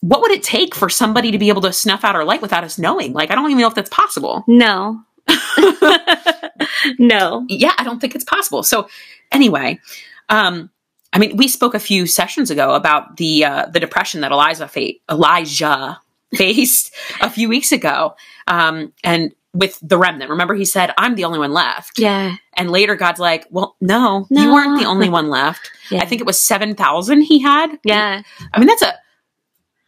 what 0.01 0.21
would 0.21 0.31
it 0.33 0.43
take 0.43 0.75
for 0.75 0.89
somebody 0.91 1.31
to 1.33 1.39
be 1.39 1.49
able 1.49 1.63
to 1.63 1.73
snuff 1.73 2.05
out 2.05 2.15
our 2.15 2.25
light 2.27 2.43
without 2.43 2.63
us 2.63 2.79
knowing? 2.79 3.13
Like, 3.15 3.31
I 3.31 3.35
don't 3.35 3.51
even 3.51 3.63
know 3.63 3.69
if 3.69 3.75
that's 3.75 3.89
possible. 3.91 4.45
No. 4.47 5.01
no. 6.99 7.45
yeah, 7.49 7.73
I 7.79 7.85
don't 7.85 8.01
think 8.01 8.15
it's 8.15 8.25
possible. 8.25 8.63
So 8.63 8.89
anyway, 9.33 9.81
um, 10.29 10.71
I 11.13 11.19
mean, 11.19 11.37
we 11.37 11.47
spoke 11.49 11.75
a 11.75 11.79
few 11.81 12.07
sessions 12.07 12.51
ago 12.51 12.75
about 12.75 13.17
the 13.19 13.45
uh, 13.45 13.67
the 13.67 13.81
depression 13.81 14.21
that 14.23 14.33
Elijah 14.33 14.69
fa- 14.69 14.93
Elijah 15.11 16.01
faced 16.35 16.93
a 17.21 17.31
few 17.31 17.49
weeks 17.49 17.71
ago, 17.73 18.15
um, 18.49 18.93
and 19.05 19.33
with 19.53 19.79
the 19.81 19.97
remnant. 19.97 20.31
Remember, 20.31 20.55
he 20.55 20.65
said, 20.65 20.93
"I'm 20.99 21.15
the 21.15 21.25
only 21.25 21.39
one 21.39 21.53
left." 21.53 21.99
Yeah. 21.99 22.35
And 22.55 22.71
later, 22.71 22.97
God's 22.97 23.21
like, 23.21 23.47
"Well, 23.51 23.77
no, 23.81 24.27
No. 24.31 24.43
you 24.43 24.53
weren't 24.53 24.81
the 24.81 24.87
only 24.87 25.09
one 25.09 25.29
left. 25.31 25.71
Yeah. 25.91 26.01
I 26.03 26.07
think 26.07 26.23
it 26.23 26.27
was 26.27 26.43
seven 26.43 26.75
thousand 26.75 27.21
he 27.23 27.39
had. 27.41 27.79
Yeah. 27.85 28.23
I 28.55 28.59
mean, 28.59 28.67
that's 28.67 28.83
a 28.83 28.95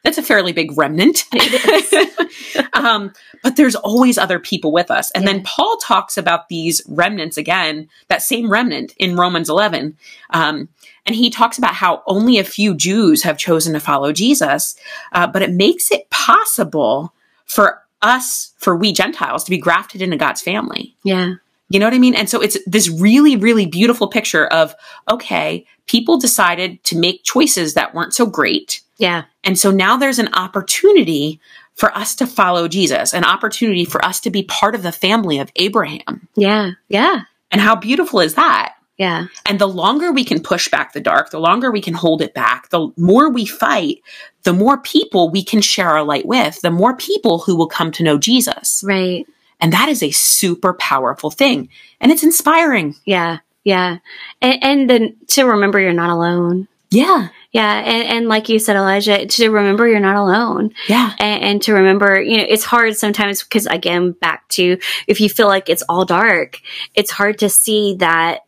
that's 0.06 0.18
a 0.18 0.22
fairly 0.22 0.52
big 0.52 0.78
remnant. 0.78 1.24
um, 2.72 3.12
but 3.42 3.56
there's 3.56 3.74
always 3.74 4.18
other 4.18 4.38
people 4.38 4.70
with 4.70 4.88
us. 4.90 5.10
And 5.10 5.24
Yeah. 5.24 5.32
then 5.32 5.42
Paul 5.44 5.76
talks 5.78 6.16
about 6.16 6.48
these 6.48 6.80
remnants 6.88 7.36
again, 7.36 7.88
that 8.08 8.22
same 8.22 8.48
remnant 8.48 8.94
in 8.98 9.16
Romans 9.16 9.50
11. 9.50 9.96
Um, 10.30 10.68
and 11.04 11.16
he 11.16 11.28
talks 11.28 11.58
about 11.58 11.74
how 11.74 12.02
only 12.06 12.38
a 12.38 12.44
few 12.44 12.74
Jews 12.76 13.24
have 13.24 13.36
chosen 13.36 13.72
to 13.72 13.80
follow 13.80 14.12
Jesus, 14.12 14.76
uh, 15.12 15.26
but 15.26 15.42
it 15.42 15.50
makes 15.52 15.90
it 15.90 16.08
possible 16.10 17.12
for 17.44 17.82
us, 18.00 18.52
for 18.58 18.76
we 18.76 18.92
Gentiles, 18.92 19.42
to 19.44 19.50
be 19.50 19.58
grafted 19.58 20.02
into 20.02 20.16
God's 20.16 20.42
family. 20.42 20.94
Yeah. 21.02 21.34
You 21.68 21.80
know 21.80 21.86
what 21.86 21.94
I 21.94 21.98
mean? 21.98 22.14
And 22.14 22.30
so 22.30 22.40
it's 22.40 22.58
this 22.66 22.88
really, 22.88 23.36
really 23.36 23.66
beautiful 23.66 24.08
picture 24.08 24.46
of 24.46 24.74
okay, 25.10 25.66
people 25.86 26.18
decided 26.18 26.82
to 26.84 26.98
make 26.98 27.24
choices 27.24 27.74
that 27.74 27.94
weren't 27.94 28.14
so 28.14 28.26
great. 28.26 28.82
Yeah. 28.98 29.24
And 29.44 29.58
so 29.58 29.70
now 29.70 29.96
there's 29.96 30.18
an 30.18 30.32
opportunity 30.34 31.40
for 31.74 31.96
us 31.96 32.14
to 32.16 32.26
follow 32.26 32.68
Jesus, 32.68 33.12
an 33.12 33.24
opportunity 33.24 33.84
for 33.84 34.02
us 34.04 34.20
to 34.20 34.30
be 34.30 34.44
part 34.44 34.74
of 34.74 34.82
the 34.82 34.92
family 34.92 35.38
of 35.38 35.52
Abraham. 35.56 36.28
Yeah. 36.34 36.72
Yeah. 36.88 37.22
And 37.50 37.60
how 37.60 37.76
beautiful 37.76 38.20
is 38.20 38.34
that? 38.34 38.74
Yeah. 38.96 39.26
And 39.44 39.58
the 39.58 39.68
longer 39.68 40.10
we 40.10 40.24
can 40.24 40.40
push 40.40 40.68
back 40.68 40.94
the 40.94 41.00
dark, 41.00 41.30
the 41.30 41.38
longer 41.38 41.70
we 41.70 41.82
can 41.82 41.92
hold 41.92 42.22
it 42.22 42.32
back, 42.32 42.70
the 42.70 42.90
more 42.96 43.30
we 43.30 43.44
fight, 43.44 44.00
the 44.44 44.54
more 44.54 44.78
people 44.78 45.28
we 45.28 45.44
can 45.44 45.60
share 45.60 45.90
our 45.90 46.02
light 46.02 46.26
with, 46.26 46.62
the 46.62 46.70
more 46.70 46.96
people 46.96 47.40
who 47.40 47.56
will 47.56 47.68
come 47.68 47.92
to 47.92 48.02
know 48.02 48.16
Jesus. 48.16 48.82
Right. 48.86 49.26
And 49.60 49.72
that 49.72 49.88
is 49.88 50.02
a 50.02 50.10
super 50.10 50.74
powerful 50.74 51.30
thing. 51.30 51.68
And 52.00 52.12
it's 52.12 52.22
inspiring. 52.22 52.94
Yeah. 53.04 53.38
Yeah. 53.64 53.98
And, 54.40 54.62
and 54.62 54.90
then 54.90 55.16
to 55.28 55.44
remember 55.44 55.80
you're 55.80 55.92
not 55.92 56.10
alone. 56.10 56.68
Yeah. 56.90 57.28
Yeah. 57.50 57.78
And, 57.78 58.08
and 58.08 58.28
like 58.28 58.48
you 58.48 58.58
said, 58.58 58.76
Elijah, 58.76 59.26
to 59.26 59.50
remember 59.50 59.88
you're 59.88 59.98
not 59.98 60.16
alone. 60.16 60.72
Yeah. 60.88 61.14
and, 61.18 61.42
and 61.42 61.62
to 61.62 61.72
remember, 61.72 62.20
you 62.20 62.36
know, 62.36 62.44
it's 62.48 62.64
hard 62.64 62.96
sometimes 62.96 63.42
because 63.42 63.66
again, 63.66 64.12
back 64.12 64.46
to 64.50 64.78
if 65.08 65.20
you 65.20 65.28
feel 65.28 65.48
like 65.48 65.68
it's 65.68 65.82
all 65.88 66.04
dark, 66.04 66.60
it's 66.94 67.10
hard 67.10 67.38
to 67.38 67.48
see 67.48 67.96
that 67.98 68.40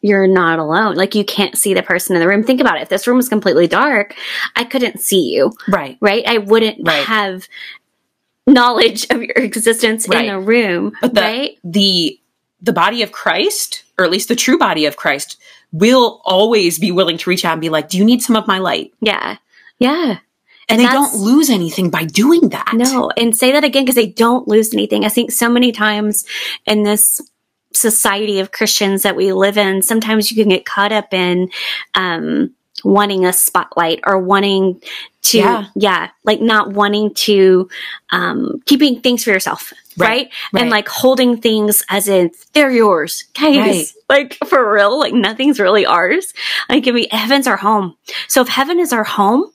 you're 0.00 0.26
not 0.26 0.58
alone. 0.58 0.94
Like 0.94 1.14
you 1.14 1.24
can't 1.24 1.58
see 1.58 1.74
the 1.74 1.82
person 1.82 2.16
in 2.16 2.20
the 2.20 2.28
room. 2.28 2.42
Think 2.42 2.60
about 2.62 2.78
it. 2.78 2.82
If 2.84 2.88
this 2.88 3.06
room 3.06 3.18
was 3.18 3.28
completely 3.28 3.66
dark, 3.66 4.14
I 4.56 4.64
couldn't 4.64 5.00
see 5.00 5.34
you, 5.34 5.52
Right. 5.68 5.98
right? 6.00 6.24
I 6.26 6.38
wouldn't 6.38 6.78
Right. 6.86 7.04
have 7.04 7.46
knowledge 8.46 9.06
of 9.10 9.22
your 9.22 9.36
existence 9.36 10.08
Right. 10.08 10.24
in 10.24 10.30
a 10.30 10.40
room, 10.40 10.92
But 11.00 11.14
the, 11.14 11.20
right? 11.20 11.58
the 11.64 12.18
the 12.62 12.72
body 12.74 13.02
of 13.02 13.10
Christ, 13.10 13.84
or 13.98 14.04
at 14.04 14.10
least 14.10 14.28
the 14.28 14.36
true 14.36 14.58
body 14.58 14.84
of 14.84 14.96
Christ, 14.96 15.38
will 15.72 16.20
always 16.24 16.78
be 16.78 16.92
willing 16.92 17.16
to 17.18 17.30
reach 17.30 17.44
out 17.44 17.52
and 17.52 17.60
be 17.60 17.70
like, 17.70 17.88
"Do 17.88 17.96
you 17.98 18.04
need 18.04 18.22
some 18.22 18.36
of 18.36 18.46
my 18.46 18.58
light?" 18.58 18.92
Yeah. 19.00 19.36
Yeah. 19.78 20.18
And, 20.68 20.78
they 20.78 20.86
don't 20.86 21.14
lose 21.16 21.50
anything 21.50 21.90
by 21.90 22.04
doing 22.04 22.50
that. 22.50 22.72
No, 22.74 23.10
and 23.16 23.36
say 23.36 23.50
that 23.52 23.64
again 23.64 23.82
because 23.84 23.96
they 23.96 24.06
don't 24.06 24.46
lose 24.46 24.72
anything. 24.72 25.04
I 25.04 25.08
think 25.08 25.32
so 25.32 25.48
many 25.48 25.72
times 25.72 26.24
in 26.64 26.84
this 26.84 27.20
society 27.72 28.38
of 28.38 28.52
Christians 28.52 29.02
that 29.02 29.16
we 29.16 29.32
live 29.32 29.58
in, 29.58 29.82
sometimes 29.82 30.30
you 30.30 30.36
can 30.40 30.48
get 30.48 30.64
caught 30.64 30.92
up 30.92 31.12
in 31.12 31.50
um, 31.96 32.54
wanting 32.84 33.24
a 33.26 33.32
spotlight 33.32 34.00
or 34.06 34.18
wanting 34.18 34.80
to, 35.22 35.38
Yeah. 35.38 35.64
yeah, 35.74 36.10
like 36.24 36.40
not 36.40 36.72
wanting 36.72 37.12
to, 37.14 37.68
um, 38.10 38.62
keeping 38.66 39.00
things 39.00 39.22
for 39.24 39.30
yourself, 39.30 39.72
Right, 39.96 40.08
right? 40.08 40.30
right. 40.52 40.60
And 40.62 40.70
like 40.70 40.88
holding 40.88 41.40
things 41.40 41.82
as 41.90 42.08
if 42.08 42.50
they're 42.52 42.70
yours, 42.70 43.24
guys. 43.34 43.56
Right. 43.56 43.86
Like 44.10 44.34
for 44.48 44.72
real, 44.72 44.98
like 44.98 45.14
nothing's 45.14 45.60
really 45.60 45.86
ours. 45.86 46.34
Like, 46.68 46.88
I 46.88 46.90
mean, 46.90 47.08
heaven's 47.12 47.46
our 47.46 47.56
home. 47.56 47.94
So 48.26 48.40
if 48.40 48.48
heaven 48.48 48.80
is 48.80 48.92
our 48.92 49.04
home, 49.04 49.52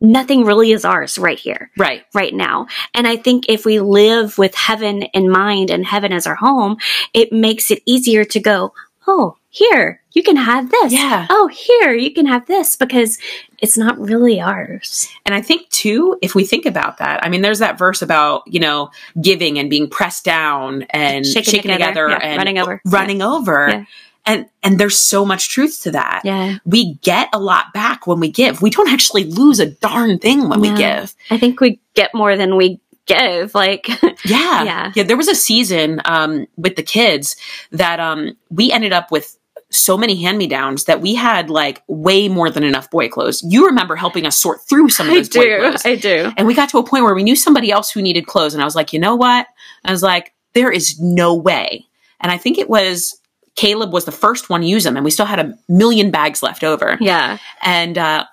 nothing 0.00 0.44
really 0.44 0.70
is 0.70 0.84
ours 0.84 1.18
right 1.18 1.36
here 1.38 1.72
Right. 1.76 2.04
right 2.14 2.32
now. 2.32 2.68
And 2.94 3.08
I 3.08 3.16
think 3.16 3.46
if 3.48 3.64
we 3.64 3.80
live 3.80 4.38
with 4.38 4.54
heaven 4.54 5.02
in 5.02 5.28
mind 5.28 5.70
and 5.70 5.84
heaven 5.84 6.12
as 6.12 6.28
our 6.28 6.36
home, 6.36 6.76
it 7.12 7.32
makes 7.32 7.72
it 7.72 7.82
easier 7.86 8.24
to 8.26 8.38
go, 8.38 8.72
oh, 9.08 9.36
here, 9.50 10.02
you 10.12 10.22
can 10.22 10.36
have 10.36 10.70
this. 10.70 10.92
Yeah. 10.92 11.26
Oh, 11.30 11.48
here, 11.48 11.92
you 11.94 12.12
can 12.12 12.26
have 12.26 12.46
this 12.46 12.76
because 12.76 13.18
it's 13.58 13.78
not 13.78 13.98
really 13.98 14.40
ours. 14.40 15.08
And 15.24 15.34
I 15.34 15.40
think 15.40 15.68
too, 15.70 16.18
if 16.22 16.34
we 16.34 16.44
think 16.44 16.66
about 16.66 16.98
that, 16.98 17.24
I 17.24 17.28
mean, 17.28 17.40
there's 17.40 17.60
that 17.60 17.78
verse 17.78 18.02
about, 18.02 18.42
you 18.46 18.60
know, 18.60 18.90
giving 19.20 19.58
and 19.58 19.70
being 19.70 19.88
pressed 19.88 20.24
down 20.24 20.82
and 20.90 21.26
Shaken 21.26 21.42
shaken, 21.52 21.70
together. 21.72 22.08
together, 22.08 22.10
Yeah, 22.10 22.28
and 22.30 22.38
running 22.38 22.58
over. 22.58 22.80
running 22.84 23.22
over. 23.22 23.68
Yeah. 23.70 23.84
And, 24.26 24.46
and 24.62 24.78
there's 24.78 24.98
so 24.98 25.24
much 25.24 25.48
truth 25.48 25.80
to 25.84 25.92
that. 25.92 26.20
Yeah. 26.24 26.58
We 26.66 26.94
get 26.96 27.30
a 27.32 27.38
lot 27.38 27.72
back 27.72 28.06
when 28.06 28.20
we 28.20 28.30
give. 28.30 28.60
We 28.60 28.68
don't 28.68 28.90
actually 28.90 29.24
lose 29.24 29.58
a 29.58 29.66
darn 29.70 30.18
thing 30.18 30.50
when 30.50 30.60
we 30.60 30.74
give. 30.74 31.14
I 31.30 31.38
think 31.38 31.60
we 31.60 31.80
get 31.94 32.12
more 32.12 32.36
than 32.36 32.56
we 32.58 32.78
give. 33.06 33.54
Like, 33.54 33.88
Yeah. 34.26 34.64
Yeah. 34.64 34.92
Yeah. 34.94 35.02
There 35.04 35.16
was 35.16 35.28
a 35.28 35.34
season 35.34 36.02
um, 36.04 36.46
with 36.58 36.76
the 36.76 36.82
kids 36.82 37.36
that 37.72 38.00
um, 38.00 38.36
we 38.50 38.70
ended 38.70 38.92
up 38.92 39.10
with 39.10 39.37
so 39.78 39.96
many 39.96 40.22
hand 40.22 40.38
me 40.38 40.46
downs 40.46 40.84
that 40.84 41.00
we 41.00 41.14
had 41.14 41.50
like 41.50 41.82
way 41.86 42.28
more 42.28 42.50
than 42.50 42.64
enough 42.64 42.90
boy 42.90 43.08
clothes. 43.08 43.42
You 43.46 43.66
remember 43.66 43.96
helping 43.96 44.26
us 44.26 44.36
sort 44.38 44.60
through 44.62 44.88
some 44.90 45.06
of 45.08 45.12
I 45.12 45.16
those 45.16 45.28
boy 45.28 45.42
do. 45.44 45.58
clothes. 45.58 45.86
I 45.86 45.94
do. 45.96 46.32
and 46.36 46.46
we 46.46 46.54
got 46.54 46.68
to 46.70 46.78
a 46.78 46.84
point 46.84 47.04
where 47.04 47.14
we 47.14 47.22
knew 47.22 47.36
somebody 47.36 47.70
else 47.70 47.90
who 47.90 48.02
needed 48.02 48.26
clothes. 48.26 48.54
And 48.54 48.62
I 48.62 48.64
was 48.64 48.76
like, 48.76 48.92
you 48.92 48.98
know 48.98 49.16
what? 49.16 49.46
I 49.84 49.90
was 49.90 50.02
like, 50.02 50.34
there 50.54 50.70
is 50.70 50.98
no 51.00 51.34
way. 51.34 51.86
And 52.20 52.32
I 52.32 52.38
think 52.38 52.58
it 52.58 52.68
was 52.68 53.20
Caleb 53.58 53.92
was 53.92 54.04
the 54.04 54.12
first 54.12 54.48
one 54.48 54.60
to 54.60 54.66
use 54.68 54.84
them, 54.84 54.96
and 54.96 55.04
we 55.04 55.10
still 55.10 55.26
had 55.26 55.40
a 55.40 55.58
million 55.68 56.12
bags 56.12 56.44
left 56.44 56.62
over. 56.62 56.96
Yeah. 57.00 57.38
And 57.60 57.98
uh, 57.98 58.24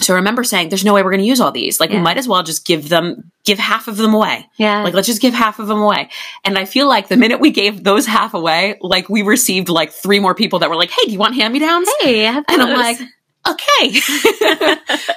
so 0.00 0.12
I 0.14 0.16
remember 0.16 0.42
saying, 0.42 0.68
"There's 0.70 0.84
no 0.84 0.92
way 0.92 1.02
we're 1.02 1.10
going 1.10 1.22
to 1.22 1.26
use 1.26 1.40
all 1.40 1.52
these. 1.52 1.78
Like, 1.78 1.90
Yeah. 1.90 1.96
we 1.96 2.02
might 2.02 2.16
as 2.16 2.26
well 2.26 2.42
just 2.42 2.64
give 2.64 2.88
them, 2.88 3.30
give 3.44 3.58
half 3.58 3.86
of 3.86 3.96
them 3.96 4.12
away. 4.12 4.48
Yeah. 4.56 4.82
Like, 4.82 4.92
let's 4.92 5.06
just 5.06 5.22
give 5.22 5.34
half 5.34 5.58
of 5.58 5.68
them 5.68 5.78
away." 5.78 6.10
And 6.44 6.58
I 6.58 6.64
feel 6.64 6.88
like 6.88 7.08
the 7.08 7.16
minute 7.16 7.40
we 7.40 7.50
gave 7.50 7.84
those 7.84 8.06
half 8.06 8.34
away, 8.34 8.76
like 8.80 9.08
we 9.08 9.22
received 9.22 9.68
like 9.68 9.92
three 9.92 10.18
more 10.18 10.34
people 10.34 10.58
that 10.60 10.68
were 10.70 10.76
like, 10.76 10.90
"Hey, 10.90 11.04
do 11.06 11.12
you 11.12 11.18
want 11.18 11.34
hand 11.36 11.52
me 11.52 11.60
downs?" 11.60 11.88
hey, 12.00 12.26
I 12.26 12.32
have 12.32 12.44
And 12.48 12.60
I'm 12.60 12.76
like, 12.76 12.98
okay. 13.46 14.00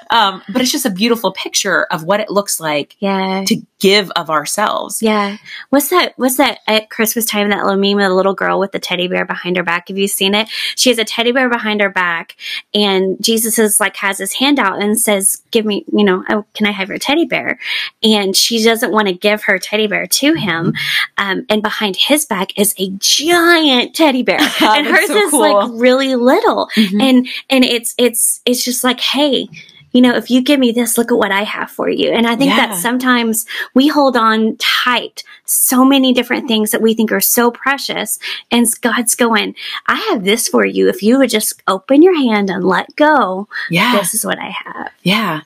um, 0.10 0.42
but 0.50 0.62
it's 0.62 0.72
just 0.72 0.86
a 0.86 0.90
beautiful 0.90 1.32
picture 1.32 1.86
of 1.86 2.04
what 2.04 2.20
it 2.20 2.30
looks 2.30 2.60
like 2.60 2.96
yeah. 3.00 3.44
to 3.48 3.62
give 3.80 4.10
of 4.12 4.30
ourselves. 4.30 5.02
Yeah. 5.02 5.38
What's 5.70 5.90
that? 5.90 6.14
What's 6.18 6.38
that 6.38 6.60
at 6.68 6.90
Christmas 6.90 7.26
time? 7.26 7.50
That 7.50 7.64
little 7.66 7.80
meme 7.80 8.00
of 8.00 8.10
the 8.10 8.16
little 8.16 8.34
girl 8.34 8.60
with 8.60 8.72
the 8.72 8.80
teddy 8.80 9.08
bear 9.08 9.26
behind 9.26 9.58
her 9.58 9.64
back. 9.64 9.88
Have 9.90 9.98
you 9.98 10.08
seen 10.08 10.34
it? 10.34 10.50
She 10.76 10.90
has 10.90 10.98
a 10.98 11.04
teddy 11.06 11.32
bear 11.32 11.50
behind 11.50 11.82
her 11.82 11.90
back, 11.90 12.36
and 12.74 13.18
Jesus 13.24 13.60
is 13.60 13.80
like 13.80 13.96
has 13.98 14.18
his 14.18 14.34
hand 14.34 14.60
out 14.60 14.82
and 14.82 15.00
says, 15.00 15.44
"Give 15.52 15.66
me, 15.66 15.86
you 15.92 16.04
know, 16.04 16.24
oh, 16.30 16.46
can 16.54 16.66
I 16.66 16.72
have 16.72 16.90
your 16.90 16.98
teddy 16.98 17.26
bear?" 17.26 17.60
And 18.04 18.36
she 18.36 18.64
doesn't 18.64 18.92
want 18.92 19.08
to 19.10 19.14
give 19.14 19.44
her 19.44 19.60
teddy 19.60 19.88
bear 19.88 20.08
to 20.08 20.34
him. 20.34 20.74
Um, 21.18 21.46
and 21.50 21.62
behind 21.62 21.96
his 21.98 22.26
back 22.26 22.58
is 22.58 22.74
a 22.80 22.90
giant 23.00 23.96
teddy 23.96 24.24
bear, 24.24 24.40
and 24.62 24.88
hers 24.88 25.08
so 25.08 25.18
is 25.18 25.32
cool. 25.32 25.40
like 25.42 25.70
really 25.74 26.16
little. 26.16 26.70
Mhm. 26.76 27.02
And 27.02 27.28
and 27.50 27.64
it's 27.64 27.94
it's 27.98 28.42
it's 28.46 28.64
just 28.66 28.84
like, 28.84 29.00
hey. 29.00 29.48
You 29.94 30.02
know, 30.02 30.16
if 30.16 30.30
you 30.30 30.42
give 30.42 30.60
me 30.60 30.72
this, 30.72 30.98
look 30.98 31.12
at 31.12 31.18
what 31.18 31.32
I 31.32 31.44
have 31.44 31.72
for 31.72 31.90
you. 31.90 32.12
And 32.12 32.28
I 32.28 32.36
think 32.36 32.50
Yeah. 32.52 32.68
that 32.68 32.76
sometimes 32.76 33.46
we 33.74 33.88
hold 33.88 34.16
on 34.18 34.58
tight 34.58 35.24
so 35.46 35.84
many 35.86 36.14
different 36.14 36.48
things 36.48 36.72
that 36.72 36.82
we 36.82 36.94
think 36.94 37.12
are 37.12 37.22
so 37.22 37.50
precious 37.52 38.20
and 38.52 38.66
god's 38.82 39.16
going 39.16 39.56
i 39.88 39.96
have 40.10 40.24
this 40.26 40.48
for 40.48 40.66
you 40.66 40.90
if 40.90 41.02
you 41.02 41.18
would 41.18 41.30
just 41.30 41.62
open 41.68 42.02
your 42.02 42.16
hand 42.16 42.50
and 42.50 42.64
let 42.66 42.94
go 42.98 43.48
Yeah. 43.70 43.98
this 43.98 44.14
is 44.14 44.26
what 44.26 44.38
i 44.40 44.50
have 44.50 44.92
Yeah. 45.04 45.42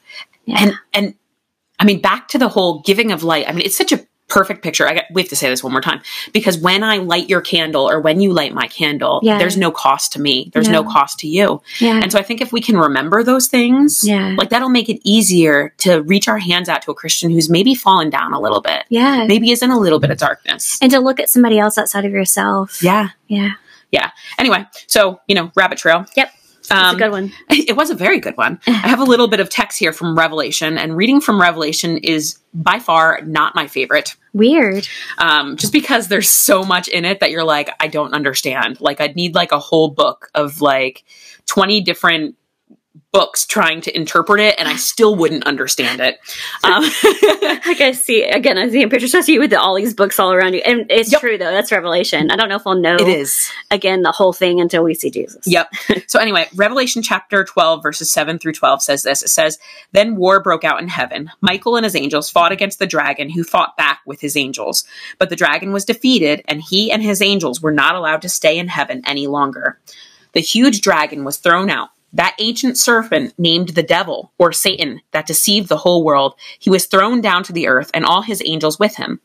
yeah 0.45 0.57
And 0.59 0.73
and 0.93 1.15
I 1.79 1.83
mean 1.83 2.01
back 2.01 2.27
to 2.29 2.37
the 2.37 2.49
whole 2.49 2.81
giving 2.81 3.11
of 3.11 3.23
light. 3.23 3.47
I 3.49 3.53
mean 3.53 3.65
it's 3.65 3.77
such 3.77 3.91
a 3.91 4.05
perfect 4.31 4.63
picture. 4.63 4.87
I 4.87 4.93
got, 4.95 5.03
we 5.11 5.21
have 5.21 5.29
to 5.29 5.35
say 5.35 5.49
this 5.49 5.61
one 5.63 5.73
more 5.73 5.81
time 5.81 6.01
because 6.31 6.57
when 6.57 6.83
I 6.83 6.97
light 6.97 7.29
your 7.29 7.41
candle 7.41 7.89
or 7.89 7.99
when 7.99 8.21
you 8.21 8.31
light 8.31 8.53
my 8.53 8.65
candle, 8.67 9.19
Yeah. 9.21 9.37
there's 9.37 9.57
no 9.57 9.71
cost 9.71 10.13
to 10.13 10.21
me. 10.21 10.49
There's 10.53 10.69
no 10.69 10.81
No. 10.83 10.89
cost 10.89 11.19
to 11.19 11.27
you. 11.27 11.61
yeah 11.79 11.99
And 12.01 12.11
so 12.11 12.17
I 12.17 12.23
think 12.23 12.39
if 12.41 12.51
we 12.53 12.61
can 12.61 12.77
remember 12.77 13.23
those 13.23 13.47
things, 13.47 14.03
Yeah. 14.07 14.35
like 14.37 14.49
that'll 14.49 14.69
make 14.69 14.87
it 14.89 15.01
easier 15.03 15.73
to 15.79 16.01
reach 16.03 16.27
our 16.29 16.37
hands 16.39 16.69
out 16.69 16.81
to 16.83 16.91
a 16.91 16.95
Christian 16.95 17.29
who's 17.29 17.49
maybe 17.49 17.75
fallen 17.75 18.09
down 18.09 18.33
a 18.33 18.39
little 18.39 18.61
bit. 18.61 18.85
yeah 18.89 19.25
Maybe 19.27 19.51
is 19.51 19.61
in 19.61 19.69
a 19.69 19.77
little 19.79 19.99
bit 19.99 20.11
of 20.11 20.17
darkness. 20.17 20.77
and 20.81 20.89
to 20.91 20.99
look 20.99 21.19
at 21.19 21.29
somebody 21.29 21.59
else 21.59 21.77
outside 21.77 22.05
of 22.05 22.11
yourself 22.13 22.81
Yeah. 22.81 23.09
yeah 23.27 23.51
Yeah. 23.91 24.11
Anyway, 24.39 24.65
so, 24.87 25.19
you 25.27 25.35
know, 25.35 25.51
rabbit 25.55 25.77
trail. 25.77 26.05
yep 26.15 26.31
Um, 26.69 26.95
a 26.95 26.97
good 26.99 27.11
one 27.11 27.33
It 27.49 27.75
was 27.75 27.89
a 27.89 27.95
very 27.95 28.19
good 28.19 28.37
one. 28.37 28.59
I 28.67 28.71
have 28.87 28.99
a 29.01 29.03
little 29.03 29.27
bit 29.27 29.39
of 29.41 29.49
text 29.49 29.77
here 29.79 29.91
from 29.91 30.17
Revelation, 30.17 30.77
and 30.77 30.95
reading 30.95 31.19
from 31.19 31.41
Revelation 31.41 31.97
is 31.97 32.37
by 32.53 32.79
far 32.79 33.19
not 33.25 33.55
my 33.55 33.67
favorite. 33.67 34.15
Weird 34.33 34.87
Um, 35.17 35.57
just 35.57 35.73
because 35.73 36.07
there's 36.07 36.29
so 36.29 36.63
much 36.63 36.87
in 36.87 37.05
it 37.05 37.19
that 37.19 37.31
you're 37.31 37.43
like, 37.43 37.69
I 37.79 37.87
don't 37.87 38.13
understand. 38.13 38.79
Like, 38.81 39.01
I'd 39.01 39.15
need 39.15 39.35
like 39.35 39.51
a 39.51 39.59
whole 39.59 39.89
book 39.89 40.29
of 40.33 40.61
like 40.61 41.03
20 41.47 41.81
different 41.81 42.35
books 43.13 43.45
trying 43.45 43.81
to 43.81 43.95
interpret 43.95 44.39
it, 44.41 44.55
and 44.59 44.67
I 44.67 44.75
still 44.75 45.15
wouldn't 45.15 45.45
understand 45.45 45.99
it. 46.01 46.19
Um, 46.63 46.83
like 47.65 47.81
i 47.81 47.91
see 47.91 48.23
again 48.23 48.57
i 48.57 48.69
see 48.69 48.81
in 48.83 48.89
pictures 48.89 49.15
of 49.15 49.27
you 49.27 49.39
with 49.39 49.51
all 49.53 49.75
these 49.75 49.95
books 49.95 50.19
all 50.19 50.31
around 50.31 50.53
you 50.53 50.61
and 50.63 50.85
it's 50.91 51.11
Yep. 51.11 51.21
true 51.21 51.37
though 51.39 51.51
that's 51.51 51.71
revelation 51.71 52.29
i 52.29 52.35
don't 52.35 52.49
know 52.49 52.55
if 52.57 52.65
we'll 52.65 52.75
know 52.79 52.95
it 52.95 53.07
is. 53.07 53.49
again 53.71 54.03
the 54.03 54.11
whole 54.11 54.31
thing 54.31 54.61
until 54.61 54.83
we 54.83 54.93
see 54.93 55.09
jesus 55.09 55.45
Yep. 55.47 55.71
So 56.07 56.19
anyway, 56.19 56.47
Revelation 56.55 57.01
chapter 57.01 57.43
12 57.43 57.81
verses 57.81 58.11
7 58.11 58.37
through 58.37 58.53
12 58.53 58.81
says 58.81 59.03
this. 59.03 59.23
It 59.23 59.29
says, 59.29 59.57
"Then 59.91 60.15
war 60.17 60.41
broke 60.41 60.63
out 60.63 60.81
in 60.81 60.87
heaven. 60.89 61.31
Michael 61.41 61.77
and 61.77 61.83
his 61.85 61.95
angels 61.95 62.29
fought 62.29 62.51
against 62.51 62.79
the 62.79 62.87
dragon 62.87 63.29
who 63.29 63.43
fought 63.43 63.75
back 63.77 64.01
with 64.05 64.19
his 64.21 64.35
angels. 64.37 64.83
But 65.17 65.29
the 65.29 65.35
dragon 65.37 65.71
was 65.73 65.85
defeated 65.85 66.43
and 66.47 66.61
he 66.61 66.91
and 66.91 67.01
his 67.01 67.21
angels 67.21 67.61
were 67.61 67.71
not 67.71 67.95
allowed 67.95 68.21
to 68.23 68.29
stay 68.29 68.57
in 68.59 68.67
heaven 68.67 69.01
any 69.05 69.27
longer. 69.27 69.79
The 70.33 70.41
huge 70.41 70.81
dragon 70.81 71.23
was 71.23 71.37
thrown 71.37 71.69
out." 71.69 71.89
That 72.13 72.35
ancient 72.39 72.77
serpent 72.77 73.33
named 73.37 73.69
the 73.69 73.83
devil, 73.83 74.33
or 74.37 74.51
Satan, 74.51 75.01
that 75.11 75.27
deceived 75.27 75.69
the 75.69 75.77
whole 75.77 76.03
world, 76.03 76.35
he 76.59 76.69
was 76.69 76.85
thrown 76.85 77.21
down 77.21 77.43
to 77.43 77.53
the 77.53 77.67
earth 77.67 77.89
and 77.93 78.05
all 78.05 78.21
his 78.21 78.41
angels 78.45 78.77
with 78.77 78.97
him. 78.97 79.21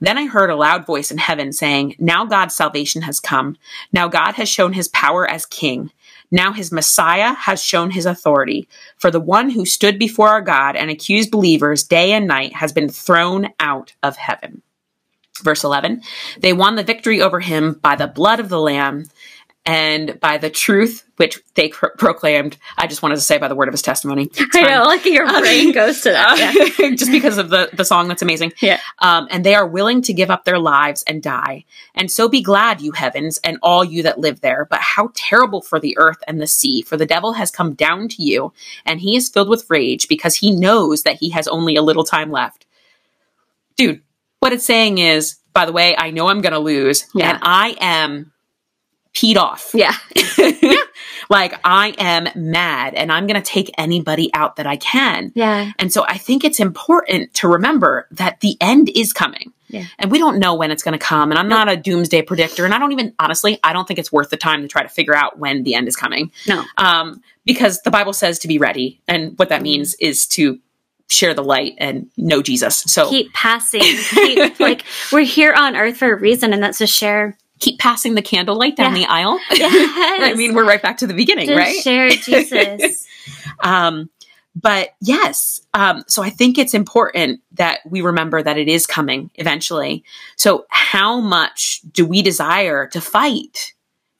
Then 0.00 0.18
I 0.18 0.26
heard 0.26 0.50
a 0.50 0.56
loud 0.56 0.86
voice 0.86 1.10
in 1.10 1.18
heaven 1.18 1.52
saying, 1.52 1.96
Now 1.98 2.24
God's 2.24 2.54
salvation 2.54 3.02
has 3.02 3.18
come. 3.18 3.56
Now 3.92 4.08
God 4.08 4.34
has 4.34 4.48
shown 4.48 4.72
his 4.72 4.88
power 4.88 5.28
as 5.28 5.46
king. 5.46 5.90
Now 6.30 6.52
his 6.52 6.70
Messiah 6.70 7.32
has 7.34 7.64
shown 7.64 7.90
his 7.90 8.06
authority. 8.06 8.68
For 8.96 9.10
the 9.10 9.20
one 9.20 9.50
who 9.50 9.64
stood 9.64 9.98
before 9.98 10.28
our 10.28 10.42
God 10.42 10.76
and 10.76 10.90
accused 10.90 11.30
believers 11.30 11.82
day 11.82 12.12
and 12.12 12.26
night 12.26 12.54
has 12.54 12.72
been 12.72 12.88
thrown 12.88 13.48
out 13.58 13.94
of 14.02 14.16
heaven. 14.16 14.62
Verse 15.42 15.64
11 15.64 16.02
They 16.40 16.52
won 16.52 16.76
the 16.76 16.84
victory 16.84 17.22
over 17.22 17.40
him 17.40 17.74
by 17.82 17.96
the 17.96 18.06
blood 18.06 18.40
of 18.40 18.48
the 18.48 18.60
Lamb 18.60 19.06
and 19.68 20.18
by 20.18 20.38
the 20.38 20.48
truth 20.48 21.04
which 21.16 21.40
they 21.54 21.68
pro- 21.68 21.90
proclaimed. 21.90 22.56
I 22.78 22.86
just 22.86 23.02
wanted 23.02 23.16
to 23.16 23.20
say 23.20 23.38
by 23.38 23.48
the 23.48 23.54
word 23.54 23.68
of 23.68 23.74
his 23.74 23.82
testimony. 23.82 24.30
I 24.54 24.62
know 24.62 24.84
like 24.84 25.04
your 25.04 25.26
brain 25.26 25.72
goes 25.72 26.00
to 26.02 26.10
that 26.10 26.78
yeah. 26.78 26.90
just 26.94 27.10
because 27.10 27.38
of 27.38 27.50
the, 27.50 27.68
the 27.72 27.84
song 27.84 28.08
that's 28.08 28.22
amazing. 28.22 28.52
Yeah. 28.62 28.80
Um, 29.00 29.26
and 29.30 29.44
they 29.44 29.54
are 29.54 29.66
willing 29.66 30.00
to 30.02 30.14
give 30.14 30.30
up 30.30 30.44
their 30.44 30.58
lives 30.58 31.02
and 31.06 31.22
die. 31.22 31.64
And 31.94 32.10
so 32.10 32.28
be 32.28 32.40
glad, 32.40 32.80
you 32.80 32.92
heavens, 32.92 33.38
and 33.44 33.58
all 33.62 33.84
you 33.84 34.04
that 34.04 34.18
live 34.18 34.40
there. 34.40 34.64
But 34.64 34.80
how 34.80 35.10
terrible 35.14 35.60
for 35.60 35.78
the 35.78 35.98
earth 35.98 36.22
and 36.26 36.40
the 36.40 36.46
sea, 36.46 36.82
for 36.82 36.96
the 36.96 37.04
devil 37.04 37.32
has 37.34 37.50
come 37.50 37.74
down 37.74 38.08
to 38.08 38.22
you, 38.22 38.52
and 38.86 39.00
he 39.00 39.16
is 39.16 39.28
filled 39.28 39.48
with 39.48 39.68
rage 39.68 40.08
because 40.08 40.36
he 40.36 40.52
knows 40.52 41.02
that 41.02 41.16
he 41.16 41.30
has 41.30 41.48
only 41.48 41.76
a 41.76 41.82
little 41.82 42.04
time 42.04 42.30
left. 42.30 42.64
Dude, 43.76 44.02
what 44.38 44.52
it's 44.52 44.64
saying 44.64 44.98
is, 44.98 45.36
by 45.52 45.66
the 45.66 45.72
way, 45.72 45.96
I 45.98 46.10
know 46.10 46.28
I'm 46.28 46.40
going 46.40 46.52
to 46.52 46.58
lose, 46.58 47.06
Yeah. 47.12 47.30
and 47.30 47.38
I 47.42 47.76
am 47.80 48.32
peed 49.14 49.36
off. 49.36 49.70
yeah 49.74 49.94
like, 51.30 51.54
I 51.64 51.94
am 51.98 52.28
mad, 52.34 52.94
and 52.94 53.12
I'm 53.12 53.26
going 53.26 53.40
to 53.40 53.46
take 53.46 53.70
anybody 53.76 54.30
out 54.34 54.56
that 54.56 54.66
I 54.66 54.76
can. 54.76 55.32
yeah 55.34 55.72
And 55.78 55.92
so 55.92 56.04
I 56.06 56.18
think 56.18 56.44
it's 56.44 56.60
important 56.60 57.34
to 57.34 57.48
remember 57.48 58.06
that 58.12 58.40
the 58.40 58.56
end 58.60 58.90
is 58.94 59.12
coming. 59.12 59.52
Yeah. 59.68 59.84
And 59.98 60.10
we 60.10 60.18
don't 60.18 60.38
know 60.38 60.54
when 60.54 60.70
it's 60.70 60.82
going 60.82 60.98
to 60.98 61.04
come. 61.04 61.30
And 61.30 61.38
I'm 61.38 61.48
not 61.48 61.70
a 61.70 61.76
doomsday 61.76 62.22
predictor. 62.22 62.64
And 62.64 62.72
I 62.72 62.78
don't 62.78 62.92
even, 62.92 63.14
honestly, 63.18 63.60
I 63.62 63.74
don't 63.74 63.86
think 63.86 63.98
it's 63.98 64.10
worth 64.10 64.30
the 64.30 64.38
time 64.38 64.62
to 64.62 64.68
try 64.68 64.82
to 64.82 64.88
figure 64.88 65.14
out 65.14 65.38
when 65.38 65.62
the 65.62 65.74
end 65.74 65.88
is 65.88 65.96
coming. 65.96 66.32
no 66.46 66.64
Um, 66.78 67.22
because 67.44 67.82
the 67.82 67.90
Bible 67.90 68.14
says 68.14 68.38
to 68.40 68.48
be 68.48 68.56
ready. 68.56 69.02
And 69.06 69.38
what 69.38 69.50
that 69.50 69.60
means 69.60 69.94
is 69.96 70.26
to 70.28 70.58
share 71.08 71.34
the 71.34 71.44
light 71.44 71.74
and 71.76 72.10
know 72.16 72.40
Jesus. 72.40 72.80
So 72.86 73.10
keep, 73.10 73.26
keep 73.26 73.34
passing. 73.34 73.82
Keep, 73.82 74.60
like 74.60 74.84
we're 75.12 75.20
here 75.20 75.52
on 75.52 75.76
earth 75.76 75.98
for 75.98 76.12
a 76.12 76.18
reason, 76.18 76.52
and 76.52 76.62
that's 76.62 76.78
to 76.78 76.86
share. 76.86 77.36
Passing 77.78 78.14
the 78.14 78.22
candlelight 78.22 78.76
down 78.76 78.94
Yeah. 78.94 79.06
the 79.06 79.12
aisle. 79.12 79.38
Yes. 79.54 80.22
I 80.22 80.34
mean, 80.34 80.54
we're 80.54 80.64
right 80.66 80.80
back 80.82 80.98
to 80.98 81.06
the 81.06 81.14
beginning, 81.14 81.48
to 81.48 81.56
right? 81.56 81.76
share 81.82 82.08
Jesus. 82.10 83.06
Um, 83.60 84.10
but 84.54 84.90
yes, 85.00 85.60
um, 85.74 86.02
so 86.08 86.22
I 86.22 86.30
think 86.30 86.58
it's 86.58 86.74
important 86.74 87.40
that 87.52 87.80
we 87.86 88.00
remember 88.00 88.42
that 88.42 88.58
it 88.58 88.68
is 88.68 88.86
coming 88.86 89.30
eventually. 89.36 90.02
So, 90.36 90.66
how 90.68 91.20
much 91.20 91.80
do 91.92 92.04
we 92.04 92.22
desire 92.22 92.86
to 92.88 93.00
fight? 93.00 93.74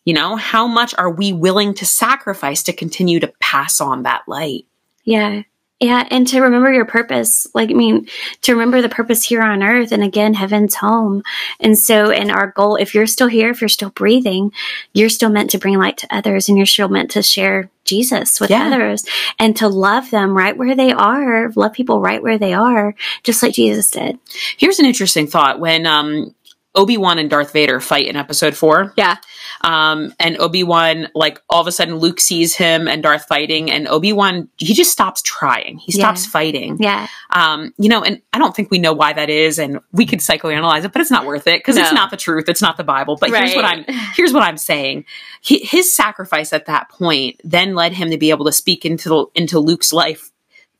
You 0.05 0.15
know, 0.15 0.37
how 0.37 0.67
much 0.67 0.95
are 0.97 1.11
we 1.11 1.33
willing 1.33 1.75
to 1.75 1.85
sacrifice 1.87 2.63
to 2.65 2.73
continue 2.73 3.19
to 3.21 3.33
pass 3.41 3.81
on 3.81 4.05
that 4.05 4.23
light? 4.29 4.65
yeah, 5.05 5.43
Yeah, 5.81 6.09
and 6.11 6.27
to 6.29 6.41
remember 6.41 6.73
your 6.73 6.85
purpose, 6.87 7.47
like 7.55 7.71
I 7.71 7.75
mean, 7.75 8.09
to 8.43 8.53
remember 8.53 8.83
the 8.83 8.89
purpose 8.89 9.23
here 9.25 9.43
on 9.43 9.63
earth, 9.63 9.93
and 9.93 10.03
again, 10.03 10.35
heaven's 10.35 10.75
home. 10.75 11.23
And 11.61 11.79
so, 11.79 12.11
and 12.11 12.33
our 12.33 12.49
goal, 12.51 12.75
if 12.75 12.95
you're 12.97 13.07
still 13.07 13.29
here, 13.29 13.51
if 13.51 13.61
you're 13.61 13.69
still 13.69 13.91
breathing, 13.91 14.51
you're 14.93 15.09
still 15.09 15.31
meant 15.31 15.51
to 15.51 15.59
bring 15.59 15.79
light 15.79 15.97
to 15.99 16.09
others, 16.11 16.49
and 16.49 16.59
you're 16.59 16.67
still 16.67 16.89
meant 16.89 17.13
to 17.13 17.23
share 17.23 17.71
Jesus 17.85 18.41
with 18.41 18.51
Yeah. 18.51 18.67
others, 18.67 19.05
and 19.39 19.57
to 19.59 19.69
love 19.69 20.11
them 20.11 20.37
right 20.37 20.57
where 20.57 20.75
they 20.75 20.91
are, 20.93 21.53
love 21.55 21.75
people 21.75 22.01
right 22.01 22.23
where 22.25 22.39
they 22.39 22.55
are, 22.55 22.97
just 23.23 23.41
like 23.41 23.55
Jesus 23.55 23.89
did. 23.89 24.19
Here's 24.57 24.81
an 24.81 24.85
interesting 24.87 25.29
thought 25.29 25.61
when 25.61 25.87
um, 25.87 26.35
Obi 26.79 26.97
Wan 26.97 27.19
and 27.19 27.29
Darth 27.29 27.53
Vader 27.53 27.81
fight 27.81 28.07
in 28.07 28.17
Episode 28.17 28.55
Four. 28.57 28.95
Yeah, 28.97 29.17
Um, 29.63 30.15
and 30.21 30.39
Obi 30.39 30.63
Wan, 30.63 31.09
like 31.15 31.43
all 31.51 31.61
of 31.61 31.67
a 31.67 31.73
sudden, 31.73 31.97
Luke 31.97 32.21
sees 32.21 32.55
him 32.55 32.87
and 32.87 33.03
Darth 33.03 33.25
fighting, 33.27 33.71
and 33.71 33.89
Obi 33.89 34.13
Wan 34.13 34.49
he 34.57 34.73
just 34.75 34.93
stops 34.93 35.21
trying. 35.23 35.79
He 35.79 35.91
stops 35.93 36.25
Yeah. 36.25 36.31
fighting. 36.31 36.77
yeah, 36.81 37.09
Um, 37.31 37.75
you 37.79 37.89
know, 37.89 38.03
and 38.03 38.23
I 38.33 38.39
don't 38.39 38.55
think 38.55 38.71
we 38.71 38.79
know 38.79 38.93
why 38.93 39.13
that 39.13 39.29
is, 39.29 39.59
and 39.59 39.81
we 39.93 40.07
could 40.07 40.21
psychoanalyze 40.21 40.85
it, 40.85 40.93
but 40.93 41.03
it's 41.03 41.11
not 41.11 41.27
worth 41.27 41.47
it 41.49 41.59
because 41.59 41.77
it's 41.77 41.93
not 41.93 42.11
the 42.11 42.17
truth. 42.17 42.49
It's 42.49 42.63
not 42.63 42.77
the 42.77 42.85
Bible. 42.85 43.17
But 43.21 43.31
here's 43.31 43.55
what 43.57 43.65
I'm 43.65 43.85
here's 44.15 44.33
what 44.33 44.45
I'm 44.45 44.57
saying. 44.57 45.05
He, 45.41 45.59
his 45.59 45.93
sacrifice 45.93 46.53
at 46.53 46.67
that 46.67 46.89
point 46.91 47.41
then 47.45 47.75
led 47.75 47.93
him 47.93 48.11
to 48.11 48.19
be 48.19 48.31
able 48.31 48.45
to 48.47 48.53
speak 48.53 48.85
into 48.85 49.09
the, 49.09 49.27
into 49.35 49.59
Luke's 49.59 49.93
life 49.93 50.31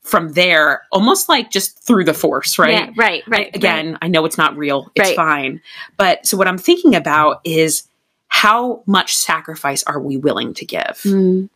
from 0.09 0.33
there, 0.33 0.83
almost 0.91 1.29
like 1.29 1.51
just 1.51 1.79
through 1.85 2.03
the 2.05 2.13
Force, 2.13 2.57
right? 2.59 2.71
yeah, 2.73 2.89
right, 2.97 3.23
right. 3.27 3.55
Again, 3.55 3.97
I 4.01 4.07
know 4.07 4.25
it's 4.25 4.37
not 4.37 4.57
real. 4.57 4.91
It's 4.95 5.09
Right. 5.09 5.15
fine. 5.15 5.61
But 5.97 6.25
so 6.25 6.35
what 6.37 6.47
I'm 6.47 6.57
thinking 6.57 6.95
about 6.95 7.41
is 7.43 7.83
how 8.27 8.83
much 8.85 9.15
sacrifice 9.15 9.83
are 9.83 9.99
we 9.99 10.17
willing 10.17 10.53
to 10.55 10.65
give? 10.65 11.01
Mm, 11.05 11.49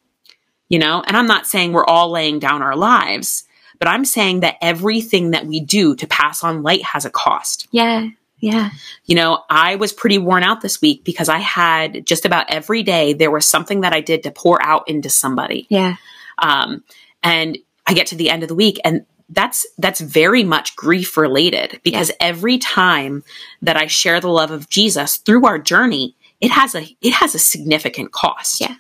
You 0.70 0.80
know, 0.80 1.04
and 1.06 1.16
I'm 1.18 1.28
not 1.28 1.46
saying 1.46 1.72
we're 1.74 1.86
all 1.86 2.10
laying 2.12 2.40
down 2.40 2.62
our 2.62 2.76
lives, 2.76 3.44
but 3.80 3.88
I'm 3.88 4.06
saying 4.06 4.40
that 4.42 4.56
everything 4.62 5.32
that 5.32 5.46
we 5.46 5.60
do 5.60 5.96
to 5.98 6.08
pass 6.08 6.44
on 6.44 6.64
light 6.64 6.84
has 6.84 7.06
a 7.06 7.10
cost. 7.10 7.68
yeah, 7.72 8.08
yeah, 8.40 8.72
You 9.06 9.16
know, 9.16 9.44
I 9.50 9.76
was 9.76 9.94
pretty 9.94 10.18
worn 10.18 10.44
out 10.44 10.60
this 10.60 10.82
week 10.82 11.04
because 11.06 11.30
I 11.30 11.38
had 11.38 12.06
just 12.06 12.26
about 12.26 12.50
every 12.50 12.84
day 12.84 13.14
there 13.14 13.32
was 13.32 13.46
something 13.46 13.82
that 13.82 13.94
I 13.94 14.02
did 14.02 14.24
to 14.24 14.32
pour 14.32 14.62
out 14.66 14.90
into 14.90 15.10
somebody. 15.10 15.66
yeah, 15.70 15.96
Um, 16.40 16.84
and 17.22 17.58
I 17.86 17.94
get 17.94 18.08
to 18.08 18.16
the 18.16 18.30
end 18.30 18.44
of 18.44 18.50
the 18.50 18.56
week 18.56 18.80
and 18.84 19.06
that's 19.30 19.66
that's 19.78 20.00
very 20.02 20.44
much 20.44 20.76
grief 20.76 21.18
related 21.18 21.80
because 21.84 22.12
every 22.20 22.58
time 22.58 23.24
that 23.62 23.78
I 23.78 23.88
share 23.88 24.20
the 24.20 24.28
love 24.30 24.52
of 24.52 24.70
Jesus 24.70 25.18
through 25.18 25.46
our 25.46 25.58
journey, 25.58 26.16
it 26.42 26.52
has 26.52 26.76
a 26.76 26.86
it 27.02 27.14
has 27.14 27.34
a 27.34 27.40
significant 27.40 28.12
cost. 28.12 28.62
Yeah. 28.62 28.76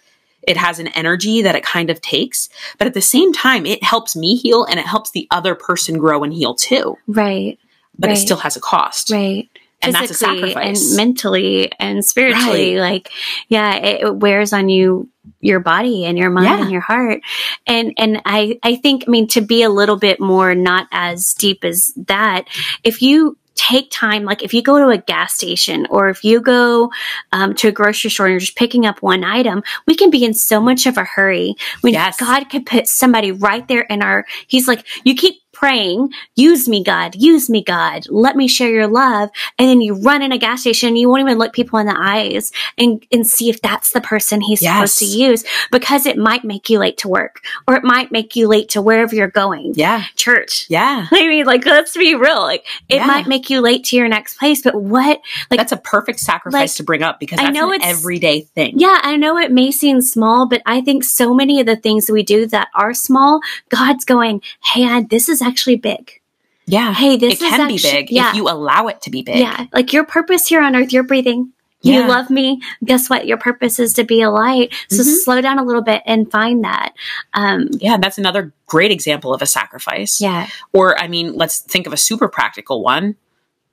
It 0.45 0.57
has 0.57 0.77
an 0.79 0.87
energy 0.89 1.41
that 1.41 1.55
it 1.55 1.63
kind 1.63 1.89
of 1.89 2.01
takes, 2.01 2.49
but 2.77 2.85
at 2.85 2.93
the 2.93 3.01
same 3.01 3.31
time 3.31 3.65
it 3.65 3.81
helps 3.83 4.15
me 4.15 4.35
heal 4.35 4.65
and 4.65 4.79
it 4.79 4.85
helps 4.85 5.11
the 5.11 5.27
other 5.31 5.55
person 5.55 5.97
grow 5.97 6.23
and 6.23 6.33
heal 6.33 6.53
too. 6.53 6.97
right, 7.07 7.57
But 7.97 8.11
it 8.11 8.17
still 8.17 8.37
has 8.37 8.57
a 8.57 8.59
cost. 8.61 9.09
right. 9.09 9.49
And 9.81 9.93
that's 9.93 10.11
a 10.11 10.13
sacrifice. 10.13 10.89
and 10.89 10.97
mentally 10.97 11.71
and 11.77 12.05
spiritually. 12.05 12.77
Like, 12.77 13.09
yeah, 13.49 13.75
it, 13.75 14.01
it 14.03 14.15
wears 14.15 14.53
on 14.53 14.69
you 14.69 15.09
your 15.43 15.59
body 15.59 16.05
and 16.05 16.17
your 16.17 16.29
mind 16.29 16.45
Yeah. 16.47 16.61
and 16.61 16.71
your 16.71 16.81
heart. 16.81 17.21
And 17.67 17.93
and 17.97 18.21
I 18.25 18.59
I 18.63 18.75
think 18.75 19.03
I 19.07 19.11
mean 19.11 19.27
to 19.29 19.41
be 19.41 19.63
a 19.63 19.69
little 19.69 19.97
bit 19.97 20.19
more 20.19 20.55
not 20.55 20.87
as 20.91 21.33
deep 21.33 21.63
as 21.63 21.91
that. 22.07 22.45
If 22.83 23.01
you 23.01 23.37
take 23.55 23.91
time 23.91 24.23
like 24.25 24.41
if 24.41 24.51
you 24.51 24.63
go 24.63 24.79
to 24.79 24.89
a 24.89 24.97
gas 24.97 25.35
station 25.35 25.85
or 25.91 26.09
if 26.09 26.23
you 26.23 26.41
go 26.41 26.91
um, 27.31 27.53
to 27.53 27.67
a 27.67 27.71
grocery 27.71 28.09
store 28.09 28.25
and 28.25 28.33
you're 28.33 28.39
just 28.39 28.55
picking 28.57 28.83
up 28.87 28.99
one 29.03 29.23
item 29.23 29.61
we 29.85 29.95
can 29.95 30.09
be 30.09 30.25
in 30.25 30.33
so 30.33 30.59
much 30.59 30.87
of 30.87 30.97
a 30.97 31.03
hurry 31.03 31.53
when 31.81 31.93
Yes. 31.93 32.17
god 32.19 32.45
could 32.49 32.65
put 32.65 32.87
somebody 32.87 33.31
right 33.31 33.65
there 33.67 33.81
in 33.81 34.01
our 34.01 34.25
he's 34.47 34.67
like 34.67 34.83
you 35.03 35.13
keep 35.13 35.35
praying 35.63 36.09
use 36.35 36.67
me 36.67 36.83
god 36.83 37.15
use 37.15 37.49
me 37.49 37.63
god 37.63 38.05
let 38.09 38.35
me 38.35 38.49
share 38.49 38.69
your 38.69 38.87
love 38.87 39.29
and 39.57 39.69
then 39.69 39.79
you 39.79 39.93
run 39.93 40.21
in 40.21 40.33
a 40.33 40.37
gas 40.37 40.59
station 40.59 40.89
and 40.89 40.97
you 40.97 41.07
won't 41.07 41.21
even 41.21 41.37
look 41.37 41.53
people 41.53 41.79
in 41.79 41.85
the 41.87 41.95
eyes 41.97 42.51
and 42.77 43.01
and 43.13 43.25
see 43.25 43.49
if 43.49 43.61
that's 43.61 43.91
the 43.93 44.01
person 44.01 44.41
he's 44.41 44.59
supposed 44.59 44.97
to 44.99 45.05
use 45.05 45.45
because 45.71 46.05
it 46.05 46.17
might 46.17 46.43
make 46.43 46.69
you 46.69 46.79
late 46.79 46.97
to 46.97 47.07
work 47.07 47.39
or 47.65 47.75
it 47.75 47.83
might 47.85 48.11
make 48.11 48.35
you 48.35 48.45
late 48.47 48.67
to 48.67 48.81
wherever 48.81 49.15
you're 49.15 49.29
going 49.29 49.71
Yeah. 49.75 50.03
church 50.17 50.65
Yeah. 50.69 51.07
I 51.11 51.27
mean, 51.29 51.45
like, 51.45 51.65
let's 51.65 51.95
be 51.95 52.13
real. 52.15 52.41
Like, 52.41 52.65
it 52.89 52.95
Yeah. 52.95 53.07
might 53.07 53.27
make 53.27 53.49
you 53.49 53.61
late 53.61 53.85
to 53.85 53.95
your 53.95 54.09
next 54.09 54.37
place, 54.37 54.61
but 54.61 54.75
what, 54.75 55.21
like, 55.49 55.59
That's 55.59 55.71
a 55.71 55.77
perfect 55.77 56.19
sacrifice 56.19 56.71
like, 56.71 56.75
to 56.75 56.83
bring 56.83 57.03
up 57.03 57.19
because 57.21 57.39
I 57.39 57.43
that's 57.43 57.55
know 57.55 57.69
an 57.69 57.75
it's- 57.75 57.89
everyday 57.99 58.41
thing. 58.41 58.73
yeah, 58.77 58.99
I 59.01 59.15
know 59.15 59.37
it 59.37 59.51
may 59.51 59.71
seem 59.71 60.01
small, 60.01 60.45
but 60.47 60.61
I 60.65 60.81
think 60.81 61.03
so 61.05 61.33
many 61.33 61.59
of 61.61 61.65
the 61.65 61.75
things 61.77 62.05
that 62.07 62.13
we 62.13 62.23
do 62.23 62.45
that 62.47 62.67
are 62.75 62.93
small, 62.93 63.39
God's 63.69 64.03
going, 64.03 64.41
hey, 64.73 64.85
I, 64.85 65.01
this 65.09 65.29
is 65.29 65.41
actually 65.41 65.52
big. 65.81 66.19
Yeah. 66.65 66.93
Hey, 66.93 67.17
this 67.17 67.41
it 67.41 67.49
can 67.49 67.67
be 67.67 67.77
big 67.81 68.09
yeah. 68.09 68.29
if 68.29 68.35
you 68.35 68.47
allow 68.49 68.87
it 68.87 69.01
to 69.01 69.09
be 69.09 69.21
big. 69.21 69.37
Yeah, 69.37 69.65
like 69.73 69.91
your 69.93 70.05
purpose 70.05 70.47
here 70.47 70.61
on 70.61 70.75
earth, 70.75 70.93
you're 70.93 71.03
breathing. 71.03 71.51
You 71.81 71.99
Yeah. 71.99 72.07
love 72.07 72.29
me. 72.29 72.61
Guess 72.85 73.09
what? 73.09 73.27
Your 73.27 73.35
purpose 73.37 73.77
is 73.77 73.91
to 73.95 74.05
be 74.05 74.21
a 74.21 74.29
light. 74.29 74.73
So 74.89 75.03
Mhm. 75.03 75.15
slow 75.23 75.41
down 75.41 75.59
a 75.59 75.63
little 75.65 75.81
bit 75.81 76.01
and 76.05 76.31
find 76.31 76.63
that. 76.63 76.93
Um, 77.33 77.67
Yeah, 77.73 77.97
that's 77.97 78.17
another 78.17 78.53
great 78.67 78.89
example 78.91 79.33
of 79.33 79.41
a 79.41 79.45
sacrifice. 79.45 80.21
yeah, 80.21 80.47
Or, 80.71 80.97
I 80.97 81.09
mean, 81.09 81.33
let's 81.35 81.59
think 81.59 81.85
of 81.85 81.91
a 81.91 81.97
super 81.97 82.29
practical 82.29 82.81
one. 82.81 83.15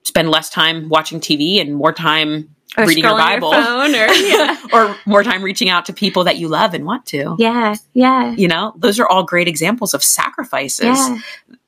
Spend 0.03 0.29
less 0.29 0.51
time 0.51 0.88
watching 0.88 1.21
TV 1.21 1.61
and 1.61 1.77
more 1.77 1.93
time 1.93 2.49
or 2.77 2.87
reading 2.87 3.05
your 3.05 3.16
Bible. 3.16 3.53
phone 3.53 3.95
or 3.95 4.07
yeah, 4.12 4.57
or 4.73 4.97
more 5.07 5.23
time 5.23 5.43
reaching 5.43 5.69
out 5.69 5.87
to 5.87 5.93
people 5.93 6.25
that 6.25 6.37
you 6.38 6.49
love 6.49 6.75
and 6.75 6.85
want 6.85 7.07
to. 7.07 7.37
yeah, 7.38 7.77
yeah, 7.95 8.33
You 8.37 8.49
know, 8.49 8.73
those 8.77 8.99
are 8.99 9.07
all 9.07 9.23
great 9.23 9.47
examples 9.47 9.95
of 9.95 10.03
sacrifices. 10.03 10.85
yeah. 10.99 11.19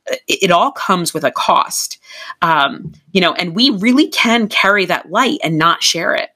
It, 0.07 0.45
it 0.45 0.51
all 0.51 0.73
comes 0.73 1.15
with 1.15 1.25
a 1.25 1.31
cost. 1.31 1.99
Um, 2.41 2.93
you 3.13 3.21
know, 3.21 3.33
and 3.35 3.55
we 3.55 3.71
really 3.71 4.09
can 4.09 4.49
carry 4.49 4.85
that 4.87 5.11
light 5.11 5.39
and 5.45 5.59
not 5.59 5.83
share 5.83 6.15
it. 6.15 6.31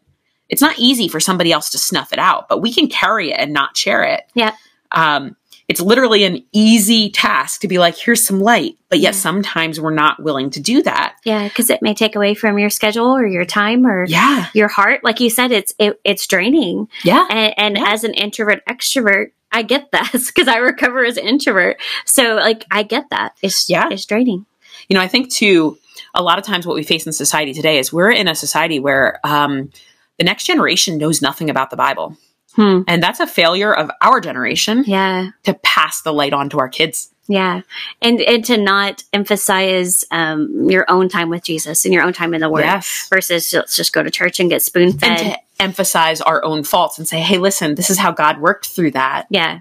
It's 0.49 0.63
not 0.63 0.79
easy 0.79 1.09
for 1.09 1.19
somebody 1.21 1.51
else 1.53 1.71
to 1.71 1.79
snuff 1.79 2.13
it 2.13 2.19
out, 2.21 2.49
but 2.49 2.63
we 2.63 2.73
can 2.73 2.89
carry 2.89 3.33
it 3.33 3.39
and 3.39 3.53
not 3.53 3.77
share 3.77 4.05
it. 4.05 4.23
Yeah. 4.35 4.55
Um, 4.93 5.37
it's 5.69 5.81
literally 5.81 6.23
an 6.23 6.45
easy 6.53 7.11
task 7.11 7.63
to 7.63 7.69
be 7.69 7.79
like, 7.79 7.97
here's 7.97 8.25
some 8.25 8.39
light, 8.41 8.79
but 8.89 9.01
yet 9.01 9.15
Yeah. 9.15 9.21
sometimes 9.21 9.81
we're 9.81 9.91
not 9.91 10.23
willing 10.23 10.51
to 10.51 10.61
do 10.61 10.81
that. 10.85 11.17
Yeah, 11.25 11.43
because 11.49 11.71
it 11.71 11.83
may 11.83 11.93
take 11.93 12.15
away 12.15 12.35
from 12.35 12.57
your 12.61 12.71
schedule 12.71 13.09
or 13.17 13.27
your 13.27 13.45
time 13.45 13.85
or 13.85 14.05
Yeah. 14.07 14.47
your 14.55 14.69
heart. 14.69 15.03
Like 15.03 15.19
you 15.19 15.29
said, 15.29 15.51
it's 15.51 15.75
it, 15.81 15.99
it's 16.05 16.25
draining. 16.29 16.89
Yeah. 17.03 17.27
And, 17.29 17.55
and 17.59 17.77
Yeah. 17.79 17.93
as 17.93 18.05
an 18.05 18.15
introvert 18.15 18.65
extrovert, 18.67 19.33
I 19.57 19.62
get 19.62 19.90
that 19.92 20.11
because 20.27 20.49
I 20.49 20.59
recover 20.59 21.05
as 21.05 21.16
an 21.16 21.27
introvert. 21.27 21.77
So 22.05 22.35
like 22.37 22.64
I 22.71 22.83
get 22.83 23.11
that. 23.11 23.35
It's 23.42 23.69
Yeah. 23.71 23.88
it's 23.90 24.05
draining. 24.05 24.47
you 24.88 24.95
know, 24.95 25.01
I 25.01 25.09
think 25.09 25.31
too, 25.33 25.79
a 26.14 26.23
lot 26.23 26.38
of 26.38 26.45
times 26.45 26.66
what 26.66 26.77
we 26.77 26.83
face 26.83 27.07
in 27.07 27.12
society 27.12 27.53
today 27.55 27.79
is 27.79 27.92
we're 27.92 28.11
in 28.11 28.29
a 28.29 28.35
society 28.35 28.79
where 28.79 29.19
um, 29.25 29.71
the 30.19 30.25
next 30.25 30.45
generation 30.45 30.99
knows 30.99 31.21
nothing 31.23 31.51
about 31.51 31.71
the 31.71 31.77
Bible. 31.77 32.16
Hmm. 32.55 32.83
And 32.88 33.03
that's 33.03 33.21
a 33.21 33.27
failure 33.27 33.73
of 33.75 33.90
our 34.01 34.21
generation 34.21 34.85
Yeah. 34.87 35.31
to 35.45 35.55
pass 35.62 36.03
the 36.03 36.12
light 36.12 36.33
on 36.33 36.49
to 36.51 36.59
our 36.59 36.69
kids. 36.69 37.11
Yeah. 37.29 37.62
And 38.01 38.21
and 38.21 38.45
to 38.47 38.57
not 38.57 39.03
emphasize 39.12 40.05
um 40.11 40.71
your 40.71 40.85
own 40.88 41.09
time 41.09 41.29
with 41.29 41.42
Jesus 41.45 41.85
and 41.85 41.92
your 41.92 42.03
own 42.05 42.12
time 42.12 42.33
in 42.35 42.40
the 42.40 42.49
word 42.49 42.61
Yes. 42.64 43.09
versus 43.11 43.53
let's 43.53 43.77
just 43.77 43.92
go 43.92 44.03
to 44.03 44.11
church 44.11 44.38
and 44.40 44.49
get 44.49 44.62
spoon 44.62 44.92
fed. 44.97 45.37
Emphasize 45.59 46.21
our 46.21 46.45
own 46.45 46.64
faults 46.64 46.99
and 46.99 47.09
say, 47.09 47.21
hey, 47.21 47.38
listen, 47.38 47.75
this 47.75 47.90
is 47.90 47.99
how 47.99 48.12
God 48.12 48.40
worked 48.40 48.66
through 48.66 48.92
that. 48.92 49.27
Yeah. 49.31 49.61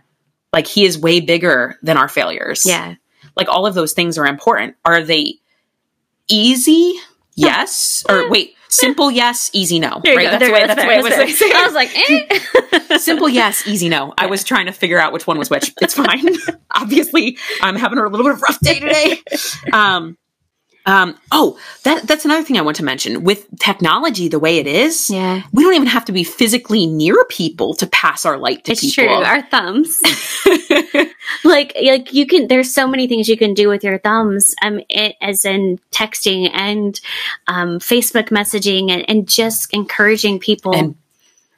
Like, 0.51 0.67
He 0.67 0.85
is 0.85 0.97
way 0.97 1.19
bigger 1.19 1.77
than 1.81 1.97
our 1.97 2.07
failures. 2.07 2.65
Yeah. 2.65 2.95
Like, 3.35 3.49
all 3.49 3.65
of 3.65 3.73
those 3.73 3.93
things 3.93 4.17
are 4.17 4.25
important. 4.25 4.75
Are 4.85 5.01
they 5.01 5.35
easy? 6.27 6.93
Yes. 7.35 8.05
Or 8.07 8.29
wait, 8.29 8.55
simple 8.69 9.11
yes, 9.11 9.49
easy 9.53 9.79
no. 9.79 9.99
There 10.03 10.15
right? 10.15 10.25
That's 10.25 10.39
There 10.39 10.53
way, 10.53 10.67
that's 10.67 10.81
the 10.81 10.87
way 10.87 10.99
it 10.99 11.03
That's 11.03 11.41
was. 11.41 11.51
I 11.55 11.65
was 11.65 11.73
like, 11.73 12.91
eh. 12.91 12.97
Simple 12.97 13.29
yes, 13.29 13.67
easy 13.67 13.89
no. 13.89 14.13
I 14.17 14.27
was 14.27 14.43
trying 14.43 14.67
to 14.67 14.71
figure 14.71 14.99
out 14.99 15.13
which 15.13 15.27
one 15.27 15.37
was 15.37 15.49
which. 15.49 15.73
It's 15.81 15.93
fine. 15.93 16.35
Obviously, 16.75 17.37
I'm 17.61 17.75
having 17.75 17.97
a 17.97 18.07
little 18.07 18.25
bit 18.25 18.33
of 18.33 18.37
a 18.37 18.41
rough 18.41 18.59
day 18.59 18.79
today. 18.79 19.21
Um, 19.73 20.17
um, 20.85 21.15
oh, 21.31 21.57
that 21.83 22.07
that's 22.07 22.25
another 22.25 22.43
thing 22.43 22.57
I 22.57 22.61
want 22.61 22.77
to 22.77 22.83
mention. 22.83 23.23
With 23.23 23.47
technology 23.59 24.27
the 24.27 24.39
way 24.39 24.57
it 24.57 24.67
is, 24.67 25.09
yeah. 25.09 25.41
we 25.51 25.63
don't 25.63 25.73
even 25.73 25.87
have 25.87 26.05
to 26.05 26.11
be 26.11 26.23
physically 26.23 26.85
near 26.85 27.25
people 27.25 27.73
to 27.75 27.87
pass 27.87 28.25
our 28.25 28.37
light 28.37 28.65
to 28.65 28.73
It's 28.73 28.81
people. 28.81 29.15
true. 29.15 29.23
Our 29.25 29.41
thumbs. 29.43 29.99
like 31.43 31.75
like 31.83 32.13
you 32.13 32.27
can 32.27 32.47
there's 32.47 32.73
so 32.73 32.87
many 32.87 33.07
things 33.07 33.27
you 33.27 33.37
can 33.37 33.53
do 33.53 33.67
with 33.67 33.83
your 33.83 33.97
thumbs 33.99 34.53
um 34.61 34.79
it, 34.89 35.15
as 35.21 35.43
in 35.45 35.79
texting 35.91 36.49
and 36.53 36.99
um 37.47 37.79
facebook 37.79 38.29
messaging 38.29 38.91
and, 38.91 39.03
and 39.09 39.27
just 39.27 39.73
encouraging 39.73 40.39
people 40.39 40.75
And- 40.75 40.95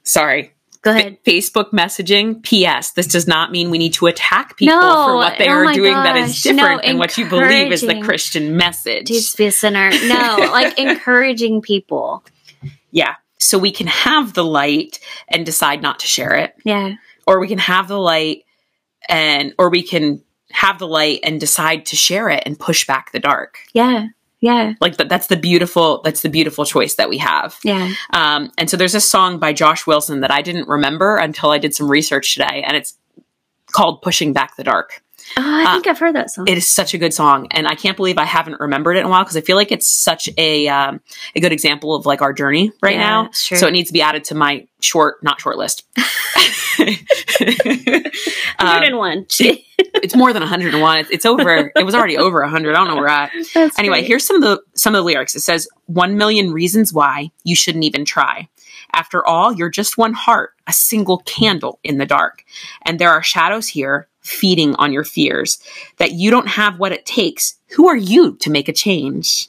Sorry. 0.04 0.52
Go 0.82 0.90
ahead 0.90 1.18
Facebook 1.24 1.70
messaging. 1.72 2.42
P.S. 2.42 2.92
This 2.92 3.06
does 3.06 3.26
not 3.26 3.50
mean 3.52 3.70
we 3.70 3.78
need 3.78 3.94
to 3.94 4.06
attack 4.06 4.56
people 4.56 4.76
No. 4.78 5.06
for 5.06 5.14
what 5.16 5.38
they 5.38 5.48
Oh 5.48 5.52
are 5.52 5.72
doing 5.72 5.92
that 5.92 6.16
is 6.16 6.42
different 6.42 6.82
No, 6.82 6.88
than 6.88 6.98
what 6.98 7.16
you 7.18 7.28
believe 7.28 7.72
is 7.72 7.80
the. 7.82 8.00
Christian 8.00 8.56
message. 8.56 9.06
Please 9.08 9.34
be 9.34 9.46
a 9.46 9.52
sinner 9.52 9.90
no 9.90 10.36
like 10.52 10.78
encouraging 10.78 11.60
people 11.62 12.24
Yeah. 12.90 13.16
So 13.38 13.58
we 13.58 13.70
can 13.70 13.86
have 13.86 14.34
the 14.34 14.44
light 14.44 14.98
and 15.28 15.44
decide 15.46 15.80
not 15.82 16.00
to 16.00 16.06
share 16.06 16.34
it, 16.34 16.54
yeah 16.64 16.94
or 17.26 17.38
we 17.40 17.48
can 17.48 17.58
have 17.58 17.88
the 17.88 17.98
light 17.98 18.44
and, 19.08 19.54
or 19.58 19.68
we 19.70 19.82
can 19.82 20.22
have 20.50 20.78
the 20.78 20.86
light 20.88 21.20
and 21.24 21.38
decide 21.38 21.84
to 21.86 21.96
share 21.96 22.30
it 22.30 22.42
and 22.46 22.58
push 22.58 22.86
back 22.86 23.12
the 23.12 23.20
dark. 23.20 23.58
Yeah. 23.74 24.06
Yeah. 24.40 24.74
Like 24.80 24.96
that, 24.98 25.08
that's 25.08 25.26
the 25.26 25.36
beautiful, 25.36 26.00
that's 26.02 26.22
the 26.22 26.28
beautiful 26.28 26.64
choice 26.64 26.94
that 26.94 27.08
we 27.08 27.18
have. 27.18 27.58
Yeah. 27.64 27.92
Um, 28.12 28.52
and 28.56 28.70
so 28.70 28.76
there's 28.76 28.94
a 28.94 29.00
song 29.00 29.38
by 29.38 29.52
Josh 29.52 29.86
Wilson 29.86 30.20
that 30.20 30.30
I 30.30 30.42
didn't 30.42 30.68
remember 30.68 31.16
until 31.16 31.50
I 31.50 31.58
did 31.58 31.74
some 31.74 31.90
research 31.90 32.34
today, 32.34 32.62
and 32.66 32.76
it's 32.76 32.96
called 33.72 34.02
"Pushing 34.02 34.32
Back 34.32 34.56
the 34.56 34.64
Dark." 34.64 35.02
Oh, 35.36 35.42
I 35.66 35.72
think 35.72 35.86
I've 35.86 35.98
heard 35.98 36.14
that 36.14 36.30
song. 36.30 36.46
It 36.48 36.56
is 36.56 36.66
such 36.68 36.94
a 36.94 36.98
good 36.98 37.12
song, 37.12 37.48
and 37.50 37.66
I 37.66 37.74
can't 37.74 37.96
believe 37.96 38.18
I 38.18 38.24
haven't 38.24 38.60
remembered 38.60 38.96
it 38.96 39.00
in 39.00 39.06
a 39.06 39.08
while 39.08 39.22
because 39.24 39.36
I 39.36 39.40
feel 39.40 39.56
like 39.56 39.70
it's 39.72 39.86
such 39.88 40.28
a 40.38 40.68
um, 40.68 41.00
a 41.34 41.40
good 41.40 41.52
example 41.52 41.94
of 41.94 42.06
like 42.06 42.22
our 42.22 42.32
journey 42.32 42.72
right 42.82 42.94
Yeah, 42.94 43.00
now. 43.02 43.30
So 43.32 43.66
it 43.66 43.72
needs 43.72 43.88
to 43.88 43.92
be 43.92 44.02
added 44.02 44.24
to 44.24 44.34
my 44.34 44.66
short, 44.80 45.22
not 45.22 45.40
short 45.40 45.56
list. 45.58 45.84
Um, 48.60 48.66
101. 48.66 49.26
it's 49.30 50.16
more 50.16 50.32
than 50.32 50.42
101. 50.42 50.98
It's, 50.98 51.10
it's 51.10 51.26
over. 51.26 51.70
It 51.76 51.84
was 51.84 51.94
already 51.94 52.18
over 52.18 52.40
100. 52.40 52.74
I 52.74 52.78
don't 52.78 52.88
know 52.88 52.94
where 52.94 53.04
we're 53.04 53.08
at. 53.08 53.30
That's 53.54 53.78
Anyway, 53.78 53.98
great. 53.98 54.06
here's 54.08 54.26
some 54.26 54.36
of 54.36 54.42
the 54.42 54.60
some 54.74 54.94
of 54.94 54.98
the 54.98 55.04
lyrics. 55.04 55.36
It 55.36 55.40
says, 55.40 55.68
"One 55.86 56.16
million 56.16 56.50
reasons 56.52 56.92
why 56.92 57.30
you 57.44 57.54
shouldn't 57.54 57.84
even 57.84 58.04
try. 58.04 58.48
After 58.92 59.24
all, 59.24 59.52
you're 59.52 59.70
just 59.70 59.96
one 59.98 60.12
heart, 60.12 60.54
a 60.66 60.72
single 60.72 61.18
candle 61.18 61.78
in 61.84 61.98
the 61.98 62.06
dark, 62.06 62.44
and 62.84 62.98
there 62.98 63.10
are 63.10 63.22
shadows 63.22 63.68
here 63.68 64.08
feeding 64.28 64.74
on 64.76 64.92
your 64.92 65.04
fears. 65.04 65.58
That 65.96 66.12
you 66.12 66.30
don't 66.30 66.48
have 66.48 66.78
what 66.78 66.92
it 66.92 67.06
takes. 67.06 67.54
Who 67.76 67.88
are 67.88 67.96
you 67.96 68.36
to 68.36 68.50
make 68.50 68.68
a 68.68 68.72
change? 68.72 69.48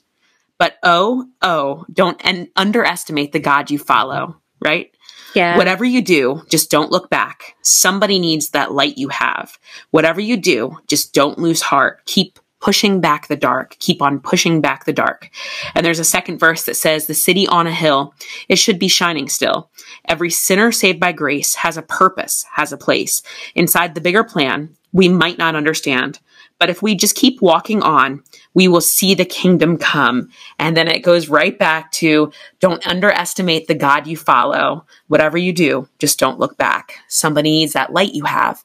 But 0.58 0.78
oh, 0.84 1.28
oh, 1.42 1.86
don't 1.92 2.20
and 2.24 2.50
underestimate 2.56 3.32
the 3.32 3.40
God 3.40 3.72
you 3.72 3.78
follow. 3.78 4.38
Right? 4.62 4.92
Yeah. 5.36 5.58
Whatever 5.58 5.86
you 5.86 6.02
do, 6.02 6.42
just 6.50 6.72
don't 6.72 6.92
look 6.92 7.10
back. 7.10 7.56
Somebody 7.62 8.20
needs 8.20 8.50
that 8.50 8.72
light 8.72 8.98
you 8.98 9.10
have. 9.10 9.58
Whatever 9.92 10.20
you 10.20 10.38
do, 10.38 10.78
just 10.88 11.14
don't 11.14 11.38
lose 11.38 11.62
heart. 11.62 12.04
Keep 12.06 12.39
pushing 12.62 13.02
back 13.02 13.28
the 13.28 13.36
dark. 13.36 13.78
Keep 13.80 14.02
on 14.02 14.20
pushing 14.20 14.62
back 14.62 14.86
the 14.86 14.94
dark. 14.94 15.30
And 15.76 15.86
there's 15.86 16.00
a 16.00 16.04
second 16.06 16.40
verse 16.40 16.66
that 16.66 16.76
says, 16.76 17.08
The 17.08 17.14
city 17.14 17.48
on 17.48 17.68
a 17.68 17.74
hill, 17.74 18.14
it 18.48 18.58
should 18.58 18.80
be 18.80 18.88
shining 18.88 19.30
still. 19.30 19.70
Every 20.06 20.30
sinner 20.30 20.72
saved 20.72 21.00
by 21.00 21.12
grace 21.12 21.56
has 21.56 21.78
a 21.78 21.82
purpose, 21.82 22.46
has 22.54 22.72
a 22.72 22.78
place. 22.78 23.22
Inside 23.56 23.96
the 23.96 24.02
bigger 24.02 24.24
plan, 24.24 24.76
we 24.92 25.08
might 25.08 25.38
not 25.38 25.56
understand. 25.56 26.20
But 26.60 26.70
if 26.70 26.82
we 26.82 26.94
just 26.94 27.16
keep 27.16 27.42
walking 27.42 27.82
on, 27.82 28.22
we 28.54 28.68
will 28.68 28.82
see 28.82 29.16
the 29.16 29.24
kingdom 29.24 29.78
come. 29.78 30.30
And 30.60 30.76
then 30.76 30.90
it 30.90 31.04
goes 31.04 31.30
right 31.30 31.58
back 31.58 31.92
to 31.94 32.34
don't 32.60 32.86
underestimate 32.86 33.68
the 33.68 33.76
God 33.76 34.08
you 34.08 34.18
follow. 34.18 34.86
Whatever 35.08 35.38
you 35.38 35.54
do, 35.54 35.88
just 36.00 36.20
don't 36.20 36.40
look 36.40 36.58
back. 36.58 36.96
Somebody 37.08 37.50
needs 37.52 37.74
that 37.74 37.94
light 37.94 38.14
you 38.14 38.26
have. 38.26 38.64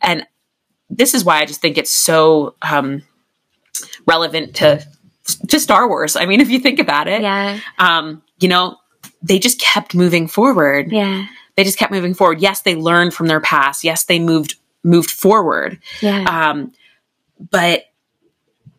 And 0.00 0.26
this 0.90 1.14
is 1.14 1.24
why 1.24 1.40
I 1.40 1.46
just 1.46 1.60
think 1.60 1.78
it's 1.78 1.90
so 1.90 2.56
um, 2.62 3.02
relevant 4.06 4.56
to 4.56 4.86
to 5.48 5.60
Star 5.60 5.88
Wars. 5.88 6.16
I 6.16 6.26
mean, 6.26 6.40
if 6.40 6.48
you 6.50 6.58
think 6.60 6.78
about 6.78 7.08
it, 7.08 7.22
yeah. 7.22 7.58
um, 7.78 8.22
you 8.38 8.48
know, 8.48 8.76
they 9.22 9.38
just 9.38 9.60
kept 9.60 9.94
moving 9.94 10.28
forward. 10.28 10.92
Yeah. 10.92 11.26
They 11.56 11.64
just 11.64 11.78
kept 11.78 11.90
moving 11.90 12.14
forward. 12.14 12.40
Yes, 12.40 12.62
they 12.62 12.76
learned 12.76 13.14
from 13.14 13.26
their 13.26 13.40
past. 13.40 13.82
Yes, 13.82 14.04
they 14.04 14.18
moved 14.18 14.56
moved 14.84 15.10
forward. 15.10 15.80
Yeah. 16.00 16.24
Um, 16.24 16.72
but 17.50 17.86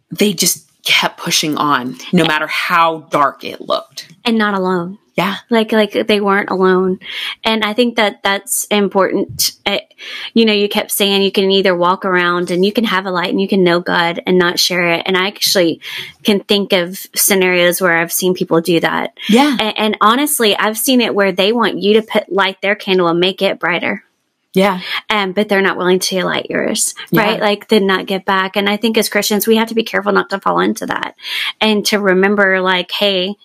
they 0.09 0.33
just 0.33 0.69
kept 0.83 1.19
pushing 1.19 1.57
on, 1.57 1.97
no 2.13 2.25
matter 2.25 2.47
how 2.47 2.99
dark 3.11 3.43
it 3.43 3.59
looked. 3.61 4.07
and 4.23 4.37
not 4.37 4.53
alone. 4.53 4.97
Yeah. 5.17 5.38
like 5.49 5.71
like 5.71 5.93
they 6.08 6.21
weren't 6.21 6.51
alone 6.51 6.99
and 7.43 7.63
i 7.63 7.73
think 7.73 7.95
that 7.95 8.21
that's 8.21 8.65
important 8.65 9.53
Uh, 9.65 9.80
you 10.36 10.45
know 10.45 10.53
you 10.53 10.69
kept 10.69 10.91
saying 10.91 11.23
you 11.23 11.32
can 11.32 11.49
either 11.49 11.75
walk 11.75 12.06
around 12.06 12.51
and 12.51 12.63
you 12.63 12.71
can 12.71 12.84
have 12.84 13.08
a 13.08 13.12
light 13.12 13.32
and 13.32 13.41
you 13.41 13.47
can 13.47 13.63
know 13.63 13.80
god 13.80 14.21
and 14.27 14.38
not 14.38 14.60
share 14.60 14.88
it 14.93 15.01
and 15.08 15.17
i 15.17 15.25
actually 15.27 15.82
can 16.23 16.39
think 16.41 16.71
of 16.71 16.97
scenarios 17.15 17.82
where 17.82 17.97
i've 17.97 18.12
seen 18.13 18.36
people 18.36 18.62
do 18.62 18.80
that 18.80 19.17
Yeah. 19.27 19.58
and, 19.60 19.77
and 19.77 19.97
honestly 20.01 20.56
i've 20.56 20.77
seen 20.77 21.01
it 21.01 21.15
where 21.15 21.32
they 21.32 21.51
want 21.51 21.80
you 21.80 21.93
to 21.95 22.03
put 22.03 22.32
light 22.32 22.62
their 22.62 22.75
candle 22.75 23.08
and 23.08 23.19
make 23.19 23.41
it 23.41 23.60
brighter 23.60 24.03
Yeah. 24.53 24.82
um, 25.10 25.34
but 25.34 25.49
they're 25.49 25.62
not 25.63 25.77
willing 25.77 25.99
to 25.99 26.23
light 26.25 26.47
yours, 26.49 26.93
Yeah. 27.12 27.21
right? 27.21 27.39
Like, 27.39 27.67
did 27.67 27.84
not 27.84 28.06
get 28.08 28.23
back. 28.25 28.56
And 28.56 28.67
I 28.69 28.77
think 28.77 28.97
as 28.97 29.10
Christians, 29.10 29.45
we 29.47 29.58
have 29.58 29.67
to 29.69 29.75
be 29.75 29.84
careful 29.84 30.12
not 30.13 30.30
to 30.32 30.39
fall 30.39 30.60
into 30.62 30.86
that 30.88 31.15
and 31.62 31.86
to 31.88 31.99
remember, 31.99 32.60
like, 32.62 32.89
hey, 32.91 33.36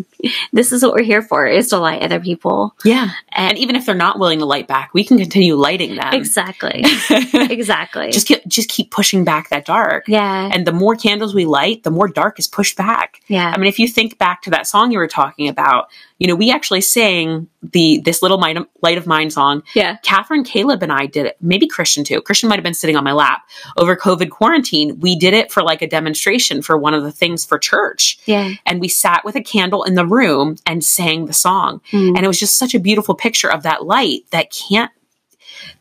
this 0.52 0.72
is 0.72 0.82
what 0.82 0.92
we're 0.92 1.02
here 1.02 1.22
for 1.22 1.46
is 1.46 1.68
to 1.68 1.78
light 1.78 2.02
other 2.02 2.20
people. 2.20 2.74
Yeah. 2.84 3.10
And, 3.30 3.50
And 3.52 3.58
even 3.58 3.76
if 3.76 3.86
they're 3.86 3.94
not 3.94 4.18
willing 4.18 4.38
to 4.38 4.44
light 4.46 4.66
back, 4.68 4.94
we 4.94 5.04
can 5.04 5.18
continue 5.18 5.54
lighting 5.56 5.96
them. 5.96 6.12
exactly. 6.14 6.82
exactly. 7.34 8.10
just 8.10 8.26
keep, 8.26 8.46
just 8.46 8.68
keep 8.68 8.90
pushing 8.90 9.24
back 9.24 9.48
that 9.50 9.64
dark. 9.64 10.04
yeah. 10.08 10.50
And 10.52 10.66
the 10.66 10.72
more 10.72 10.96
candles 10.96 11.34
we 11.34 11.44
light, 11.44 11.82
the 11.82 11.90
more 11.90 12.08
dark 12.08 12.38
is 12.38 12.46
pushed 12.46 12.76
back. 12.76 13.20
yeah. 13.28 13.52
I 13.54 13.58
mean, 13.58 13.68
if 13.68 13.78
you 13.78 13.88
think 13.88 14.18
back 14.18 14.42
to 14.42 14.50
that 14.50 14.66
song 14.66 14.90
you 14.92 14.98
were 14.98 15.08
talking 15.08 15.48
about, 15.48 15.88
you 16.18 16.28
know, 16.28 16.34
we 16.36 16.52
actually 16.52 16.80
sang 16.82 17.48
the 17.62 18.00
this 18.04 18.22
little 18.22 18.38
light 18.38 18.56
light 18.80 18.96
of 18.98 19.06
mine 19.06 19.30
song. 19.30 19.62
yeah. 19.74 19.96
Catherine, 20.04 20.44
Caleb, 20.44 20.82
and 20.82 20.92
I 20.92 21.06
did 21.06 21.26
it. 21.26 21.36
Maybe 21.40 21.66
Christian 21.66 22.04
too. 22.04 22.20
Christian 22.22 22.48
might 22.48 22.56
have 22.56 22.64
been 22.64 22.74
sitting 22.74 22.96
on 22.96 23.02
my 23.04 23.12
lap 23.12 23.42
over 23.76 23.96
COVID 23.96 24.30
quarantine. 24.30 25.00
We 25.00 25.16
did 25.16 25.34
it 25.34 25.50
for 25.50 25.62
like 25.64 25.82
a 25.82 25.86
demonstration 25.88 26.62
for 26.62 26.76
one 26.76 26.94
of 26.94 27.02
the 27.02 27.10
things 27.10 27.44
for 27.44 27.58
church, 27.58 28.18
Yeah. 28.26 28.52
and 28.66 28.80
we 28.80 28.86
sat 28.88 29.24
with 29.24 29.34
a 29.36 29.42
candle 29.42 29.81
in 29.84 29.94
the 29.94 30.06
room 30.06 30.56
and 30.66 30.82
sang 30.84 31.26
the 31.26 31.32
song. 31.32 31.80
Mm. 31.90 32.16
And 32.16 32.18
it 32.24 32.26
was 32.28 32.38
just 32.38 32.56
such 32.58 32.74
a 32.74 32.80
beautiful 32.80 33.14
picture 33.14 33.50
of 33.50 33.62
that 33.64 33.84
light 33.84 34.22
that 34.30 34.50
can't. 34.50 34.90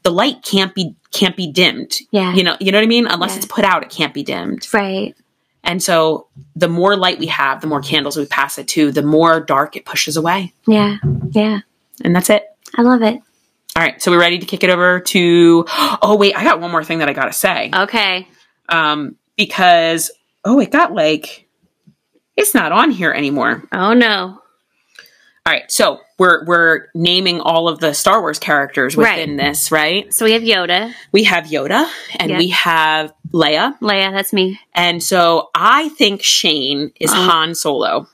The 0.04 0.12
light 0.12 0.44
can't 0.44 0.74
be 0.76 0.96
can't 1.12 1.36
be 1.36 1.52
dimmed. 1.52 1.94
Yeah. 2.12 2.34
You 2.34 2.44
know, 2.44 2.56
you 2.60 2.72
know 2.72 2.78
what 2.78 2.84
I 2.84 2.88
mean. 2.88 3.08
Unless 3.08 3.32
Yeah. 3.32 3.38
it's 3.38 3.46
put 3.48 3.66
out, 3.66 3.84
it 3.84 3.90
can't 3.90 4.14
be 4.14 4.24
dimmed. 4.24 4.68
Right. 4.74 5.16
And 5.64 5.82
so 5.84 6.28
the 6.56 6.68
more 6.68 6.96
light 6.96 7.20
we 7.20 7.28
have, 7.28 7.62
the 7.62 7.68
more 7.68 7.82
candles 7.82 8.18
we 8.18 8.26
pass 8.26 8.58
it 8.58 8.68
to, 8.70 8.92
the 8.92 9.02
more 9.04 9.40
dark 9.42 9.76
it 9.76 9.86
pushes 9.86 10.18
away. 10.18 10.54
Yeah. 10.68 10.98
Yeah. 11.32 11.60
And 12.04 12.16
that's 12.16 12.30
it. 12.30 12.46
I 12.76 12.82
love 12.84 13.02
it. 13.02 13.16
All 13.76 13.84
right. 13.84 14.02
So 14.02 14.12
we're 14.12 14.20
ready 14.20 14.40
to 14.40 14.46
kick 14.46 14.64
it 14.64 14.70
over 14.70 15.00
to 15.00 15.66
Oh 16.02 16.16
wait, 16.18 16.36
I 16.36 16.44
got 16.44 16.60
one 16.62 16.72
more 16.72 16.84
thing 16.84 17.00
that 17.00 17.10
I 17.10 17.14
gotta 17.14 17.34
say. 17.34 17.70
Okay. 17.74 18.28
Um, 18.70 19.16
because 19.38 20.12
oh 20.46 20.60
it 20.60 20.72
got 20.72 20.94
like 20.94 21.48
it's 22.38 22.54
not 22.54 22.72
on 22.72 22.91
here 22.91 23.12
anymore. 23.12 23.63
Oh, 23.72 23.94
no. 23.94 24.38
All 25.44 25.52
right, 25.52 25.72
so 25.72 26.00
we're 26.20 26.46
we're 26.46 26.88
naming 26.94 27.41
all 27.41 27.67
of 27.67 27.80
the 27.80 27.94
Star 27.96 28.22
Wars 28.22 28.38
characters 28.38 28.96
within 28.96 29.38
this, 29.38 29.72
right? 29.72 30.13
So 30.13 30.26
we 30.26 30.34
have 30.34 30.44
Yoda. 30.44 30.94
We 31.12 31.24
have 31.24 31.46
Yoda 31.46 31.89
and 32.20 32.30
Yeah. 32.30 32.38
we 32.38 32.50
have 32.50 33.12
Leia. 33.34 33.76
Leia, 33.80 34.12
that's 34.12 34.34
me. 34.34 34.60
And 34.76 35.02
so 35.02 35.50
I 35.56 35.89
think 35.89 36.22
Shane 36.22 36.91
is 37.00 37.10
Oh. 37.12 37.15
Han 37.15 37.56
Solo. 37.56 38.08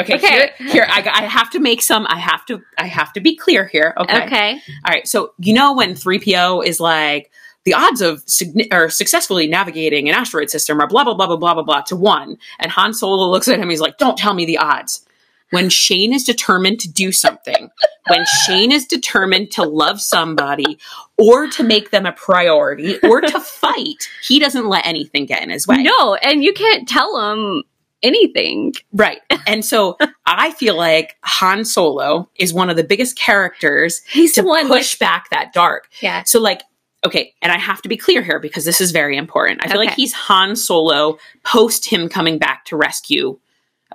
Okay, 0.00 0.14
Okay. 0.14 0.26
here, 0.58 0.68
here 0.70 0.86
I, 0.88 1.08
I 1.08 1.22
have 1.26 1.50
to 1.50 1.60
make 1.60 1.82
some. 1.82 2.04
I 2.08 2.18
have 2.18 2.44
to. 2.46 2.62
I 2.78 2.86
have 2.88 3.12
to 3.12 3.20
be 3.20 3.36
clear 3.36 3.66
here. 3.66 3.94
Okay. 3.96 4.24
Okay. 4.24 4.52
All 4.84 4.92
right. 4.92 5.06
So 5.06 5.34
you 5.38 5.54
know 5.54 5.74
when 5.74 5.94
three 5.94 6.18
PO 6.18 6.62
is 6.62 6.80
like 6.80 7.30
the 7.64 7.74
odds 7.74 8.00
of 8.00 8.24
or 8.72 8.88
successfully 8.90 9.46
navigating 9.46 10.08
an 10.08 10.14
asteroid 10.14 10.50
system 10.50 10.80
are 10.80 10.86
blah 10.86 11.04
blah 11.04 11.14
blah 11.14 11.26
blah 11.26 11.36
blah 11.36 11.54
blah 11.54 11.62
blah 11.62 11.80
to 11.82 11.96
one, 11.96 12.36
and 12.58 12.70
Han 12.72 12.92
Solo 12.94 13.28
looks 13.30 13.48
at 13.48 13.58
him. 13.58 13.70
He's 13.70 13.80
like, 13.80 13.98
"Don't 13.98 14.18
tell 14.18 14.34
me 14.34 14.44
the 14.44 14.58
odds." 14.58 15.04
When 15.50 15.68
Shane 15.68 16.14
is 16.14 16.24
determined 16.24 16.80
to 16.80 16.90
do 16.90 17.12
something, 17.12 17.68
when 18.08 18.24
Shane 18.46 18.72
is 18.72 18.86
determined 18.86 19.50
to 19.50 19.64
love 19.64 20.00
somebody 20.00 20.78
or 21.18 21.46
to 21.48 21.62
make 21.62 21.90
them 21.90 22.06
a 22.06 22.12
priority 22.12 22.98
or 23.02 23.20
to 23.20 23.38
fight, 23.38 24.08
he 24.22 24.38
doesn't 24.38 24.66
let 24.66 24.86
anything 24.86 25.26
get 25.26 25.42
in 25.42 25.50
his 25.50 25.68
way. 25.68 25.82
No, 25.82 26.14
and 26.14 26.42
you 26.42 26.54
can't 26.54 26.88
tell 26.88 27.20
him 27.32 27.64
anything. 28.02 28.72
Right. 28.94 29.20
And 29.46 29.62
so 29.62 29.98
I 30.24 30.52
feel 30.52 30.74
like 30.74 31.16
Han 31.22 31.66
Solo 31.66 32.30
is 32.36 32.54
one 32.54 32.70
of 32.70 32.76
the 32.76 32.84
biggest 32.84 33.18
characters 33.18 34.00
He's 34.08 34.32
to 34.32 34.42
the 34.42 34.48
one. 34.48 34.68
push 34.68 34.98
back 34.98 35.28
that 35.30 35.52
dark. 35.52 35.88
yeah. 36.00 36.22
So 36.24 36.40
like 36.40 36.62
okay, 37.04 37.34
and 37.42 37.50
I 37.52 37.58
have 37.58 37.82
to 37.82 37.88
be 37.88 37.96
clear 37.96 38.22
here 38.22 38.38
because 38.38 38.64
this 38.64 38.80
is 38.80 38.90
very 38.90 39.16
important. 39.16 39.60
I 39.64 39.68
feel 39.68 39.78
like 39.78 39.94
he's 39.94 40.12
Han 40.12 40.56
Solo 40.56 41.18
post 41.44 41.86
him 41.86 42.08
coming 42.08 42.38
back 42.38 42.64
to 42.66 42.76
rescue 42.76 43.38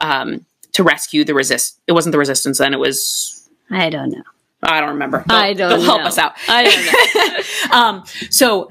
um 0.02 0.46
to 0.74 0.84
rescue 0.84 1.24
the 1.24 1.34
resist 1.34 1.80
it 1.88 1.94
wasn't 1.94 2.12
the 2.12 2.20
resistance 2.20 2.60
then 2.60 2.72
it 2.72 2.78
was 2.80 3.50
I 3.72 3.90
don't 3.90 4.12
know. 4.12 4.22
I 4.64 4.80
don't 4.80 4.90
remember. 4.90 5.24
I 5.30 5.54
They'll- 5.54 5.70
don't 5.70 5.80
they'll 5.80 5.88
help 5.88 6.06
us 6.06 6.18
out. 6.18 6.34
I 6.48 6.64
don't 6.64 7.72
know. 7.72 7.78
um, 7.78 8.04
so 8.30 8.70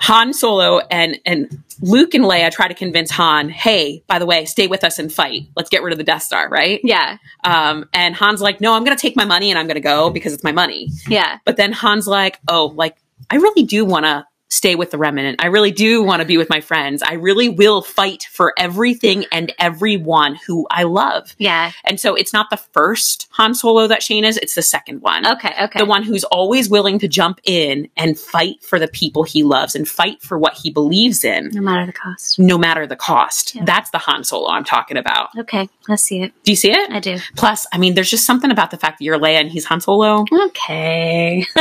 Han 0.00 0.32
Solo 0.32 0.78
and 0.90 1.18
and 1.26 1.62
Luke 1.82 2.14
and 2.14 2.24
Leia 2.24 2.50
try 2.50 2.68
to 2.68 2.74
convince 2.74 3.10
Han, 3.12 3.48
hey, 3.48 4.02
by 4.06 4.18
the 4.18 4.26
way, 4.26 4.44
stay 4.44 4.66
with 4.66 4.82
us 4.84 4.98
and 4.98 5.12
fight. 5.12 5.48
Let's 5.56 5.70
get 5.70 5.82
rid 5.82 5.92
of 5.92 5.98
the 5.98 6.04
Death 6.04 6.22
Star, 6.22 6.48
right? 6.48 6.80
yeah. 6.84 7.18
Um, 7.44 7.88
and 7.94 8.14
Han's 8.14 8.40
like, 8.42 8.60
no, 8.60 8.74
I'm 8.74 8.84
going 8.84 8.96
to 8.96 9.00
take 9.00 9.16
my 9.16 9.24
money 9.24 9.50
and 9.50 9.58
I'm 9.58 9.66
going 9.66 9.76
to 9.76 9.80
go 9.80 10.10
because 10.10 10.32
it's 10.32 10.44
my 10.44 10.52
money. 10.52 10.88
Yeah. 11.08 11.38
But 11.44 11.56
then 11.56 11.72
Han's 11.72 12.06
like, 12.06 12.38
oh, 12.48 12.66
like 12.76 12.96
I 13.30 13.36
really 13.36 13.62
do 13.62 13.84
want 13.84 14.06
to 14.06 14.26
stay 14.50 14.74
with 14.74 14.90
the 14.90 14.98
remnant. 14.98 15.42
I 15.42 15.46
really 15.46 15.70
do 15.70 16.02
want 16.02 16.20
to 16.20 16.26
be 16.26 16.36
with 16.36 16.50
my 16.50 16.60
friends. 16.60 17.02
I 17.02 17.14
really 17.14 17.48
will 17.48 17.82
fight 17.82 18.24
for 18.30 18.52
everything 18.58 19.24
and 19.32 19.52
everyone 19.58 20.34
who 20.46 20.66
I 20.70 20.82
love. 20.82 21.34
Yeah. 21.38 21.70
And 21.84 21.98
so 21.98 22.14
it's 22.16 22.32
not 22.32 22.50
the 22.50 22.56
first 22.56 23.28
Han 23.30 23.54
Solo 23.54 23.86
that 23.86 24.02
Shane 24.02 24.24
is, 24.24 24.36
it's 24.36 24.54
the 24.54 24.62
second 24.62 25.02
one. 25.02 25.26
Okay. 25.26 25.54
Okay. 25.62 25.78
The 25.78 25.86
one 25.86 26.02
who's 26.02 26.24
always 26.24 26.68
willing 26.68 26.98
to 26.98 27.08
jump 27.08 27.40
in 27.44 27.88
and 27.96 28.18
fight 28.18 28.62
for 28.62 28.78
the 28.78 28.88
people 28.88 29.22
he 29.22 29.44
loves 29.44 29.74
and 29.76 29.88
fight 29.88 30.20
for 30.20 30.36
what 30.36 30.54
he 30.54 30.70
believes 30.70 31.24
in, 31.24 31.50
no 31.52 31.60
matter 31.62 31.86
the 31.86 31.92
cost. 31.92 32.38
no 32.38 32.58
matter 32.58 32.86
the 32.86 32.96
cost. 32.96 33.54
Yeah. 33.54 33.64
That's 33.64 33.90
the 33.90 33.98
Han 33.98 34.24
Solo 34.24 34.50
I'm 34.50 34.64
talking 34.64 34.96
about. 34.96 35.28
Okay. 35.38 35.68
Let's 35.88 36.02
see 36.02 36.22
it. 36.22 36.32
Do 36.42 36.50
you 36.50 36.56
see 36.56 36.72
it? 36.72 36.90
I 36.90 36.98
do. 36.98 37.18
Plus, 37.36 37.66
I 37.72 37.78
mean, 37.78 37.94
there's 37.94 38.10
just 38.10 38.26
something 38.26 38.50
about 38.50 38.72
the 38.72 38.76
fact 38.76 38.98
that 38.98 39.04
you're 39.04 39.18
Leia 39.18 39.40
and 39.40 39.50
he's 39.50 39.64
Han 39.66 39.80
Solo. 39.80 40.24
Okay. 40.32 41.46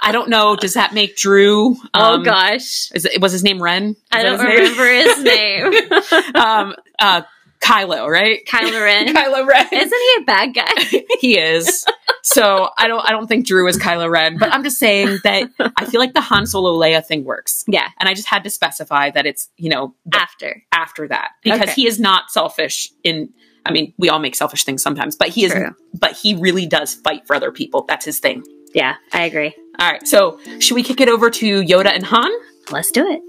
I 0.00 0.12
don't 0.12 0.28
know. 0.28 0.54
Does 0.56 0.74
that 0.74 0.94
make 0.94 1.16
Drew? 1.16 1.47
Oh 1.48 2.14
um, 2.14 2.22
gosh. 2.22 2.90
Is 2.92 3.04
it, 3.04 3.20
was 3.20 3.32
his 3.32 3.42
name 3.42 3.62
Ren? 3.62 3.90
Is 3.90 3.96
I 4.12 4.22
don't 4.22 4.38
his 4.38 4.42
name? 4.42 4.56
remember 4.58 4.86
his 4.92 5.22
name. 6.32 6.34
um, 6.34 6.74
uh, 6.98 7.22
Kylo, 7.60 8.08
right? 8.08 8.44
Kylo 8.46 8.80
Ren. 8.82 9.08
Kylo 9.14 9.46
Ren. 9.46 9.66
Isn't 9.72 9.88
he 10.16 10.22
a 10.22 10.24
bad 10.24 10.54
guy? 10.54 11.02
he 11.20 11.38
is. 11.38 11.84
So 12.22 12.68
I 12.78 12.86
don't. 12.86 13.00
I 13.04 13.10
don't 13.10 13.26
think 13.26 13.46
Drew 13.46 13.66
is 13.66 13.76
Kylo 13.78 14.08
Ren, 14.08 14.38
but 14.38 14.52
I'm 14.52 14.62
just 14.62 14.78
saying 14.78 15.18
that 15.24 15.50
I 15.76 15.84
feel 15.86 16.00
like 16.00 16.14
the 16.14 16.20
Han 16.20 16.46
Solo 16.46 16.78
Leia 16.78 17.04
thing 17.04 17.24
works, 17.24 17.64
yeah. 17.66 17.88
and 17.98 18.08
I 18.08 18.14
just 18.14 18.28
had 18.28 18.44
to 18.44 18.50
specify 18.50 19.10
that 19.10 19.26
it's 19.26 19.48
you 19.56 19.70
know 19.70 19.94
After. 20.14 20.62
after 20.72 21.08
that 21.08 21.30
because 21.42 21.62
Okay. 21.62 21.72
he 21.72 21.86
is 21.88 21.98
not 21.98 22.30
selfish. 22.30 22.90
In 23.02 23.30
I 23.66 23.72
mean, 23.72 23.92
we 23.98 24.08
all 24.08 24.18
make 24.20 24.34
selfish 24.36 24.64
things 24.64 24.82
sometimes, 24.82 25.16
but 25.16 25.28
he 25.28 25.44
is. 25.44 25.54
But 25.98 26.12
he 26.12 26.34
really 26.36 26.64
does 26.66 26.94
fight 26.94 27.26
for 27.26 27.34
other 27.34 27.50
people. 27.50 27.84
That's 27.88 28.04
his 28.04 28.18
thing. 28.20 28.44
Yeah, 28.74 28.96
I 29.12 29.24
agree. 29.24 29.54
All 29.78 29.90
right. 29.90 30.06
So 30.06 30.38
should 30.58 30.74
we 30.74 30.82
kick 30.82 31.00
it 31.00 31.08
over 31.08 31.30
to 31.30 31.62
Yoda 31.62 31.94
and 31.94 32.04
Han? 32.06 32.30
Let's 32.70 32.90
do 32.90 33.06
it. 33.08 33.22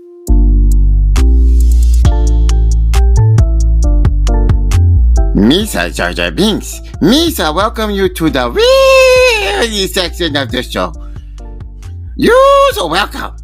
Misa 5.35 5.93
Jar 5.95 6.11
Jar 6.13 6.31
Binks. 6.31 6.79
Misa, 7.01 7.53
welcome 7.55 7.91
you 7.91 8.09
to 8.09 8.29
the 8.29 8.49
really 8.51 9.87
section 9.87 10.35
of 10.35 10.51
the 10.51 10.61
show. 10.63 10.91
You're 12.17 12.73
so 12.73 12.87
welcome. 12.87 13.35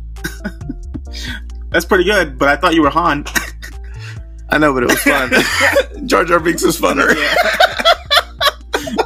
That's 1.72 1.86
pretty 1.86 2.04
good, 2.04 2.38
but 2.38 2.50
I 2.50 2.56
thought 2.58 2.74
you 2.76 2.82
were 2.82 2.89
Han. 2.89 3.26
I 4.50 4.58
know, 4.58 4.74
but 4.74 4.84
it 4.84 4.89
was 4.89 5.02
fun. 5.02 6.06
Jar 6.08 6.26
Jar 6.26 6.39
Binks 6.39 6.64
is 6.64 6.80
funner. 6.80 7.16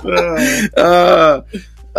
Uh, 0.03 0.79
Uh, 0.79 1.41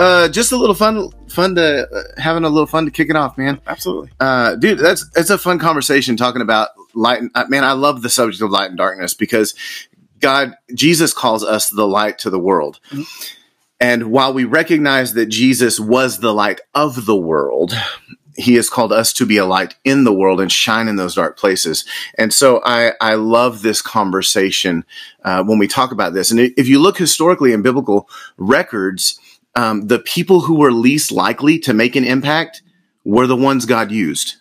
uh, 0.00 0.28
just 0.28 0.50
a 0.52 0.56
little 0.56 0.74
fun, 0.74 1.10
fun 1.28 1.54
to 1.56 1.86
uh, 1.88 2.02
having 2.16 2.44
a 2.44 2.48
little 2.48 2.66
fun 2.66 2.86
to 2.86 2.90
kick 2.90 3.10
it 3.10 3.16
off, 3.16 3.36
man. 3.36 3.60
absolutely. 3.66 4.10
Uh, 4.18 4.56
dude, 4.56 4.78
that's 4.78 5.08
it's 5.14 5.30
a 5.30 5.38
fun 5.38 5.58
conversation 5.58 6.16
talking 6.16 6.42
about 6.42 6.70
light. 6.94 7.20
And, 7.20 7.30
uh, 7.34 7.44
man, 7.48 7.64
I 7.64 7.72
love 7.72 8.02
the 8.02 8.08
subject 8.08 8.42
of 8.42 8.50
light 8.50 8.70
and 8.70 8.78
darkness 8.78 9.14
because 9.14 9.54
God, 10.18 10.54
Jesus 10.74 11.12
calls 11.12 11.44
us 11.44 11.68
the 11.68 11.86
light 11.86 12.18
to 12.20 12.30
the 12.30 12.38
world. 12.38 12.80
Mhm. 12.90 13.06
And 13.78 14.10
while 14.10 14.32
we 14.32 14.44
recognize 14.44 15.14
that 15.14 15.26
Jesus 15.26 15.80
was 15.80 16.18
the 16.18 16.34
light 16.34 16.60
of 16.74 17.06
the 17.06 17.16
world, 17.16 17.74
he 18.36 18.54
has 18.54 18.68
called 18.68 18.92
us 18.92 19.12
to 19.14 19.26
be 19.26 19.36
a 19.36 19.46
light 19.46 19.74
in 19.84 20.04
the 20.04 20.12
world 20.12 20.40
and 20.40 20.50
shine 20.50 20.88
in 20.88 20.96
those 20.96 21.14
dark 21.14 21.38
places. 21.38 21.84
And 22.18 22.32
so 22.32 22.62
I, 22.64 22.92
I 23.00 23.14
love 23.14 23.62
this 23.62 23.82
conversation 23.82 24.84
uh, 25.24 25.42
when 25.44 25.58
we 25.58 25.66
talk 25.66 25.92
about 25.92 26.14
this. 26.14 26.30
And 26.30 26.40
if 26.40 26.68
you 26.68 26.78
look 26.78 26.98
historically 26.98 27.52
in 27.52 27.62
biblical 27.62 28.08
records, 28.38 29.18
um, 29.56 29.86
the 29.88 29.98
people 29.98 30.40
who 30.40 30.54
were 30.56 30.72
least 30.72 31.10
likely 31.12 31.58
to 31.60 31.74
make 31.74 31.96
an 31.96 32.04
impact 32.04 32.62
were 33.04 33.26
the 33.26 33.36
ones 33.36 33.66
God 33.66 33.90
used. 33.90 34.36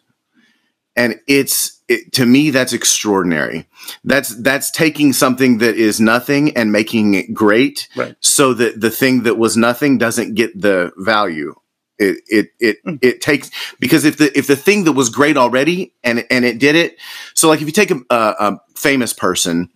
And 0.96 1.20
it's 1.28 1.82
it, 1.88 2.12
to 2.14 2.26
me 2.26 2.50
that's 2.50 2.74
extraordinary. 2.74 3.68
That's 4.04 4.30
that's 4.42 4.70
taking 4.70 5.14
something 5.14 5.60
that 5.60 5.76
is 5.76 6.00
nothing 6.02 6.56
and 6.58 6.72
making 6.72 7.14
it 7.14 7.34
great, 7.34 7.88
Right. 7.96 8.16
so 8.20 8.54
that 8.56 8.82
the 8.82 8.90
thing 8.92 9.24
that 9.24 9.38
was 9.38 9.56
nothing 9.56 9.98
doesn't 9.98 10.36
get 10.36 10.60
the 10.60 10.92
value. 10.98 11.56
It 11.98 12.22
it 12.28 12.50
it 12.60 12.78
it 13.02 13.22
takes 13.22 13.50
because 13.80 14.04
if 14.06 14.18
the 14.18 14.38
if 14.38 14.48
the 14.48 14.56
thing 14.56 14.84
that 14.86 14.94
was 14.94 15.10
great 15.10 15.38
already 15.38 15.94
and 16.04 16.26
and 16.30 16.44
it 16.46 16.60
did 16.60 16.76
it, 16.76 16.98
so 17.34 17.48
like 17.50 17.62
if 17.62 17.68
you 17.68 17.74
take 17.74 17.92
a, 17.92 18.00
a, 18.10 18.16
a 18.40 18.58
famous 18.76 19.14
person 19.14 19.70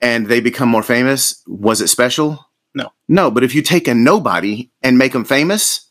and 0.00 0.26
they 0.26 0.40
become 0.40 0.68
more 0.68 0.82
famous, 0.82 1.42
was 1.46 1.80
it 1.80 1.88
special? 1.88 2.44
No. 2.74 2.92
No, 3.08 3.30
but 3.30 3.44
if 3.44 3.54
you 3.54 3.62
take 3.62 3.86
a 3.88 3.94
nobody 3.94 4.70
and 4.82 4.98
make 4.98 5.12
them 5.12 5.24
famous, 5.24 5.88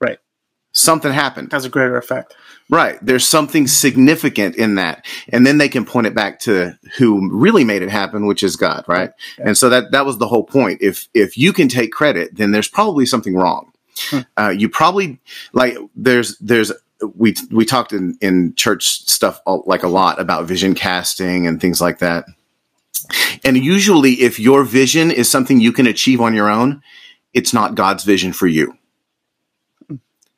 Right. 0.00 0.18
something 0.72 1.12
happened. 1.12 1.52
Has 1.52 1.64
a 1.64 1.68
greater 1.70 1.96
effect. 1.96 2.34
Right. 2.70 2.98
There's 3.04 3.26
something 3.26 3.66
significant 3.66 4.56
in 4.56 4.76
that. 4.76 5.04
And 5.28 5.46
then 5.46 5.58
they 5.58 5.68
can 5.68 5.84
point 5.84 6.06
it 6.06 6.14
back 6.14 6.40
to 6.40 6.78
who 6.96 7.28
really 7.30 7.64
made 7.64 7.82
it 7.82 7.90
happen, 7.90 8.26
which 8.26 8.42
is 8.42 8.56
God, 8.56 8.84
right? 8.88 9.10
Yeah. 9.38 9.48
And 9.48 9.58
so 9.58 9.68
that, 9.68 9.90
that 9.92 10.06
was 10.06 10.18
the 10.18 10.28
whole 10.28 10.44
point. 10.44 10.80
If, 10.80 11.08
if 11.12 11.36
you 11.36 11.52
can 11.52 11.68
take 11.68 11.92
credit, 11.92 12.36
then 12.36 12.50
there's 12.52 12.68
probably 12.68 13.04
something 13.04 13.34
wrong. 13.34 13.72
Hmm. 14.08 14.20
Uh, 14.38 14.54
you 14.56 14.68
probably, 14.70 15.18
like, 15.52 15.76
there's, 15.94 16.38
there's, 16.38 16.72
we, 17.14 17.34
we 17.50 17.66
talked 17.66 17.92
in, 17.92 18.16
in 18.22 18.54
church 18.54 19.02
stuff 19.08 19.40
all- 19.44 19.64
like 19.66 19.82
a 19.82 19.88
lot 19.88 20.18
about 20.20 20.46
vision 20.46 20.74
casting 20.74 21.46
and 21.46 21.60
things 21.60 21.80
like 21.80 21.98
that. 21.98 22.24
And 23.44 23.56
usually 23.56 24.12
if 24.22 24.38
your 24.38 24.64
vision 24.64 25.10
is 25.10 25.30
something 25.30 25.60
you 25.60 25.72
can 25.72 25.86
achieve 25.86 26.20
on 26.20 26.34
your 26.34 26.48
own, 26.48 26.82
it's 27.32 27.52
not 27.52 27.74
God's 27.74 28.04
vision 28.04 28.32
for 28.32 28.46
you 28.46 28.76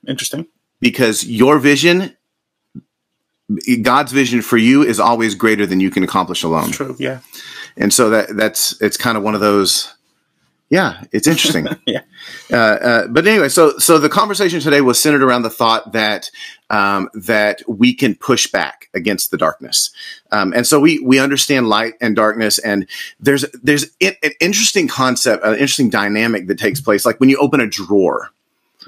Interesting. 0.06 0.46
because 0.80 1.24
your 1.26 1.58
vision 1.58 2.16
God's 3.82 4.10
vision 4.12 4.40
for 4.40 4.56
you 4.56 4.82
is 4.82 4.98
always 4.98 5.34
greater 5.34 5.66
than 5.66 5.78
you 5.78 5.90
can 5.90 6.02
accomplish 6.02 6.42
alone. 6.42 6.70
True. 6.70 6.96
Yeah. 6.98 7.20
And 7.76 7.92
so 7.92 8.08
that 8.10 8.34
that's 8.36 8.80
it's 8.80 8.96
kind 8.96 9.18
of 9.18 9.22
one 9.22 9.34
of 9.34 9.40
those 9.40 9.92
yeah, 10.74 11.04
it's 11.12 11.28
interesting. 11.28 11.68
Yeah. 11.86 12.00
Uh, 12.50 12.56
uh, 12.56 13.06
but 13.08 13.26
anyway, 13.26 13.48
so 13.48 13.78
so 13.78 13.98
the 13.98 14.08
conversation 14.08 14.58
today 14.58 14.80
was 14.80 15.00
centered 15.00 15.22
around 15.22 15.42
the 15.42 15.50
thought 15.50 15.92
that 15.92 16.30
um, 16.70 17.08
that 17.14 17.62
we 17.68 17.94
can 17.94 18.14
push 18.14 18.46
back 18.46 18.88
against 18.94 19.30
the 19.30 19.36
darkness, 19.36 19.90
um, 20.32 20.52
and 20.52 20.66
so 20.66 20.80
we 20.80 20.98
we 21.00 21.18
understand 21.18 21.68
light 21.68 21.94
and 22.00 22.16
darkness, 22.16 22.58
and 22.58 22.88
there's 23.20 23.44
there's 23.62 23.86
an 24.00 24.14
interesting 24.40 24.88
concept, 24.88 25.44
an 25.44 25.52
interesting 25.52 25.90
dynamic 25.90 26.48
that 26.48 26.58
takes 26.58 26.80
place, 26.80 27.04
like 27.06 27.20
when 27.20 27.28
you 27.28 27.36
open 27.36 27.60
a 27.60 27.66
drawer. 27.66 28.30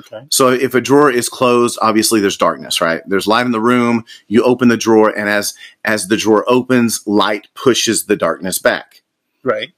Okay. 0.01 0.27
So 0.31 0.49
if 0.49 0.75
a 0.75 0.81
drawer 0.81 1.11
is 1.11 1.29
closed, 1.29 1.79
obviously 1.81 2.21
there's 2.21 2.37
darkness, 2.37 2.81
right? 2.81 3.03
There's 3.07 3.27
light 3.27 3.47
in 3.47 3.53
the 3.53 3.61
room. 3.61 4.05
You 4.27 4.43
open 4.43 4.69
the 4.69 4.77
drawer, 4.77 5.11
and 5.11 5.29
as 5.29 5.55
as 5.85 6.09
the 6.09 6.17
drawer 6.17 6.45
opens, 6.49 7.07
light 7.07 7.49
pushes 7.55 8.07
the 8.07 8.17
darkness 8.17 8.59
back, 8.59 9.03
Right. 9.45 9.73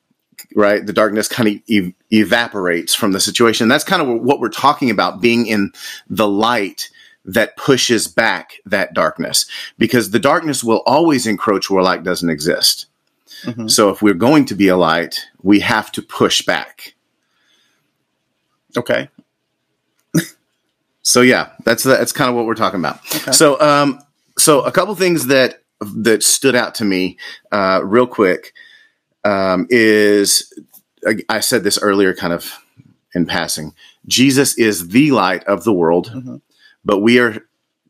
Right? 0.55 0.85
The 0.85 0.93
darkness 0.93 1.29
kind 1.29 1.49
of 1.49 1.63
ev- 1.71 1.93
evaporates 2.13 2.95
from 2.95 3.13
the 3.13 3.21
situation. 3.21 3.69
That's 3.69 3.85
kind 3.85 4.03
of 4.03 4.23
what 4.23 4.41
we're 4.41 4.49
talking 4.49 4.91
about: 4.91 5.21
being 5.21 5.47
in 5.47 5.73
the 6.09 6.29
light 6.29 6.91
that 7.25 7.57
pushes 7.57 8.09
back 8.09 8.55
that 8.65 8.95
darkness, 8.95 9.47
because 9.77 10.11
the 10.11 10.19
darkness 10.19 10.65
will 10.65 10.83
always 10.87 11.27
encroach 11.27 11.69
where 11.69 11.83
light 11.83 12.03
doesn't 12.03 12.31
exist. 12.31 12.87
Mhm. 13.45 13.71
So 13.71 13.91
if 13.91 14.01
we're 14.03 14.15
going 14.15 14.47
to 14.47 14.55
be 14.55 14.69
a 14.69 14.77
light, 14.77 15.21
we 15.43 15.61
have 15.61 15.93
to 15.93 16.03
push 16.03 16.43
back. 16.43 16.95
Okay. 18.77 19.09
So 21.03 21.23
yeah, 21.23 21.51
that's 21.65 21.85
that's 21.85 22.13
kind 22.13 22.29
of 22.29 22.37
what 22.37 22.45
we're 22.45 22.55
talking 22.55 22.81
about. 22.81 22.99
Okay. 23.15 23.33
So 23.33 23.59
um, 23.63 23.99
so 24.37 24.61
a 24.61 24.71
couple 24.71 24.95
things 24.95 25.29
that 25.29 25.63
that 25.81 26.23
stood 26.23 26.55
out 26.55 26.75
to 26.75 26.85
me 26.85 27.17
uh, 27.51 27.81
real 27.83 28.07
quick 28.07 28.53
um, 29.25 29.67
is 29.71 30.53
I- 31.07 31.23
I 31.29 31.41
said 31.41 31.63
this 31.65 31.79
earlier, 31.79 32.13
kind 32.15 32.33
of 32.33 32.53
in 33.15 33.25
passing. 33.27 33.73
Jesus 34.07 34.57
is 34.59 34.89
the 34.89 35.13
light 35.13 35.45
of 35.45 35.65
the 35.65 35.73
world, 35.73 36.11
Mhm. 36.15 36.41
but 36.85 36.99
we 36.99 37.19
are 37.19 37.39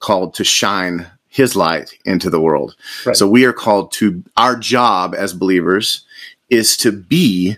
called 0.00 0.34
to 0.34 0.44
shine 0.44 1.06
His 1.28 1.56
light 1.56 1.90
into 2.04 2.28
the 2.30 2.40
world. 2.40 2.76
Right. 3.06 3.16
So 3.16 3.26
we 3.28 3.44
are 3.44 3.52
called 3.52 3.92
to 3.92 4.22
our 4.36 4.56
job 4.56 5.14
as 5.16 5.32
believers 5.32 6.04
is 6.50 6.76
to 6.78 6.92
be 6.92 7.56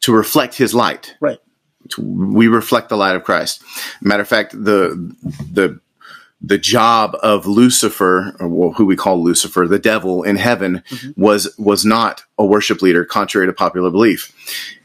to 0.00 0.12
reflect 0.12 0.54
His 0.56 0.72
light 0.74 1.14
Right. 1.20 1.38
we 1.98 2.48
reflect 2.48 2.88
the 2.88 2.96
light 2.96 3.16
of 3.16 3.24
Christ. 3.24 3.62
Matter 4.00 4.22
of 4.22 4.28
fact, 4.28 4.52
the 4.52 5.14
the 5.52 5.80
the 6.40 6.58
job 6.58 7.16
of 7.22 7.46
Lucifer, 7.46 8.34
or 8.38 8.48
well, 8.48 8.72
who 8.72 8.84
we 8.86 8.94
call 8.96 9.22
Lucifer, 9.22 9.66
the 9.66 9.78
devil 9.78 10.22
in 10.22 10.36
heaven, 10.36 10.82
was 11.16 11.52
was 11.58 11.84
not 11.84 12.22
a 12.38 12.44
worship 12.46 12.80
leader, 12.82 13.04
contrary 13.04 13.46
to 13.46 13.52
popular 13.52 13.90
belief. 13.90 14.32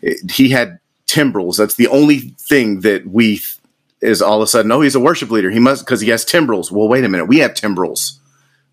It- 0.02 0.32
he 0.32 0.50
had 0.50 0.80
timbrels. 1.06 1.58
That's 1.58 1.76
the 1.76 1.88
only 1.88 2.34
thing 2.40 2.82
that 2.82 3.06
we 3.08 3.38
th- 3.38 3.58
is 4.02 4.22
all 4.22 4.38
of 4.42 4.44
a 4.44 4.48
sudden. 4.48 4.72
Oh, 4.72 4.82
he's 4.82 4.96
a 4.96 5.00
worship 5.00 5.30
leader. 5.30 5.52
He 5.52 5.60
must 5.60 5.86
because 5.86 6.02
he 6.02 6.10
has 6.10 6.26
timbrels. 6.26 6.72
Well, 6.72 6.88
wait 6.88 7.04
a 7.04 7.10
minute. 7.10 7.26
We 7.26 7.38
have 7.40 7.54
timbrels. 7.54 8.20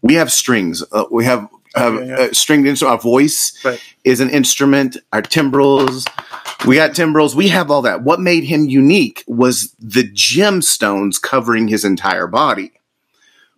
We 0.02 0.14
have 0.14 0.32
strings. 0.32 0.82
Uh, 0.90 1.04
we 1.10 1.24
have. 1.26 1.46
have 1.76 1.94
yeah, 1.94 2.00
yeah. 2.04 2.14
Uh, 2.16 2.32
stringed 2.32 2.66
instrument. 2.66 2.92
Our 2.94 3.02
voice 3.02 3.52
Right. 3.64 3.78
is 4.04 4.20
an 4.20 4.30
instrument. 4.30 4.96
Our 5.12 5.20
timbrels, 5.22 6.06
we 6.66 6.76
got 6.76 6.94
timbrels. 6.94 7.34
We 7.34 7.48
have 7.48 7.70
all 7.70 7.82
that. 7.82 8.02
What 8.02 8.20
made 8.20 8.44
him 8.44 8.68
unique 8.68 9.24
was 9.26 9.74
the 9.78 10.02
gemstones 10.02 11.20
covering 11.20 11.68
his 11.68 11.84
entire 11.84 12.26
body. 12.26 12.72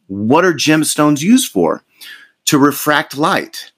what 0.07 0.45
are 0.45 0.53
gemstones 0.53 1.23
used 1.23 1.51
for? 1.51 1.83
To 2.47 2.59
refract 2.59 3.17
light. 3.17 3.73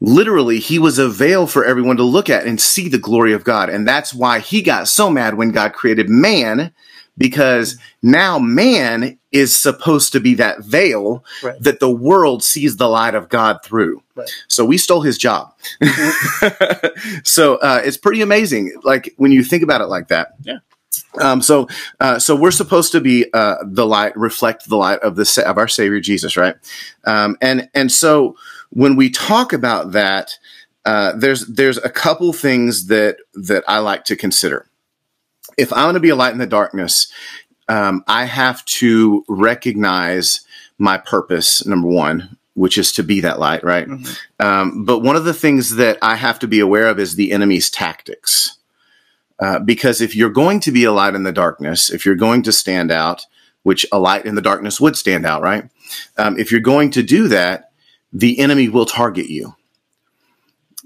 Literally, 0.00 0.58
he 0.58 0.78
was 0.78 0.98
a 0.98 1.08
veil 1.08 1.46
for 1.46 1.64
everyone 1.64 1.96
to 1.96 2.02
look 2.02 2.28
at 2.28 2.46
and 2.46 2.60
see 2.60 2.88
the 2.88 2.98
glory 2.98 3.32
of 3.32 3.44
God. 3.44 3.70
And 3.70 3.86
that's 3.86 4.12
why 4.12 4.40
he 4.40 4.62
got 4.62 4.88
so 4.88 5.08
mad 5.10 5.34
when 5.34 5.50
God 5.50 5.72
created 5.72 6.08
man, 6.08 6.72
because 7.16 7.76
now 8.02 8.38
man 8.38 9.18
is 9.32 9.54
supposed 9.56 10.12
to 10.12 10.20
be 10.20 10.34
that 10.34 10.60
veil 10.64 11.24
Right. 11.42 11.60
that 11.60 11.80
the 11.80 11.90
world 11.90 12.42
sees 12.44 12.76
the 12.76 12.88
light 12.88 13.14
of 13.14 13.28
God 13.28 13.58
through. 13.64 14.02
Right. 14.14 14.28
So 14.48 14.64
we 14.64 14.78
stole 14.78 15.02
his 15.02 15.18
job. 15.18 15.52
so 17.24 17.56
uh, 17.56 17.80
it's 17.84 17.96
pretty 17.96 18.22
amazing. 18.22 18.74
Like 18.82 19.12
when 19.16 19.32
you 19.32 19.42
think 19.44 19.62
about 19.62 19.80
it 19.80 19.86
like 19.86 20.08
that. 20.08 20.34
Yeah. 20.42 20.58
Um, 21.20 21.42
so, 21.42 21.68
uh, 22.00 22.18
so 22.18 22.34
we're 22.36 22.50
supposed 22.50 22.92
to 22.92 23.00
be 23.00 23.26
uh, 23.32 23.56
the 23.64 23.86
light, 23.86 24.16
reflect 24.16 24.68
the 24.68 24.76
light 24.76 25.00
of 25.00 25.16
the 25.16 25.24
sa- 25.24 25.42
of 25.42 25.58
our 25.58 25.68
Savior 25.68 26.00
Jesus, 26.00 26.36
right? 26.36 26.56
Um, 27.04 27.36
and 27.40 27.68
and 27.74 27.90
so 27.90 28.36
when 28.70 28.96
we 28.96 29.10
talk 29.10 29.52
about 29.52 29.92
that, 29.92 30.38
uh, 30.84 31.12
there's 31.16 31.46
there's 31.46 31.78
a 31.78 31.88
couple 31.90 32.32
things 32.32 32.86
that 32.86 33.18
that 33.34 33.64
I 33.68 33.78
like 33.78 34.04
to 34.06 34.16
consider. 34.16 34.66
If 35.56 35.72
I 35.72 35.84
want 35.84 35.96
to 35.96 36.00
be 36.00 36.10
a 36.10 36.16
light 36.16 36.32
in 36.32 36.38
the 36.38 36.46
darkness, 36.46 37.08
um, 37.68 38.04
I 38.06 38.24
have 38.24 38.64
to 38.66 39.24
recognize 39.28 40.40
my 40.78 40.98
purpose. 40.98 41.64
Number 41.66 41.88
one, 41.88 42.36
which 42.54 42.78
is 42.78 42.92
to 42.92 43.02
be 43.02 43.20
that 43.20 43.38
light, 43.38 43.64
right? 43.64 43.88
Mhm. 43.88 44.18
Um, 44.40 44.84
but 44.84 45.00
one 45.00 45.16
of 45.16 45.24
the 45.24 45.34
things 45.34 45.76
that 45.76 45.98
I 46.02 46.16
have 46.16 46.38
to 46.40 46.48
be 46.48 46.60
aware 46.60 46.86
of 46.86 46.98
is 46.98 47.14
the 47.14 47.32
enemy's 47.32 47.70
tactics. 47.70 48.56
Uh, 49.40 49.58
because 49.58 50.00
if 50.00 50.14
you're 50.14 50.30
going 50.30 50.60
to 50.60 50.70
be 50.70 50.84
a 50.84 50.92
light 50.92 51.14
in 51.14 51.24
the 51.24 51.32
darkness, 51.32 51.90
if 51.90 52.06
you're 52.06 52.14
going 52.14 52.42
to 52.42 52.52
stand 52.52 52.92
out, 52.92 53.26
which 53.64 53.84
a 53.90 53.98
light 53.98 54.26
in 54.26 54.36
the 54.36 54.42
darkness 54.42 54.80
would 54.80 54.96
stand 54.96 55.26
out, 55.26 55.42
right? 55.42 55.64
Um, 56.16 56.38
if 56.38 56.52
you're 56.52 56.60
going 56.60 56.90
to 56.92 57.02
do 57.02 57.28
that, 57.28 57.70
the 58.12 58.38
enemy 58.38 58.68
will 58.68 58.86
target 58.86 59.28
you. 59.28 59.56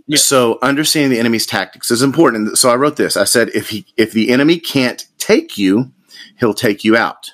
Yeah. 0.08 0.16
So 0.16 0.58
understanding 0.62 1.10
the 1.10 1.18
enemy's 1.20 1.46
tactics 1.46 1.90
is 1.90 2.02
important. 2.02 2.58
So 2.58 2.70
I 2.70 2.76
wrote 2.76 2.96
this. 2.96 3.16
I 3.16 3.24
said, 3.24 3.50
if 3.50 3.68
he, 3.68 3.86
if 3.96 4.12
the 4.12 4.30
enemy 4.30 4.58
can't 4.58 5.06
take 5.18 5.56
you, 5.58 5.92
he'll 6.38 6.54
take 6.54 6.82
you 6.82 6.96
out. 6.96 7.32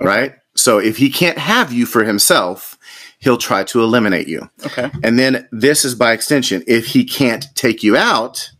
Right? 0.00 0.34
So 0.56 0.78
if 0.78 0.96
he 0.96 1.10
can't 1.10 1.38
have 1.38 1.72
you 1.72 1.84
for 1.84 2.04
himself, 2.04 2.78
he'll 3.18 3.36
try 3.36 3.64
to 3.64 3.82
eliminate 3.82 4.28
you. 4.28 4.48
Okay. 4.64 4.90
And 5.02 5.18
then 5.18 5.46
this 5.52 5.84
is 5.84 5.94
by 5.94 6.12
extension. 6.12 6.64
If 6.66 6.86
he 6.86 7.04
can't 7.04 7.46
take 7.54 7.82
you 7.82 7.96
out, 7.96 8.50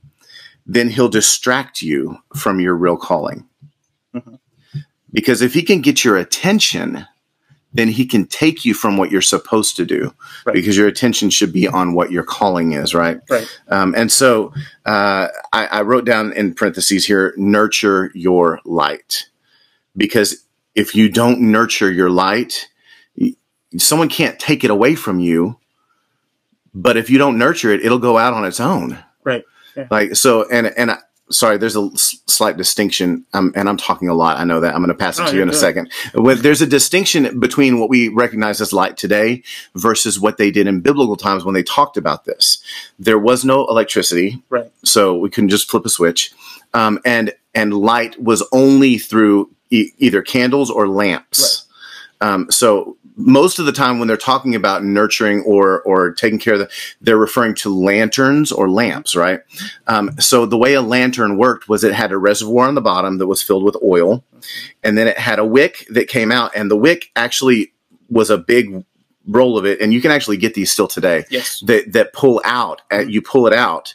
then 0.66 0.91
he'll 0.91 1.09
distract 1.09 1.81
you 1.81 2.18
from 2.37 2.61
your 2.61 2.74
real 2.74 2.97
calling. 2.97 3.49
Mhm. 4.14 4.39
Because 5.12 5.41
if 5.41 5.55
he 5.55 5.62
can 5.62 5.81
get 5.81 6.05
your 6.05 6.16
attention, 6.18 7.07
then 7.73 7.89
he 7.89 8.05
can 8.05 8.27
take 8.27 8.64
you 8.64 8.75
from 8.75 8.97
what 8.97 9.11
you're 9.11 9.23
supposed 9.23 9.77
to 9.77 9.87
do 9.87 10.12
Right. 10.45 10.55
because 10.55 10.77
your 10.77 10.89
attention 10.89 11.31
should 11.31 11.53
be 11.53 11.68
on 11.68 11.95
what 11.95 12.11
your 12.11 12.25
calling 12.25 12.73
is, 12.73 12.95
right? 12.95 13.21
Right. 13.31 13.47
Um, 13.68 13.95
and 13.97 14.11
so 14.11 14.53
uh, 14.87 15.29
I, 15.53 15.66
I 15.66 15.83
wrote 15.83 16.05
down 16.05 16.33
in 16.33 16.55
parentheses 16.55 17.07
here 17.07 17.33
nurture 17.37 18.11
your 18.14 18.61
light. 18.64 19.27
Because 19.97 20.45
if 20.75 20.95
you 20.95 21.09
don't 21.09 21.41
nurture 21.41 21.91
your 21.91 22.11
light, 22.11 22.68
someone 23.79 24.09
can't 24.09 24.39
take 24.39 24.64
it 24.64 24.71
away 24.71 24.95
from 24.95 25.21
you. 25.21 25.59
But 26.75 26.97
if 26.97 27.11
you 27.11 27.18
don't 27.18 27.39
nurture 27.39 27.71
it, 27.71 27.85
it'll 27.85 27.99
go 27.99 28.16
out 28.18 28.33
on 28.33 28.45
its 28.45 28.61
own. 28.61 28.99
Right. 29.25 29.45
Like 29.91 30.16
so, 30.16 30.49
and 30.49 30.66
and 30.66 30.93
I, 30.93 30.99
sorry, 31.31 31.57
there's 31.59 31.76
a 31.76 31.89
s- 31.95 32.16
slight 32.26 32.57
distinction, 32.57 33.24
um, 33.33 33.53
and 33.55 33.68
I'm 33.68 33.76
talking 33.76 34.09
a 34.09 34.14
lot. 34.14 34.39
I 34.39 34.45
know 34.45 34.61
that. 34.61 34.74
I'm 34.74 34.81
going 34.81 34.89
to 34.89 34.95
pass 34.95 35.18
it 35.18 35.22
Oh, 35.22 35.31
to 35.31 35.37
you 35.37 35.43
in 35.43 35.49
a 35.49 35.53
second. 35.53 35.91
When 36.14 36.41
there's 36.43 36.61
a 36.62 36.66
distinction 36.66 37.39
between 37.41 37.78
what 37.78 37.89
we 37.89 38.09
recognize 38.09 38.61
as 38.61 38.72
light 38.72 38.97
today 38.97 39.43
versus 39.74 40.18
what 40.20 40.37
they 40.39 40.51
did 40.51 40.66
in 40.66 40.81
biblical 40.81 41.16
times 41.16 41.45
when 41.45 41.55
they 41.55 41.62
talked 41.62 41.97
about 41.97 42.24
this. 42.24 42.62
There 42.99 43.18
was 43.18 43.45
no 43.45 43.66
electricity, 43.66 44.43
Right. 44.51 44.70
so 44.85 45.16
we 45.16 45.31
couldn't 45.31 45.51
just 45.51 45.70
flip 45.70 45.85
a 45.87 45.89
switch, 45.89 46.33
um, 46.74 46.99
and 47.05 47.33
and 47.55 47.74
light 47.74 48.20
was 48.22 48.43
only 48.53 48.97
through 48.99 49.51
e- 49.70 49.91
either 49.99 50.22
candles 50.22 50.70
or 50.70 50.87
lamps. 50.89 51.64
Um, 52.20 52.51
so 52.51 52.97
most 53.27 53.59
of 53.59 53.66
the 53.66 53.73
time 53.73 53.99
when 53.99 54.09
they're 54.09 54.16
talking 54.16 54.55
about 54.55 54.85
nurturing 54.85 55.43
or 55.43 55.83
or 55.83 56.12
taking 56.12 56.39
care 56.39 56.55
of 56.55 56.61
the, 56.61 56.71
they're 57.01 57.16
referring 57.16 57.55
to 57.57 57.75
lanterns 57.75 58.53
or 58.53 58.68
lamps, 58.68 59.14
right? 59.14 59.41
Um, 59.87 60.12
so 60.18 60.47
the 60.47 60.59
way 60.59 60.75
a 60.75 60.83
lantern 60.83 61.37
worked 61.37 61.68
was 61.68 61.85
it 61.85 61.93
had 61.93 62.12
a 62.12 62.18
reservoir 62.18 62.66
on 62.68 62.75
the 62.75 62.81
bottom 62.81 63.18
that 63.18 63.27
was 63.27 63.43
filled 63.43 63.64
with 63.64 63.77
oil, 63.83 64.25
and 64.83 64.97
then 64.99 65.07
it 65.07 65.18
had 65.18 65.39
a 65.39 65.45
wick 65.45 65.87
that 65.91 66.09
came 66.09 66.33
out, 66.33 66.53
and 66.55 66.71
the 66.71 66.77
wick 66.77 67.11
actually 67.16 67.73
was 68.09 68.31
a 68.31 68.39
big 68.39 68.85
roll 69.29 69.57
of 69.59 69.64
it, 69.66 69.81
and 69.81 69.93
you 69.93 70.01
can 70.01 70.11
actually 70.11 70.37
get 70.39 70.55
these 70.55 70.71
still 70.73 70.89
today 70.89 71.25
Yes. 71.31 71.61
that 71.66 71.93
that 71.93 72.12
pull 72.12 72.41
out. 72.45 72.83
uh, 72.93 73.01
you 73.01 73.23
pull 73.23 73.47
it 73.47 73.53
out 73.53 73.95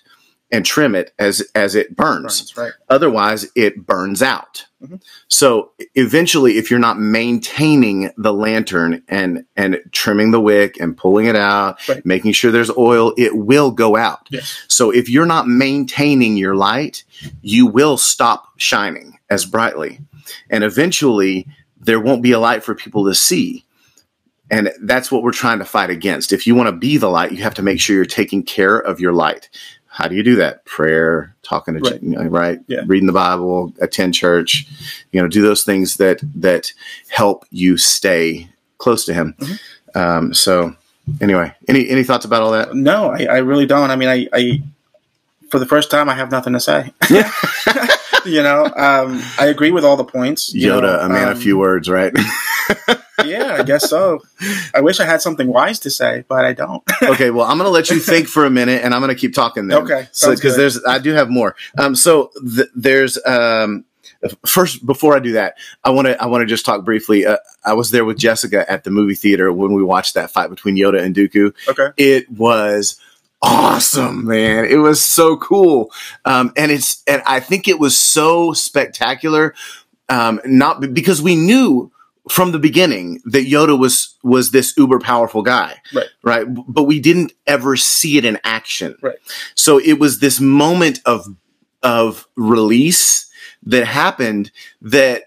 and 0.52 0.66
trim 0.66 0.96
it 0.96 1.12
as 1.20 1.42
as 1.56 1.76
it 1.76 1.96
burns. 1.96 2.40
That's 2.40 2.58
right. 2.58 2.72
Otherwise, 2.90 3.48
it 3.56 3.86
burns 3.86 4.22
out. 4.22 4.66
Mhm. 4.84 5.02
So 5.28 5.72
eventually, 5.96 6.58
if 6.58 6.70
you're 6.70 6.80
not 6.80 7.00
maintaining 7.00 8.12
the 8.18 8.32
lantern 8.34 9.02
and 9.08 9.46
and 9.56 9.80
trimming 9.92 10.32
the 10.32 10.40
wick 10.40 10.78
and 10.80 10.96
pulling 10.96 11.26
it 11.26 11.36
out, 11.36 11.80
Right. 11.90 12.06
making 12.06 12.34
sure 12.34 12.52
there's 12.52 12.70
oil, 12.78 13.14
it 13.18 13.36
will 13.36 13.72
go 13.72 13.96
out. 13.98 14.28
Yes. 14.30 14.54
So 14.68 14.92
if 14.92 15.10
you're 15.10 15.26
not 15.26 15.48
maintaining 15.48 16.38
your 16.38 16.56
light, 16.56 17.04
you 17.42 17.66
will 17.66 17.98
stop 17.98 18.46
shining 18.58 19.18
as 19.30 19.46
brightly, 19.46 20.00
and 20.50 20.64
eventually 20.64 21.48
there 21.80 22.00
won't 22.00 22.22
be 22.24 22.32
a 22.32 22.40
light 22.40 22.64
for 22.64 22.76
people 22.76 23.06
to 23.06 23.16
see. 23.16 23.64
And 24.52 24.72
that's 24.84 25.12
what 25.12 25.24
we're 25.24 25.32
trying 25.32 25.58
to 25.58 25.66
fight 25.66 25.90
against. 25.90 26.32
If 26.32 26.46
you 26.46 26.54
want 26.54 26.68
to 26.68 26.76
be 26.76 26.98
the 26.98 27.10
light, 27.10 27.32
you 27.32 27.42
have 27.42 27.56
to 27.56 27.64
make 27.64 27.80
sure 27.82 27.96
you're 27.96 28.06
taking 28.06 28.44
care 28.44 28.78
of 28.78 29.00
your 29.00 29.12
light. 29.14 29.50
How 29.96 30.10
do 30.10 30.16
you 30.16 30.24
do 30.24 30.36
that? 30.36 30.66
Prayer, 30.66 31.34
talking 31.42 31.76
to 31.76 31.80
Right. 31.80 32.04
you 32.04 32.10
know, 32.10 32.24
right, 32.24 32.60
Yeah. 32.68 32.82
reading 32.86 33.08
the 33.08 33.14
Bible, 33.14 33.74
attend 33.80 34.14
church, 34.14 34.68
you 35.14 35.22
know, 35.22 35.30
do 35.30 35.42
those 35.42 35.64
things 35.64 35.96
that 35.98 36.20
that 36.36 36.74
help 37.08 37.46
you 37.50 37.78
stay 37.78 38.50
close 38.78 39.06
to 39.06 39.14
Him. 39.14 39.36
Mm-hmm. 39.40 39.98
Um, 39.98 40.34
so, 40.34 40.76
anyway, 41.22 41.54
any 41.70 41.88
any 41.90 42.04
thoughts 42.04 42.26
about 42.26 42.42
all 42.42 42.52
that? 42.52 42.76
No, 42.76 43.10
I, 43.12 43.24
I 43.24 43.38
really 43.38 43.66
don't. 43.66 43.90
I 43.90 43.96
mean, 43.96 44.10
I, 44.10 44.28
I, 44.34 44.62
for 45.50 45.60
the 45.60 45.66
first 45.66 45.90
time, 45.90 46.10
I 46.10 46.16
have 46.16 46.30
nothing 46.30 46.52
to 46.52 46.60
say. 46.60 46.92
you 48.26 48.44
know, 48.44 48.66
um, 48.66 49.22
I 49.40 49.46
agree 49.46 49.72
with 49.72 49.86
all 49.86 49.96
the 49.96 50.04
points. 50.04 50.54
you 50.54 50.72
Yoda, 50.72 50.82
know, 50.82 51.00
a 51.00 51.08
man 51.08 51.30
of 51.30 51.38
um, 51.38 51.42
few 51.42 51.58
words, 51.58 51.88
right? 51.90 52.14
Yeah, 53.24 53.58
I 53.60 53.64
guess 53.64 53.90
so. 53.90 54.22
I 54.74 54.82
wish 54.82 55.00
I 55.00 55.06
had 55.06 55.22
something 55.22 55.48
wise 55.48 55.80
to 55.82 55.90
say, 55.90 56.26
but 56.28 56.44
I 56.46 56.54
don't. 56.54 56.84
okay, 57.04 57.32
well, 57.32 57.46
I'm 57.46 57.58
going 57.58 57.68
to 57.68 57.72
let 57.72 57.90
you 57.90 58.00
think 58.00 58.28
for 58.28 58.46
a 58.46 58.50
minute, 58.50 58.84
and 58.84 58.94
I'm 58.94 59.02
going 59.02 59.14
to 59.14 59.20
keep 59.20 59.34
talking. 59.34 59.68
Then. 59.68 59.84
Okay, 59.84 60.08
because 60.12 60.40
good. 60.42 60.58
there's, 60.58 60.84
I 60.86 61.00
do 61.00 61.14
have 61.14 61.30
more. 61.30 61.56
Um, 61.78 61.96
so 61.96 62.32
th- 62.56 62.70
there's 62.76 63.18
um, 63.26 63.86
first 64.46 64.86
before 64.86 65.16
I 65.16 65.20
do 65.20 65.34
that, 65.34 65.58
I 65.84 65.92
want 65.92 66.08
to, 66.08 66.22
I 66.22 66.26
want 66.26 66.42
to 66.42 66.46
just 66.46 66.66
talk 66.66 66.84
briefly. 66.84 67.26
Uh, 67.26 67.38
I 67.64 67.74
was 67.74 67.92
there 67.92 68.06
with 68.06 68.18
Jessica 68.18 68.70
at 68.70 68.84
the 68.84 68.92
movie 68.92 69.16
theater 69.16 69.52
when 69.52 69.74
we 69.74 69.84
watched 69.84 70.16
that 70.16 70.32
fight 70.32 70.50
between 70.50 70.76
Yoda 70.76 71.02
and 71.02 71.16
Dooku. 71.16 71.54
okay. 71.70 71.90
It 71.98 72.30
was 72.30 73.00
awesome, 73.42 74.26
man. 74.28 74.66
It 74.66 74.78
was 74.78 75.04
so 75.04 75.38
cool, 75.38 75.92
um, 76.26 76.52
and 76.58 76.72
it's, 76.72 77.04
and 77.08 77.22
I 77.26 77.40
think 77.40 77.68
it 77.68 77.80
was 77.80 77.98
so 77.98 78.54
spectacular. 78.54 79.54
Um, 80.08 80.40
not 80.46 80.82
be- 80.82 80.88
because 80.88 81.20
we 81.22 81.36
knew 81.36 81.92
from 82.30 82.52
the 82.52 82.60
beginning 82.60 83.22
that 83.26 83.46
Yoda 83.48 83.78
was 83.78 84.16
was 84.24 84.52
this 84.52 84.76
uber 84.78 85.00
powerful 85.00 85.42
guy, 85.44 85.80
Right. 85.94 86.08
right? 86.24 86.46
But 86.68 86.84
we 86.84 87.00
didn't 87.00 87.34
ever 87.46 87.76
see 87.76 88.18
it 88.18 88.26
in 88.26 88.40
action, 88.44 88.96
Right. 89.02 89.18
So 89.56 89.80
it 89.80 90.00
was 90.00 90.20
this 90.20 90.40
moment 90.40 91.00
of 91.06 91.26
of 91.84 92.28
release 92.36 93.28
that 93.64 93.86
happened 93.86 94.52
that 94.82 95.24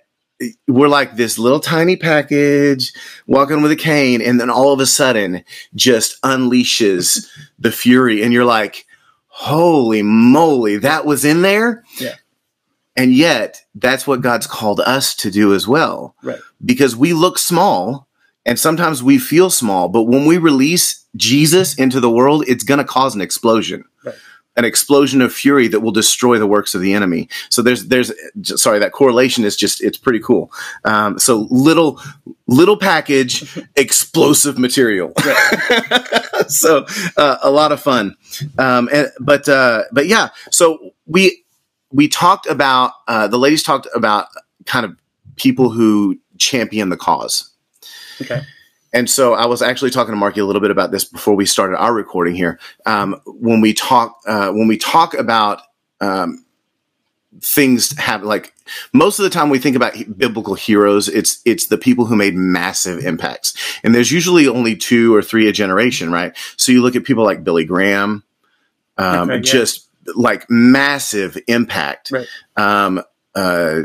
we're 0.68 0.88
like 0.88 1.16
this 1.16 1.38
little 1.38 1.60
tiny 1.60 1.96
package 1.96 2.92
walking 3.26 3.60
with 3.62 3.72
a 3.72 3.76
cane, 3.76 4.20
and 4.22 4.40
then 4.40 4.50
all 4.50 4.72
of 4.72 4.80
a 4.80 4.86
sudden 4.86 5.44
just 5.74 6.20
unleashes 6.22 7.28
the 7.58 7.72
fury, 7.72 8.22
and 8.22 8.32
you're 8.32 8.44
like, 8.44 8.86
"Holy 9.26 10.02
moly, 10.02 10.78
that 10.78 11.04
was 11.06 11.24
in 11.24 11.42
there!" 11.42 11.84
Yeah. 11.98 12.14
And 12.98 13.14
yet, 13.14 13.62
that's 13.74 14.06
what 14.06 14.20
God's 14.20 14.46
called 14.46 14.80
us 14.80 15.14
to 15.16 15.30
do 15.30 15.54
as 15.54 15.66
well 15.68 16.14
Right. 16.22 16.40
because 16.64 16.94
we 16.96 17.12
look 17.14 17.38
small 17.38 18.08
and 18.44 18.58
sometimes 18.58 19.02
we 19.02 19.18
feel 19.18 19.50
small, 19.50 19.88
but 19.88 20.02
when 20.04 20.26
we 20.26 20.36
release 20.36 21.04
Jesus 21.16 21.74
into 21.78 22.00
the 22.00 22.10
world, 22.10 22.44
it's 22.48 22.64
going 22.64 22.78
to 22.78 22.84
cause 22.84 23.14
an 23.14 23.20
explosion. 23.20 23.84
Right. 24.04 24.14
An 24.56 24.64
explosion 24.64 25.22
of 25.22 25.32
fury 25.32 25.68
that 25.68 25.80
will 25.80 25.92
destroy 25.92 26.38
the 26.38 26.46
works 26.46 26.74
of 26.74 26.80
the 26.80 26.92
enemy. 26.92 27.28
So 27.50 27.62
there's, 27.62 27.86
there's, 27.86 28.10
sorry, 28.60 28.80
that 28.80 28.90
correlation 28.92 29.44
is 29.44 29.56
just, 29.56 29.80
it's 29.80 29.98
pretty 29.98 30.18
cool. 30.18 30.50
Um, 30.84 31.18
so 31.20 31.46
little, 31.50 32.00
little 32.48 32.76
package, 32.76 33.56
explosive 33.76 34.58
material. 34.58 35.12
so 36.48 36.86
uh, 37.16 37.38
a 37.42 37.50
lot 37.50 37.70
of 37.70 37.80
fun. 37.80 38.16
Um, 38.58 38.88
and, 38.92 39.08
but, 39.20 39.48
uh, 39.48 39.84
but 39.92 40.06
yeah, 40.06 40.30
so 40.50 40.92
we, 41.06 41.44
we 41.90 42.08
talked 42.08 42.46
about, 42.46 42.92
uh, 43.06 43.28
the 43.28 43.38
ladies 43.38 43.62
talked 43.62 43.86
about 43.94 44.26
kind 44.66 44.84
of 44.84 44.96
people 45.36 45.70
who 45.70 46.18
champion 46.36 46.88
the 46.88 46.96
cause. 46.96 47.50
Okay. 48.20 48.42
And 48.92 49.08
so 49.08 49.34
I 49.34 49.46
was 49.46 49.60
actually 49.60 49.90
talking 49.90 50.12
to 50.12 50.16
Marky 50.16 50.40
a 50.40 50.46
little 50.46 50.62
bit 50.62 50.70
about 50.70 50.90
this 50.90 51.04
before 51.04 51.34
we 51.34 51.44
started 51.44 51.76
our 51.76 51.92
recording 51.92 52.34
here. 52.34 52.58
Um, 52.86 53.20
when 53.26 53.60
we 53.60 53.74
talk, 53.74 54.18
uh, 54.26 54.50
when 54.50 54.66
we 54.66 54.78
talk 54.78 55.14
about 55.14 55.60
um, 56.00 56.44
things 57.40 57.96
have 57.98 58.22
like 58.22 58.54
most 58.92 59.18
of 59.18 59.24
the 59.24 59.30
time 59.30 59.50
we 59.50 59.58
think 59.58 59.76
about 59.76 59.94
biblical 60.16 60.54
heroes, 60.54 61.08
it's 61.08 61.40
it's 61.44 61.66
the 61.66 61.78
people 61.78 62.06
who 62.06 62.16
made 62.16 62.34
massive 62.34 63.04
impacts, 63.04 63.54
and 63.82 63.94
there's 63.94 64.10
usually 64.10 64.48
only 64.48 64.74
two 64.74 65.14
or 65.14 65.22
three 65.22 65.48
a 65.48 65.52
generation, 65.52 66.10
right? 66.10 66.36
So 66.56 66.72
you 66.72 66.82
look 66.82 66.96
at 66.96 67.04
people 67.04 67.24
like 67.24 67.44
Billy 67.44 67.64
Graham, 67.64 68.24
um, 68.96 69.30
Okay, 69.30 69.34
yeah. 69.36 69.40
just 69.40 69.87
like 70.14 70.46
massive 70.48 71.38
impact. 71.46 72.10
Right. 72.10 72.26
Um, 72.56 73.02
uh, 73.34 73.82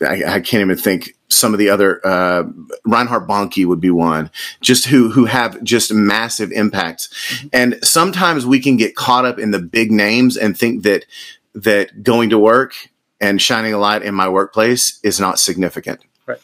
I, 0.00 0.24
I 0.24 0.40
can't 0.40 0.62
even 0.62 0.76
think 0.76 1.14
some 1.28 1.52
of 1.54 1.58
the 1.58 1.70
other 1.70 2.04
uh, 2.04 2.44
Reinhard 2.84 3.28
Bonnke 3.28 3.66
would 3.66 3.80
be 3.80 3.90
one, 3.90 4.30
just 4.60 4.86
who 4.86 5.10
who 5.10 5.26
have 5.26 5.62
just 5.62 5.92
massive 5.92 6.50
impacts. 6.52 7.08
Mm-hmm. 7.08 7.48
And 7.52 7.78
sometimes 7.82 8.44
we 8.44 8.60
can 8.60 8.76
get 8.76 8.96
caught 8.96 9.24
up 9.24 9.38
in 9.38 9.50
the 9.50 9.60
big 9.60 9.92
names 9.92 10.36
and 10.36 10.56
think 10.56 10.82
that 10.82 11.06
that 11.54 12.02
going 12.02 12.30
to 12.30 12.38
work 12.38 12.74
and 13.20 13.40
shining 13.40 13.74
a 13.74 13.78
light 13.78 14.02
in 14.02 14.14
my 14.14 14.28
workplace 14.28 14.98
is 15.02 15.20
not 15.20 15.38
significant. 15.38 16.00
Right. 16.26 16.40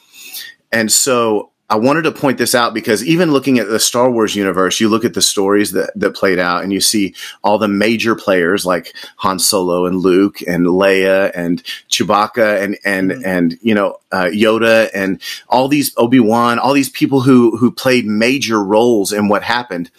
And 0.70 0.92
so 0.92 1.50
I 1.68 1.74
wanted 1.76 2.02
to 2.02 2.12
point 2.12 2.38
this 2.38 2.54
out 2.54 2.74
because 2.74 3.04
even 3.04 3.32
looking 3.32 3.58
at 3.58 3.68
the 3.68 3.80
Star 3.80 4.08
Wars 4.08 4.36
universe, 4.36 4.78
you 4.78 4.88
look 4.88 5.04
at 5.04 5.14
the 5.14 5.22
stories 5.22 5.72
that, 5.72 5.90
that 5.96 6.14
played 6.14 6.38
out 6.38 6.62
and 6.62 6.72
you 6.72 6.80
see 6.80 7.12
all 7.42 7.58
the 7.58 7.66
major 7.66 8.14
players 8.14 8.64
like 8.64 8.94
Han 9.16 9.40
Solo 9.40 9.84
and 9.84 9.98
Luke 9.98 10.40
and 10.42 10.66
Leia 10.66 11.32
and 11.34 11.60
Chewbacca 11.90 12.62
and, 12.62 12.78
and, 12.84 13.10
Mhm. 13.10 13.22
and, 13.26 13.58
you 13.62 13.74
know, 13.74 13.96
uh, 14.12 14.26
Yoda 14.32 14.88
and 14.94 15.20
all 15.48 15.66
these 15.66 15.92
Obi-Wan, 15.96 16.60
all 16.60 16.72
these 16.72 16.90
people 16.90 17.22
who, 17.22 17.56
who 17.56 17.72
played 17.72 18.06
major 18.06 18.62
roles 18.62 19.12
in 19.12 19.26
what 19.26 19.42
happened. 19.42 19.90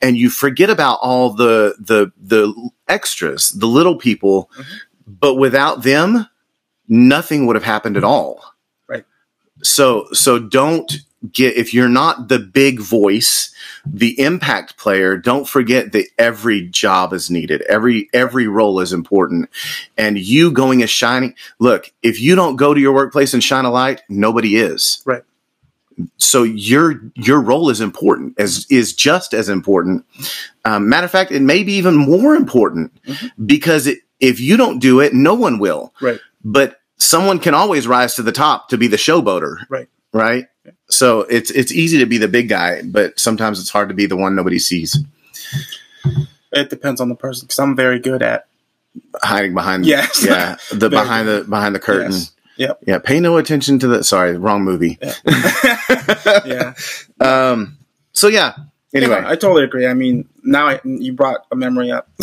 And 0.00 0.16
you 0.16 0.30
forget 0.30 0.70
about 0.70 1.00
all 1.02 1.30
the, 1.30 1.74
the, 1.80 2.12
the 2.22 2.54
extras, 2.86 3.50
the 3.50 3.66
little 3.66 3.96
people, 3.96 4.48
Mhm. 4.56 4.64
but 5.08 5.34
without 5.34 5.82
them, 5.82 6.28
nothing 6.88 7.46
would 7.46 7.56
have 7.56 7.64
happened 7.64 7.96
at 7.96 8.04
all. 8.04 8.44
Right. 8.88 9.04
So, 9.64 10.06
so 10.12 10.38
don't 10.38 10.92
get, 11.32 11.56
if 11.56 11.72
you're 11.74 11.88
not 11.88 12.28
the 12.28 12.38
big 12.38 12.80
voice, 12.80 13.52
the 13.84 14.18
impact 14.20 14.76
player, 14.76 15.16
don't 15.16 15.48
forget 15.48 15.92
that 15.92 16.06
every 16.18 16.66
job 16.68 17.12
is 17.12 17.30
needed. 17.30 17.62
Every, 17.62 18.08
every 18.12 18.46
role 18.48 18.80
is 18.80 18.92
important. 18.92 19.48
And 19.96 20.18
you 20.18 20.50
going 20.50 20.82
as 20.82 20.90
shining, 20.90 21.34
look, 21.58 21.92
if 22.02 22.20
you 22.20 22.34
don't 22.34 22.56
go 22.56 22.74
to 22.74 22.80
your 22.80 22.92
workplace 22.94 23.34
and 23.34 23.42
shine 23.42 23.64
a 23.64 23.70
light, 23.70 24.02
nobody 24.08 24.56
is. 24.56 25.02
Right. 25.04 25.22
So 26.18 26.42
your, 26.42 27.00
your 27.14 27.40
role 27.40 27.70
is 27.70 27.80
important 27.80 28.38
as, 28.38 28.66
is 28.68 28.92
just 28.92 29.32
as 29.32 29.48
important. 29.48 30.04
Um, 30.64 30.88
matter 30.88 31.06
of 31.06 31.10
fact, 31.10 31.30
it 31.32 31.40
may 31.40 31.62
be 31.62 31.74
even 31.74 31.94
more 31.96 32.34
important 32.34 32.92
because 33.44 33.86
it, 33.86 34.00
if 34.20 34.38
you 34.40 34.56
don't 34.56 34.78
do 34.78 35.00
it, 35.00 35.14
no 35.14 35.34
one 35.34 35.58
will 35.58 35.92
Right. 36.00 36.20
but 36.44 36.80
someone 36.98 37.38
can 37.38 37.54
always 37.54 37.86
rise 37.86 38.14
to 38.16 38.22
the 38.22 38.32
top 38.32 38.68
to 38.70 38.78
be 38.78 38.88
the 38.88 38.96
showboater. 38.96 39.56
Right. 39.68 39.88
Right. 40.12 40.46
So 40.88 41.20
it's 41.22 41.50
it's 41.50 41.72
easy 41.72 41.98
to 41.98 42.06
be 42.06 42.18
the 42.18 42.28
big 42.28 42.48
guy, 42.48 42.82
but 42.82 43.18
sometimes 43.18 43.60
it's 43.60 43.70
hard 43.70 43.88
to 43.88 43.94
be 43.94 44.06
the 44.06 44.16
one 44.16 44.34
nobody 44.36 44.58
sees, 44.58 44.96
It 46.52 46.70
depends 46.70 47.00
on 47.00 47.08
the 47.08 47.14
person 47.16 47.46
because 47.46 47.58
I'm 47.58 47.74
very 47.76 47.98
good 47.98 48.22
at 48.22 48.46
hiding 49.22 49.54
behind. 49.54 49.84
Yes. 49.86 50.24
Yeah. 50.24 50.56
The 50.72 50.88
behind 50.88 51.28
the 51.28 51.44
behind 51.48 51.74
the 51.74 51.80
curtain. 51.80 52.12
Yes. 52.12 52.32
Yep. 52.56 52.78
Yeah. 52.86 52.98
Pay 53.00 53.20
no 53.20 53.36
attention 53.36 53.78
to 53.80 53.88
the. 53.88 54.04
Sorry, 54.04 54.36
wrong 54.38 54.62
movie. 54.64 54.98
yeah. 56.44 56.74
Um. 57.20 57.78
So 58.12 58.28
yeah. 58.28 58.54
Anyway, 58.94 59.12
Yeah, 59.20 59.28
I 59.28 59.36
totally 59.36 59.64
agree. 59.64 59.86
I 59.86 59.92
mean, 59.94 60.28
now 60.42 60.68
I, 60.68 60.80
you 60.84 61.12
brought 61.12 61.44
a 61.52 61.56
memory 61.56 61.90
up, 61.90 62.08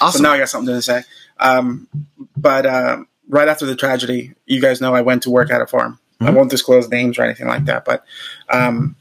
awesome. 0.00 0.10
so 0.10 0.22
now 0.22 0.32
I 0.32 0.38
got 0.38 0.48
something 0.50 0.74
to 0.74 0.82
say. 0.82 1.02
Um, 1.38 1.88
but 2.36 2.66
um, 2.66 3.08
right 3.28 3.48
after 3.48 3.64
the 3.64 3.74
tragedy, 3.76 4.34
you 4.44 4.60
guys 4.60 4.80
know 4.82 4.94
I 4.94 5.00
went 5.00 5.22
to 5.22 5.30
work 5.30 5.50
at 5.50 5.62
a 5.62 5.66
farm. 5.66 5.98
I 6.20 6.24
Mhm. 6.30 6.34
won't 6.34 6.50
disclose 6.50 6.88
names 6.90 7.18
or 7.18 7.22
anything 7.22 7.46
like 7.48 7.64
that, 7.64 7.84
but 7.84 8.04
um, 8.50 8.94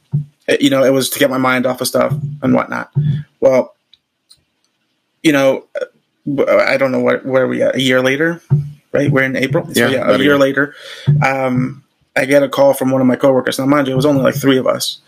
it- 0.48 0.62
you 0.62 0.70
know, 0.70 0.84
it 0.84 0.92
was 0.92 1.10
to 1.12 1.20
get 1.20 1.30
my 1.30 1.38
mind 1.38 1.66
off 1.66 1.82
of 1.82 1.88
stuff 1.88 2.14
and 2.42 2.54
whatnot. 2.54 2.92
Well, 3.40 3.76
you 5.24 5.32
know, 5.34 5.66
I 6.48 6.78
don't 6.78 6.92
know 6.92 7.00
what 7.00 7.26
where 7.26 7.48
we 7.48 7.62
at 7.62 7.76
a 7.76 7.82
year 7.82 8.02
later, 8.02 8.42
right? 8.94 9.12
We're 9.12 9.24
in 9.24 9.36
April. 9.36 9.66
So, 9.74 9.80
Yeah, 9.82 9.90
yeah, 9.90 10.10
a 10.10 10.18
year. 10.18 10.38
later, 10.38 10.76
um, 11.26 11.84
I 12.16 12.26
get 12.26 12.44
a 12.44 12.50
call 12.50 12.74
from 12.74 12.92
one 12.92 13.02
of 13.02 13.08
my 13.08 13.16
coworkers. 13.16 13.60
Now, 13.60 13.66
mind 13.66 13.88
you, 13.88 13.94
it 13.94 13.96
was 13.96 14.06
only 14.06 14.22
like 14.22 14.36
three 14.36 14.58
of 14.58 14.68
us 14.68 15.00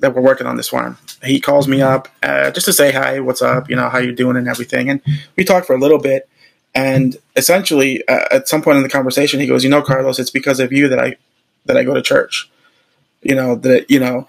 that 0.00 0.14
were 0.14 0.22
working 0.22 0.46
on 0.46 0.56
this 0.56 0.68
farm. 0.68 0.96
He 1.24 1.40
calls 1.40 1.66
me 1.68 1.82
up 1.82 2.08
uh, 2.22 2.50
just 2.52 2.66
to 2.66 2.72
say 2.72 2.92
hi, 2.92 3.18
what's 3.20 3.42
up, 3.42 3.68
you 3.68 3.76
know, 3.76 3.88
how 3.88 3.98
you 3.98 4.12
doing 4.12 4.36
and 4.36 4.48
everything. 4.48 4.88
And 4.88 5.00
we 5.36 5.44
talked 5.44 5.66
for 5.66 5.74
a 5.74 5.78
little 5.80 5.98
bit. 5.98 6.28
And 6.74 7.16
essentially, 7.36 8.06
uh, 8.08 8.26
at 8.30 8.48
some 8.48 8.62
point 8.62 8.76
in 8.76 8.82
the 8.82 8.88
conversation, 8.88 9.40
he 9.40 9.46
goes, 9.46 9.64
"You 9.64 9.70
know, 9.70 9.82
Carlos, 9.82 10.18
it's 10.18 10.30
because 10.30 10.60
of 10.60 10.72
you 10.72 10.88
that 10.88 10.98
I 10.98 11.16
that 11.66 11.76
I 11.76 11.82
go 11.84 11.94
to 11.94 12.02
church. 12.02 12.48
You 13.22 13.34
know 13.34 13.56
that 13.56 13.90
you 13.90 13.98
know." 14.00 14.28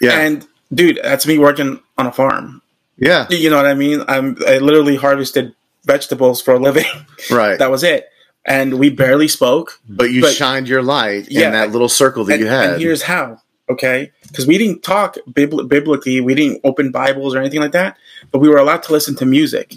yeah. 0.00 0.18
And 0.20 0.46
dude, 0.72 0.98
that's 1.02 1.26
me 1.26 1.38
working 1.38 1.80
on 1.98 2.06
a 2.06 2.12
farm. 2.12 2.62
yeah. 2.96 3.26
You 3.30 3.50
know 3.50 3.56
what 3.56 3.66
I 3.66 3.74
mean? 3.74 4.02
I'm 4.08 4.36
I 4.46 4.58
literally 4.58 4.96
harvested 4.96 5.54
vegetables 5.84 6.40
for 6.42 6.54
a 6.54 6.58
living. 6.58 6.84
Right. 7.30 7.58
that 7.58 7.70
was 7.70 7.84
it. 7.84 8.08
And 8.44 8.74
we 8.74 8.90
barely 8.90 9.28
spoke. 9.28 9.80
but 9.88 10.10
you 10.10 10.20
but- 10.22 10.34
shined 10.34 10.68
your 10.68 10.82
light 10.82 11.28
Yeah. 11.30 11.46
in 11.46 11.52
that 11.52 11.70
little 11.70 11.88
circle 11.88 12.24
that 12.24 12.34
and, 12.34 12.42
you 12.42 12.48
had. 12.48 12.70
and 12.74 12.82
here's 12.82 13.02
how, 13.02 13.40
okay? 13.70 14.10
Because 14.26 14.46
we 14.46 14.58
didn't 14.58 14.82
talk 14.82 15.16
bibl- 15.30 15.68
biblically, 15.68 16.20
we 16.20 16.34
didn't 16.34 16.60
open 16.64 16.90
Bibles 16.90 17.34
or 17.36 17.38
anything 17.38 17.60
like 17.60 17.70
that, 17.72 17.96
but 18.32 18.40
we 18.40 18.48
were 18.48 18.56
allowed 18.58 18.82
to 18.84 18.92
listen 18.92 19.14
to 19.16 19.24
music. 19.24 19.76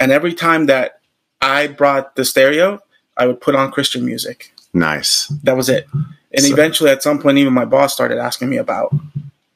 And 0.00 0.12
every 0.12 0.34
time 0.34 0.66
that 0.66 1.00
I 1.40 1.66
brought 1.66 2.16
the 2.16 2.24
stereo, 2.24 2.80
I 3.16 3.26
would 3.26 3.40
put 3.40 3.54
on 3.54 3.70
Christian 3.72 4.04
music. 4.04 4.52
nice. 4.74 5.26
That 5.42 5.56
was 5.56 5.68
it. 5.68 5.86
And 6.32 6.44
So- 6.44 6.52
eventually, 6.52 6.90
at 6.90 7.02
some 7.02 7.18
point, 7.18 7.38
even 7.38 7.52
my 7.54 7.64
boss 7.64 7.92
started 7.94 8.18
asking 8.18 8.48
me 8.50 8.58
about, 8.58 8.94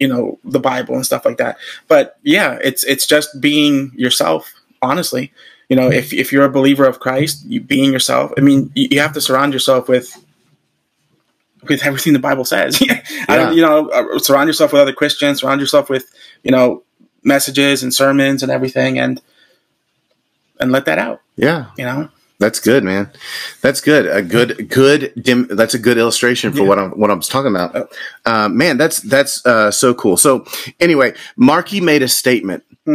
you 0.01 0.09
know, 0.09 0.39
the 0.45 0.59
Bible 0.59 0.95
and 0.97 1.05
stuff 1.07 1.25
like 1.25 1.37
that. 1.37 1.59
But 1.87 2.17
yeah, 2.23 2.59
it's 2.65 2.83
it's 2.85 3.07
just 3.07 3.41
being 3.41 3.93
yourself. 3.95 4.53
Honestly, 4.81 5.33
you 5.69 5.77
know, 5.77 5.89
if 5.91 6.13
if 6.13 6.33
you're 6.33 6.45
a 6.45 6.51
believer 6.51 6.87
of 6.87 6.99
Christ, 6.99 7.45
you 7.47 7.61
being 7.61 7.93
yourself. 7.93 8.33
I 8.37 8.41
mean, 8.41 8.73
you, 8.75 8.89
you 8.91 9.01
have 9.01 9.13
to 9.13 9.21
surround 9.21 9.53
yourself 9.53 9.89
with 9.89 10.17
with 11.69 11.85
everything 11.85 12.13
the 12.15 12.19
Bible 12.19 12.45
says. 12.45 12.83
I 13.29 13.37
don't, 13.37 13.55
you 13.55 13.63
know, 13.63 13.89
uh, 13.91 14.19
surround 14.19 14.49
yourself 14.49 14.73
with 14.73 14.83
other 14.83 14.93
Christians. 14.93 15.41
Surround 15.41 15.61
yourself 15.61 15.89
with 15.89 16.13
you 16.43 16.51
know 16.51 16.83
messages 17.23 17.83
and 17.85 17.95
sermons 17.95 18.43
and 18.43 18.51
everything, 18.51 18.99
and 18.99 19.21
and 20.63 20.73
let 20.73 20.85
that 20.87 20.99
out. 20.99 21.21
Yeah. 21.37 21.67
You 21.77 21.85
know, 21.85 22.09
That's 22.39 22.59
good, 22.61 22.83
man. 22.85 23.11
That's 23.61 23.81
good. 23.81 24.07
A 24.07 24.21
good, 24.23 24.69
good. 24.69 25.13
Dim, 25.21 25.47
that's 25.51 25.75
a 25.75 25.79
good 25.79 25.97
illustration 25.99 26.53
for 26.53 26.61
Yeah. 26.63 26.69
what 26.69 26.79
I'm 26.79 26.91
what 26.93 27.11
I'm 27.11 27.21
talking 27.21 27.51
about. 27.55 27.77
Oh. 27.77 27.89
Uh, 28.25 28.49
man, 28.49 28.77
that's 28.79 29.01
that's 29.01 29.45
uh, 29.47 29.71
so 29.71 29.95
cool. 29.95 30.17
So 30.17 30.45
anyway, 30.81 31.15
Marky 31.37 31.81
made 31.81 32.03
a 32.03 32.09
statement 32.09 32.65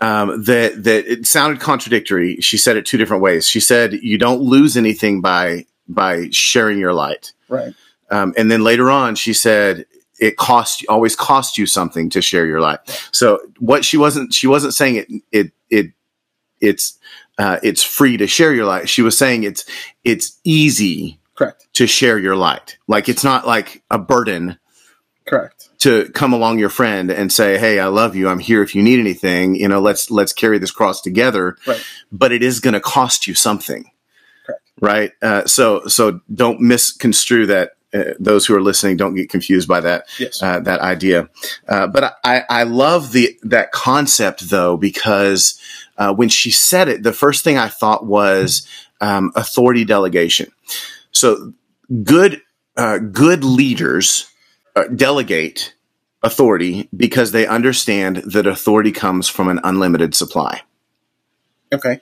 um, 0.00 0.44
that 0.44 0.84
that 0.84 1.06
it 1.10 1.26
sounded 1.26 1.60
contradictory. 1.60 2.36
She 2.40 2.56
said 2.56 2.76
it 2.76 2.86
two 2.86 2.98
different 2.98 3.22
ways. 3.22 3.48
She 3.48 3.60
said 3.60 3.94
you 3.94 4.18
don't 4.18 4.40
lose 4.40 4.76
anything 4.76 5.20
by 5.20 5.66
by 5.88 6.28
sharing 6.30 6.78
your 6.78 6.92
light, 6.92 7.32
right? 7.48 7.74
um, 8.10 8.32
and 8.36 8.50
then 8.50 8.62
later 8.62 8.90
on 8.90 9.14
she 9.16 9.32
said 9.32 9.86
it 10.20 10.36
cost 10.36 10.84
always 10.88 11.16
cost 11.16 11.58
you 11.58 11.66
something 11.66 12.10
to 12.10 12.20
share 12.22 12.46
your 12.46 12.60
light. 12.60 12.78
So 13.12 13.40
what 13.58 13.84
she 13.84 13.96
wasn't 13.96 14.32
she 14.34 14.46
wasn't 14.46 14.74
saying 14.74 14.96
it 14.96 15.08
it 15.32 15.52
it 15.70 15.92
it's 16.60 16.98
uh, 17.38 17.58
it's 17.62 17.82
free 17.82 18.16
to 18.16 18.26
share 18.26 18.52
your 18.54 18.66
light. 18.66 18.88
She 18.88 19.02
was 19.02 19.16
saying 19.16 19.44
it's 19.44 19.64
it's 20.04 20.38
easy 20.44 21.20
Correct. 21.34 21.68
to 21.74 21.86
share 21.86 22.18
your 22.18 22.36
light. 22.36 22.78
Like 22.88 23.08
it's 23.08 23.24
not 23.24 23.46
like 23.46 23.82
a 23.90 23.98
burden 23.98 24.58
Correct. 25.26 25.68
to 25.80 26.08
come 26.14 26.32
along 26.32 26.58
your 26.58 26.68
friend 26.70 27.10
and 27.10 27.32
say, 27.32 27.58
"Hey, 27.58 27.78
I 27.78 27.86
love 27.86 28.16
you. 28.16 28.28
I'm 28.28 28.38
here 28.40 28.62
if 28.62 28.74
you 28.74 28.82
need 28.82 28.98
anything. 28.98 29.54
You 29.54 29.68
know, 29.68 29.80
let's 29.80 30.10
let's 30.10 30.32
carry 30.32 30.58
this 30.58 30.70
cross 30.70 31.00
together." 31.00 31.56
Right. 31.66 31.84
But 32.10 32.32
it 32.32 32.42
is 32.42 32.60
going 32.60 32.74
to 32.74 32.80
cost 32.80 33.26
you 33.26 33.34
something, 33.34 33.84
Correct. 34.46 34.62
right? 34.80 35.12
Uh, 35.22 35.46
so 35.46 35.86
so 35.86 36.20
don't 36.34 36.60
misconstrue 36.60 37.46
that. 37.46 37.72
Uh, 37.94 38.12
those 38.20 38.44
who 38.44 38.54
are 38.54 38.60
listening 38.60 38.98
don't 38.98 39.14
get 39.14 39.30
confused 39.30 39.66
by 39.66 39.80
that 39.80 40.04
Yes. 40.18 40.42
uh, 40.42 40.60
that 40.60 40.80
idea. 40.80 41.26
Uh, 41.66 41.86
but 41.86 42.18
I, 42.22 42.42
I 42.50 42.64
love 42.64 43.12
the 43.12 43.38
that 43.44 43.72
concept 43.72 44.50
though 44.50 44.76
because 44.76 45.58
uh, 45.98 46.14
when 46.14 46.28
she 46.28 46.50
said 46.50 46.88
it, 46.88 47.02
the 47.02 47.12
first 47.12 47.44
thing 47.44 47.58
I 47.58 47.68
thought 47.68 48.06
was 48.06 48.66
um, 49.00 49.32
authority 49.34 49.84
delegation. 49.84 50.50
So 51.10 51.52
good 52.02 52.40
uh, 52.76 52.98
good 52.98 53.42
leaders 53.42 54.30
uh, 54.76 54.84
delegate 54.84 55.74
authority 56.22 56.88
because 56.96 57.32
they 57.32 57.46
understand 57.46 58.18
that 58.18 58.46
authority 58.46 58.92
comes 58.92 59.28
from 59.28 59.48
an 59.48 59.60
unlimited 59.64 60.14
supply. 60.14 60.62
okay. 61.72 62.00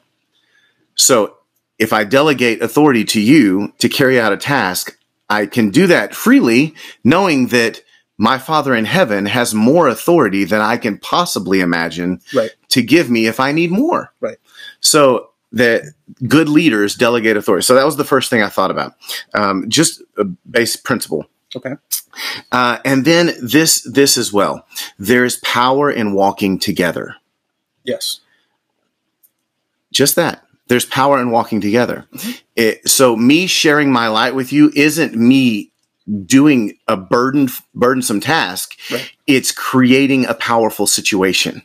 So 0.95 1.37
if 1.79 1.93
I 1.93 2.05
delegate 2.05 2.63
authority 2.63 3.05
to 3.05 3.21
you 3.21 3.73
to 3.79 3.89
carry 3.89 4.19
out 4.21 4.33
a 4.33 4.37
task, 4.37 4.99
I 5.29 5.47
can 5.47 5.71
do 5.71 5.87
that 5.89 6.15
freely, 6.15 6.75
knowing 7.05 7.49
that 7.49 7.83
my 8.19 8.39
Father 8.39 8.75
in 8.75 8.85
heaven 8.87 9.27
has 9.27 9.55
more 9.55 9.89
authority 9.89 10.45
than 10.45 10.61
I 10.61 10.77
can 10.77 10.99
possibly 10.99 11.61
imagine 11.61 12.21
Right. 12.35 12.51
to 12.69 12.83
give 12.83 13.11
me 13.11 13.27
if 13.27 13.41
I 13.41 13.53
need 13.53 13.71
more. 13.71 14.13
Right. 14.21 14.39
So 14.81 15.31
that 15.53 15.83
good 16.27 16.49
leaders 16.49 16.95
delegate 16.95 17.37
authority. 17.37 17.63
So 17.65 17.75
that 17.75 17.85
was 17.85 17.97
the 17.97 18.05
first 18.05 18.31
thing 18.31 18.43
I 18.43 18.49
thought 18.49 18.71
about. 18.71 18.95
Um, 19.35 19.69
just 19.69 20.03
a 20.19 20.25
basic 20.25 20.83
principle. 20.85 21.27
Okay. 21.55 21.73
Uh, 22.51 22.79
and 22.85 23.05
then 23.05 23.35
this 23.43 23.83
this 23.83 24.17
as 24.17 24.33
well. 24.33 24.67
There's 24.99 25.37
power 25.39 25.91
in 25.91 26.15
walking 26.15 26.59
together. 26.59 27.17
Yes. 27.85 28.21
Just 29.93 30.17
that. 30.17 30.43
There's 30.69 30.85
power 30.85 31.21
in 31.21 31.31
walking 31.31 31.61
together. 31.61 32.07
It, 32.57 32.89
so 32.89 33.15
me 33.17 33.47
sharing 33.47 33.93
my 33.93 34.09
light 34.09 34.35
with 34.35 34.53
you 34.53 34.73
isn't 34.75 35.15
me 35.15 35.71
doing 36.25 36.79
a 36.89 36.97
burden 36.97 37.49
burdensome 37.75 38.21
task. 38.21 38.79
Right. 38.91 39.11
It's 39.27 39.53
creating 39.53 40.27
a 40.27 40.35
powerful 40.35 40.87
situation. 40.87 41.63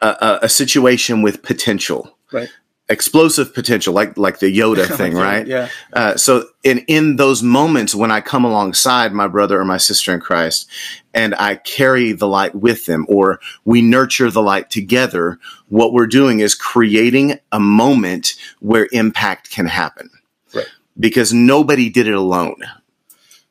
A, 0.00 0.08
a, 0.08 0.38
a 0.42 0.48
situation 0.48 1.22
with 1.22 1.42
potential. 1.42 2.16
Right. 2.32 2.50
Explosive 2.88 3.52
potential, 3.52 3.94
like 3.94 4.16
like 4.16 4.38
the 4.38 4.56
Yoda 4.56 4.86
thing, 4.96 5.14
right? 5.14 5.46
Yeah. 5.46 5.68
Uh, 5.92 6.16
so 6.16 6.48
in 6.62 6.80
in 6.86 7.16
those 7.16 7.42
moments 7.42 7.94
when 7.94 8.10
I 8.12 8.20
come 8.20 8.44
alongside 8.44 9.12
my 9.12 9.26
brother 9.26 9.60
or 9.60 9.64
my 9.64 9.78
sister 9.78 10.12
in 10.14 10.20
Christ, 10.20 10.68
and 11.12 11.34
I 11.34 11.56
carry 11.56 12.12
the 12.12 12.28
light 12.28 12.54
with 12.54 12.86
them, 12.86 13.06
or 13.08 13.40
we 13.64 13.82
nurture 13.82 14.30
the 14.30 14.42
light 14.42 14.70
together, 14.70 15.38
what 15.68 15.92
we're 15.92 16.06
doing 16.06 16.40
is 16.40 16.54
creating 16.54 17.40
a 17.50 17.58
moment 17.58 18.34
where 18.60 18.88
impact 18.92 19.50
can 19.50 19.66
happen. 19.66 20.10
Right. 20.54 20.66
Because 20.98 21.32
nobody 21.32 21.88
did 21.90 22.06
it 22.06 22.14
alone. 22.14 22.56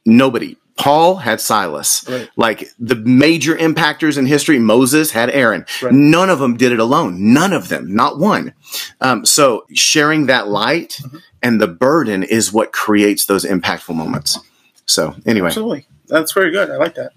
Nobody. 0.05 0.57
Paul 0.77 1.15
had 1.15 1.39
Silas. 1.39 2.05
Right. 2.09 2.29
Like 2.35 2.69
the 2.77 2.95
major 2.97 3.55
impactors 3.55 4.17
in 4.17 4.25
history, 4.25 4.59
Moses 4.59 5.11
had 5.11 5.29
Aaron. 5.29 5.65
Right. 5.81 5.93
None 5.93 6.29
of 6.29 6.39
them 6.39 6.57
did 6.57 6.73
it 6.73 6.79
alone. 6.79 7.33
None 7.33 7.53
of 7.53 7.69
them, 7.69 7.95
not 7.95 8.19
one. 8.19 8.53
Um, 8.99 9.25
so 9.25 9.65
sharing 9.73 10.25
that 10.25 10.47
light 10.49 10.99
Mm-hmm. 11.01 11.17
and 11.43 11.61
the 11.61 11.67
burden 11.67 12.23
is 12.23 12.51
what 12.51 12.73
creates 12.73 13.25
those 13.25 13.45
impactful 13.45 13.95
moments. 13.95 14.37
So 14.85 15.15
anyway, 15.25 15.47
Absolutely. 15.47 15.87
That's 16.07 16.33
very 16.33 16.51
good. 16.51 16.69
I 16.69 16.75
like 16.75 16.95
that. 16.95 17.13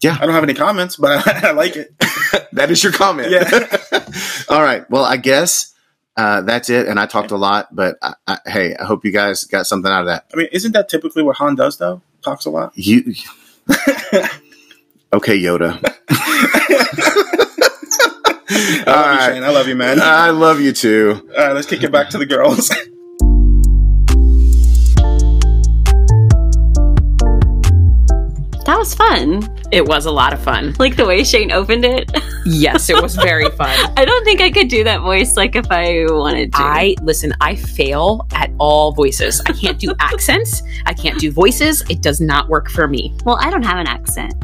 Yeah. 0.00 0.16
I 0.20 0.26
don't 0.26 0.34
have 0.34 0.42
any 0.42 0.54
comments, 0.54 0.96
but 0.96 1.26
I, 1.26 1.40
I 1.48 1.52
like 1.52 1.76
it. 1.76 1.94
that 2.52 2.70
is 2.72 2.82
your 2.82 2.92
comment. 2.92 3.30
Yeah. 3.30 3.48
All 4.48 4.60
right. 4.62 4.88
Well, 4.90 5.04
I 5.04 5.16
guess 5.18 5.72
uh, 6.16 6.42
that's 6.42 6.68
it. 6.70 6.88
And 6.88 6.98
I 7.00 7.06
talked 7.06 7.30
a 7.30 7.36
lot, 7.36 7.74
but 7.74 7.96
I, 8.02 8.14
I, 8.26 8.38
hey, 8.46 8.76
I 8.76 8.84
hope 8.84 9.04
you 9.04 9.12
guys 9.12 9.44
got 9.44 9.66
something 9.66 9.90
out 9.90 10.00
of 10.02 10.06
that. 10.06 10.26
I 10.32 10.36
mean, 10.36 10.48
isn't 10.52 10.72
that 10.72 10.88
typically 10.88 11.22
what 11.22 11.36
Han 11.36 11.54
does, 11.54 11.78
though? 11.78 12.02
Talks 12.22 12.44
a 12.44 12.50
lot. 12.50 12.72
You. 12.76 13.14
okay, 15.12 15.38
Yoda. 15.38 15.80
I 18.54 18.84
love 18.86 19.06
All 19.06 19.14
you. 19.14 19.20
Shane. 19.34 19.44
I 19.44 19.50
love 19.50 19.68
you, 19.68 19.76
man. 19.76 20.00
I 20.00 20.30
love 20.30 20.60
you 20.60 20.72
too. 20.72 21.28
All 21.36 21.46
right, 21.46 21.52
let's 21.54 21.66
kick 21.66 21.82
it 21.82 21.92
back 21.92 22.10
to 22.10 22.18
the 22.18 22.26
girls. 22.26 22.70
That 28.64 28.78
was 28.78 28.94
fun. 28.94 29.48
It 29.72 29.86
was 29.86 30.06
a 30.06 30.10
lot 30.10 30.32
of 30.32 30.42
fun. 30.42 30.74
Like 30.78 30.96
the 30.96 31.04
way 31.06 31.24
Shane 31.24 31.50
opened 31.50 31.84
it. 31.84 32.10
Yes, 32.44 32.88
it 32.90 33.00
was 33.02 33.16
very 33.16 33.50
fun. 33.56 33.70
I 33.96 34.04
don't 34.04 34.24
think 34.24 34.40
I 34.40 34.50
could 34.50 34.68
do 34.68 34.84
that 34.84 35.00
voice 35.00 35.36
like 35.36 35.56
if 35.56 35.66
I 35.70 36.04
wanted 36.08 36.52
to. 36.52 36.58
I 36.60 36.94
listen, 37.02 37.32
I 37.40 37.56
fail 37.56 38.26
at 38.32 38.50
all 38.58 38.92
voices. 38.92 39.42
I 39.46 39.52
can't 39.52 39.78
do 39.78 39.94
accents. 40.00 40.62
I 40.86 40.94
can't 40.94 41.18
do 41.18 41.32
voices. 41.32 41.82
It 41.90 42.02
does 42.02 42.20
not 42.20 42.48
work 42.48 42.70
for 42.70 42.86
me. 42.86 43.16
well, 43.24 43.38
I 43.40 43.50
don't 43.50 43.64
have 43.64 43.78
an 43.78 43.86
accent. 43.86 44.34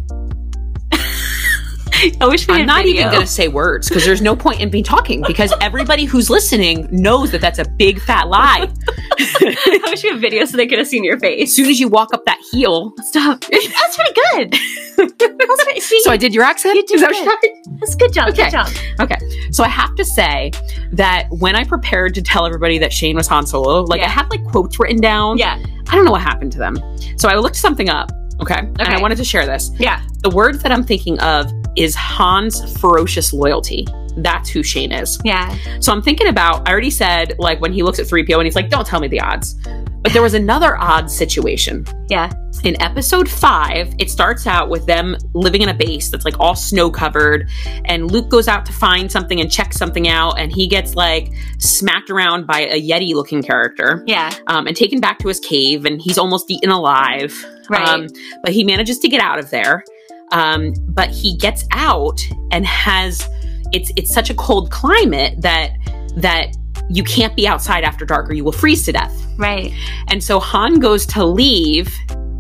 I 2.21 2.27
wish 2.29 2.47
we 2.47 2.55
I'm 2.55 2.61
had 2.61 2.67
not 2.67 2.85
video. 2.85 3.01
even 3.01 3.13
going 3.13 3.27
to 3.27 3.33
say 3.33 3.49
words 3.49 3.89
because 3.89 4.05
there's 4.05 4.23
no 4.23 4.37
point 4.37 4.61
in 4.61 4.71
me 4.71 4.83
talking 4.83 5.23
because 5.27 5.53
everybody 5.61 6.05
who's 6.05 6.31
listening 6.31 6.89
knows 6.91 7.31
that 7.33 7.41
that's 7.41 7.59
a 7.59 7.65
big 7.69 8.01
fat 8.01 8.29
lie. 8.29 8.69
I 9.19 9.81
wish 9.87 10.03
we 10.05 10.11
had 10.11 10.21
video 10.21 10.45
so 10.45 10.57
they 10.57 10.67
could 10.67 10.79
have 10.79 10.87
seen 10.87 11.03
your 11.05 11.19
face. 11.19 11.51
As 11.51 11.57
soon 11.57 11.67
as 11.67 11.81
you 11.81 11.89
walk 11.89 12.15
up 12.15 12.25
that 12.27 12.39
heel. 12.53 12.93
Stop. 13.03 13.41
That's 13.51 13.97
pretty 13.97 14.21
good. 14.33 14.55
That's 15.19 15.65
pretty, 15.65 15.81
see, 15.81 16.01
So 16.03 16.11
I 16.11 16.17
did 16.17 16.35
your 16.35 16.45
accent? 16.45 16.77
You 16.77 16.87
did 16.87 16.95
Is 16.97 17.01
that 17.01 17.41
good. 17.43 17.79
that's 17.81 17.95
good 17.95 18.13
job. 18.13 18.29
Okay. 18.31 18.45
Good 18.45 18.51
job. 18.53 18.69
Okay. 19.01 19.17
So 19.53 19.63
I 19.65 19.69
have 19.69 19.95
to 19.97 20.05
say 20.05 20.51
that 20.93 21.27
when 21.31 21.55
I 21.57 21.65
prepared 21.65 22.15
to 22.15 22.23
tell 22.23 22.47
everybody 22.47 22.79
that 22.79 22.93
Shane 22.93 23.17
was 23.17 23.27
Han 23.29 23.47
Solo, 23.47 23.83
like 23.83 24.03
I 24.03 24.09
had 24.09 24.29
like 24.31 24.45
quotes 24.45 24.79
written 24.81 25.01
down. 25.01 25.39
Yeah. 25.39 25.63
I 25.89 25.95
don't 25.95 26.05
know 26.05 26.11
what 26.13 26.23
happened 26.23 26.53
to 26.53 26.59
them. 26.59 26.77
So 27.17 27.29
I 27.29 27.37
looked 27.37 27.57
something 27.57 27.89
up. 27.89 28.11
Okay. 28.41 28.59
And 28.59 28.83
I 28.83 29.01
wanted 29.01 29.19
to 29.19 29.25
share 29.25 29.47
this. 29.47 29.71
Yeah. 29.79 30.03
The 30.23 30.31
words 30.31 30.63
that 30.63 30.71
I'm 30.73 30.85
thinking 30.85 31.19
of 31.21 31.51
is 31.79 31.95
Han's 31.95 32.79
ferocious 32.81 33.33
loyalty. 33.33 33.87
That's 34.17 34.49
who 34.51 34.63
Shane 34.65 34.91
is. 34.93 35.19
Yeah. 35.25 35.57
So 35.81 35.93
I'm 35.93 36.03
thinking 36.03 36.27
about, 36.27 36.67
I 36.69 36.73
already 36.73 36.91
said, 36.91 37.37
like, 37.39 37.61
when 37.61 37.73
he 37.73 37.83
looks 37.85 37.99
at 38.01 38.07
3PO 38.07 38.35
and 38.37 38.45
he's 38.47 38.57
like, 38.57 38.69
don't 38.69 38.87
tell 38.87 38.99
me 39.01 39.07
the 39.07 39.21
odds. 39.21 39.55
But 40.03 40.13
there 40.13 40.23
was 40.23 40.35
another 40.35 40.77
odd 40.77 41.11
situation. 41.11 41.85
Yeah. 42.09 42.33
In 42.65 42.81
episode 42.83 43.29
five, 43.29 43.95
it 43.99 44.11
starts 44.11 44.47
out 44.47 44.71
with 44.71 44.87
them 44.87 45.17
living 45.35 45.63
in 45.63 45.69
a 45.69 45.75
base 45.75 46.09
that's 46.11 46.25
like 46.25 46.39
all 46.41 46.57
snow 46.57 46.91
covered. 46.91 47.49
And 47.85 48.11
Luke 48.11 48.29
goes 48.29 48.49
out 48.49 48.65
to 48.67 48.73
find 48.73 49.11
something 49.11 49.41
and 49.41 49.51
check 49.51 49.73
something 49.73 50.09
out. 50.09 50.39
And 50.39 50.53
he 50.53 50.67
gets 50.67 50.95
like 50.97 51.33
smacked 51.59 52.11
around 52.11 52.47
by 52.47 52.61
a 52.63 52.81
Yeti 52.81 53.15
looking 53.15 53.43
character 53.43 54.03
Yeah. 54.07 54.33
um, 54.49 54.67
and 54.67 54.77
taken 54.77 54.99
back 55.01 55.19
to 55.21 55.29
his 55.29 55.39
cave. 55.39 55.85
And 55.85 56.01
he's 56.01 56.19
almost 56.19 56.51
eaten 56.51 56.71
alive. 56.71 57.35
Right. 57.71 57.87
Um, 57.87 58.09
but 58.43 58.53
he 58.53 58.65
manages 58.65 58.99
to 59.01 59.09
get 59.09 59.21
out 59.21 59.39
of 59.39 59.51
there. 59.51 59.85
Um, 60.33 60.75
but 60.89 61.11
he 61.11 61.37
gets 61.37 61.65
out 61.73 62.21
and 62.51 62.67
has 62.67 63.27
it's 63.73 63.93
it's 63.97 64.13
such 64.13 64.31
a 64.31 64.35
cold 64.35 64.71
climate 64.71 65.41
that 65.43 65.73
that 66.17 66.57
you 66.91 67.03
can't 67.05 67.37
be 67.37 67.47
outside 67.47 67.85
after 67.85 68.05
dark 68.05 68.31
or 68.31 68.33
you 68.33 68.45
will 68.45 68.53
freeze 68.53 68.85
to 68.87 68.93
death. 68.93 69.15
Right. 69.37 69.73
And 70.09 70.23
so 70.23 70.41
Han 70.41 70.81
goes 70.81 71.05
to 71.07 71.25
leave 71.25 71.95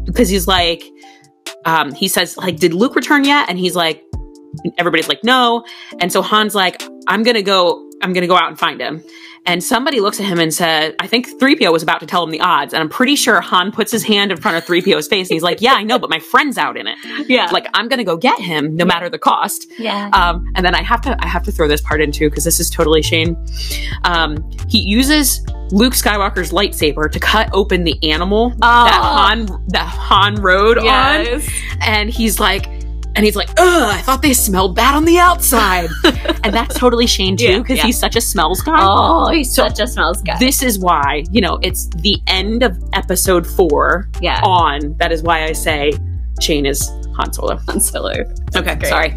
because 0.04 0.28
he's 0.28 0.46
like, 0.46 0.82
um, 1.64 1.92
he 1.92 2.08
says, 2.08 2.36
like, 2.36 2.56
did 2.56 2.72
Luke 2.72 2.94
return 2.94 3.24
yet? 3.24 3.48
And 3.50 3.58
he's 3.58 3.76
like, 3.76 4.02
everybody's 4.78 5.08
like, 5.08 5.22
no. 5.22 5.64
And 6.00 6.10
so 6.10 6.22
Han's 6.22 6.54
like, 6.54 6.82
I'm 7.08 7.22
gonna 7.22 7.42
go, 7.42 7.88
I'm 8.02 8.12
gonna 8.12 8.26
go 8.26 8.36
out 8.36 8.48
and 8.48 8.58
find 8.58 8.80
him. 8.80 9.02
And 9.48 9.64
somebody 9.64 10.00
looks 10.00 10.20
at 10.20 10.26
him 10.26 10.38
and 10.38 10.52
said, 10.52 10.94
I 11.00 11.06
think 11.06 11.26
3PO 11.40 11.72
was 11.72 11.82
about 11.82 12.00
to 12.00 12.06
tell 12.06 12.22
him 12.22 12.30
the 12.30 12.40
odds. 12.40 12.72
And 12.74 12.82
I'm 12.82 12.88
pretty 12.88 13.16
sure 13.16 13.40
Han 13.40 13.72
puts 13.72 13.90
his 13.90 14.04
hand 14.04 14.30
in 14.30 14.36
front 14.36 14.56
of 14.58 14.64
3PO's 14.64 15.08
face 15.08 15.28
and 15.28 15.34
he's 15.34 15.42
like, 15.42 15.60
Yeah, 15.60 15.72
I 15.72 15.82
know, 15.82 15.98
but 15.98 16.10
my 16.10 16.18
friend's 16.18 16.58
out 16.58 16.76
in 16.76 16.86
it. 16.86 16.96
Yeah. 17.26 17.46
Like, 17.50 17.66
I'm 17.74 17.88
gonna 17.88 18.04
go 18.04 18.16
get 18.16 18.38
him 18.38 18.76
no 18.76 18.84
matter 18.84 19.08
the 19.08 19.18
cost. 19.18 19.66
yeah. 19.78 20.10
Um, 20.12 20.44
and 20.54 20.64
then 20.64 20.74
I 20.74 20.82
have 20.82 21.00
to 21.02 21.16
I 21.24 21.26
have 21.26 21.42
to 21.44 21.52
throw 21.52 21.66
this 21.66 21.80
part 21.80 22.00
in 22.00 22.12
too 22.12 22.28
because 22.28 22.44
this 22.44 22.60
is 22.60 22.68
totally 22.70 23.02
Shane. 23.02 23.36
Um, 24.04 24.48
he 24.68 24.80
uses 24.80 25.44
Luke 25.70 25.94
Skywalker's 25.94 26.52
lightsaber 26.52 27.10
to 27.10 27.18
cut 27.20 27.48
open 27.52 27.84
the 27.84 27.98
animal 28.10 28.50
that 28.60 29.00
Han 29.02 29.46
that 29.68 29.86
Han 29.86 30.36
rode 30.36 30.78
on, 30.78 30.86
and 31.80 32.10
he's 32.10 32.38
like. 32.38 32.68
And 33.18 33.24
he's 33.24 33.34
like, 33.34 33.50
ugh, 33.58 33.96
I 33.96 34.00
thought 34.02 34.22
they 34.22 34.32
smelled 34.32 34.76
bad 34.76 34.94
on 34.94 35.04
the 35.04 35.18
outside. 35.18 35.88
and 36.44 36.54
that's 36.54 36.78
totally 36.78 37.08
Shane 37.08 37.36
too, 37.36 37.62
because 37.62 37.78
yeah. 37.78 37.86
he's 37.86 37.98
such 37.98 38.14
a 38.14 38.20
smells 38.20 38.62
guy. 38.62 38.76
Oh, 38.78 39.28
he's 39.32 39.52
such 39.52 39.80
a 39.80 39.88
smells 39.88 40.22
guy. 40.22 40.38
This 40.38 40.62
is 40.62 40.78
why, 40.78 41.24
you 41.32 41.40
know, 41.40 41.58
it's 41.60 41.88
the 41.96 42.22
end 42.28 42.62
of 42.62 42.78
episode 42.92 43.44
four 43.44 44.08
yeah. 44.20 44.40
on. 44.44 44.96
That 44.98 45.10
is 45.10 45.24
why 45.24 45.42
I 45.42 45.50
say 45.50 45.90
Shane 46.40 46.64
is 46.64 46.88
Han 47.16 47.32
Solo. 47.32 47.56
Han 47.66 47.80
Solo. 47.80 48.12
Okay, 48.54 48.76
great. 48.76 48.86
sorry. 48.86 49.08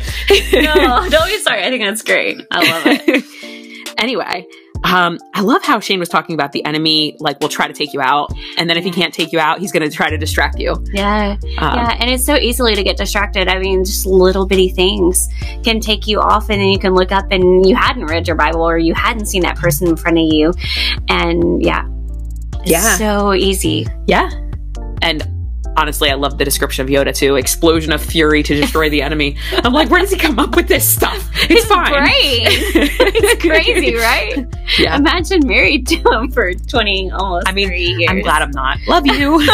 no, 0.51 1.07
don't 1.07 1.27
be 1.27 1.37
sorry. 1.37 1.63
I 1.63 1.69
think 1.69 1.83
that's 1.83 2.01
great. 2.01 2.41
I 2.49 2.71
love 2.71 2.83
it. 2.87 3.93
anyway, 3.99 4.47
um, 4.83 5.19
I 5.33 5.41
love 5.41 5.63
how 5.63 5.79
Shane 5.79 5.99
was 5.99 6.09
talking 6.09 6.33
about 6.33 6.51
the 6.51 6.63
enemy, 6.65 7.15
like, 7.19 7.39
will 7.39 7.49
try 7.49 7.67
to 7.67 7.73
take 7.73 7.93
you 7.93 8.01
out. 8.01 8.31
And 8.57 8.69
then 8.69 8.77
if 8.77 8.83
he 8.83 8.91
can't 8.91 9.13
take 9.13 9.31
you 9.31 9.39
out, 9.39 9.59
he's 9.59 9.71
going 9.71 9.87
to 9.87 9.95
try 9.95 10.09
to 10.09 10.17
distract 10.17 10.59
you. 10.59 10.75
Yeah. 10.91 11.37
Um, 11.59 11.75
yeah. 11.75 11.97
And 11.99 12.09
it's 12.09 12.25
so 12.25 12.35
easily 12.35 12.75
to 12.75 12.83
get 12.83 12.97
distracted. 12.97 13.47
I 13.47 13.59
mean, 13.59 13.83
just 13.85 14.05
little 14.05 14.45
bitty 14.47 14.69
things 14.69 15.27
can 15.63 15.79
take 15.79 16.07
you 16.07 16.19
off, 16.19 16.49
and 16.49 16.59
then 16.59 16.69
you 16.69 16.79
can 16.79 16.93
look 16.93 17.11
up 17.11 17.25
and 17.31 17.65
you 17.65 17.75
hadn't 17.75 18.05
read 18.05 18.27
your 18.27 18.35
Bible 18.35 18.61
or 18.61 18.77
you 18.77 18.93
hadn't 18.93 19.27
seen 19.27 19.43
that 19.43 19.57
person 19.57 19.87
in 19.87 19.95
front 19.95 20.17
of 20.17 20.25
you. 20.25 20.53
And 21.07 21.63
yeah. 21.63 21.87
It's 22.61 22.71
Yeah. 22.71 22.97
so 22.97 23.33
easy. 23.33 23.87
Yeah. 24.07 24.29
And 25.01 25.27
honestly, 25.77 26.09
I 26.09 26.15
love 26.15 26.37
the 26.37 26.45
description 26.45 26.83
of 26.83 26.89
Yoda 26.89 27.15
too 27.15 27.35
explosion 27.35 27.91
of 27.91 28.01
fury 28.03 28.43
to 28.43 28.55
destroy 28.55 28.89
the 28.89 29.01
enemy. 29.01 29.37
I'm 29.63 29.73
like, 29.73 29.89
where 29.89 29.99
does 30.01 30.11
he 30.11 30.17
come 30.17 30.39
up 30.39 30.55
with 30.55 30.67
this 30.67 30.87
stuff? 30.89 31.27
It's, 31.49 31.65
fine. 31.65 31.91
Great. 31.91 32.11
it's 32.75 33.41
crazy, 33.41 33.95
right? 33.97 34.45
Yeah. 34.77 34.97
Imagine 34.97 35.45
married 35.47 35.87
to 35.87 35.95
him 35.95 36.31
for 36.31 36.53
20, 36.53 37.11
almost 37.11 37.47
I 37.47 37.51
mean, 37.51 37.71
years. 37.71 38.05
I'm 38.09 38.21
glad 38.21 38.41
I'm 38.41 38.51
not. 38.51 38.77
Love 38.87 39.05
you. 39.07 39.37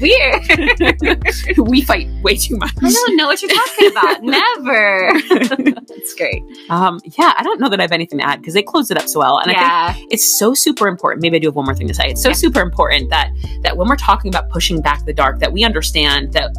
Weird. 0.00 0.42
we 1.58 1.82
fight 1.82 2.08
way 2.22 2.36
too 2.36 2.56
much. 2.56 2.72
I 2.82 2.90
don't 2.90 3.16
know 3.16 3.26
what 3.26 3.40
you're 3.42 3.50
talking 3.50 3.90
about. 3.90 4.22
Never. 4.22 5.10
It's 5.94 6.14
great. 6.14 6.42
Um, 6.70 7.00
yeah, 7.18 7.32
I 7.36 7.42
don't 7.42 7.60
know 7.60 7.68
that 7.68 7.78
I 7.78 7.82
have 7.82 7.92
anything 7.92 8.18
to 8.18 8.26
add 8.26 8.40
because 8.40 8.54
they 8.54 8.62
closed 8.62 8.90
it 8.90 8.98
up 8.98 9.08
so 9.08 9.20
well, 9.20 9.38
and 9.38 9.50
I 9.52 9.92
think 9.92 10.12
it's 10.12 10.38
so 10.38 10.54
super 10.54 10.88
important. 10.88 11.22
Maybe 11.22 11.36
I 11.36 11.38
do 11.40 11.48
have 11.48 11.54
one 11.56 11.64
more 11.64 11.74
thing 11.74 11.88
to 11.88 11.94
say. 11.94 12.08
It's 12.10 12.22
so 12.22 12.30
Yeah. 12.30 12.34
super 12.34 12.60
important 12.60 13.10
that 13.10 13.30
that 13.62 13.76
when 13.76 13.88
we're 13.88 13.96
talking 13.96 14.28
about 14.28 14.50
pushing 14.52 14.80
back 14.80 15.04
the 15.04 15.12
dark, 15.12 15.38
that 15.40 15.52
we 15.52 15.64
understand 15.64 16.32
that 16.34 16.50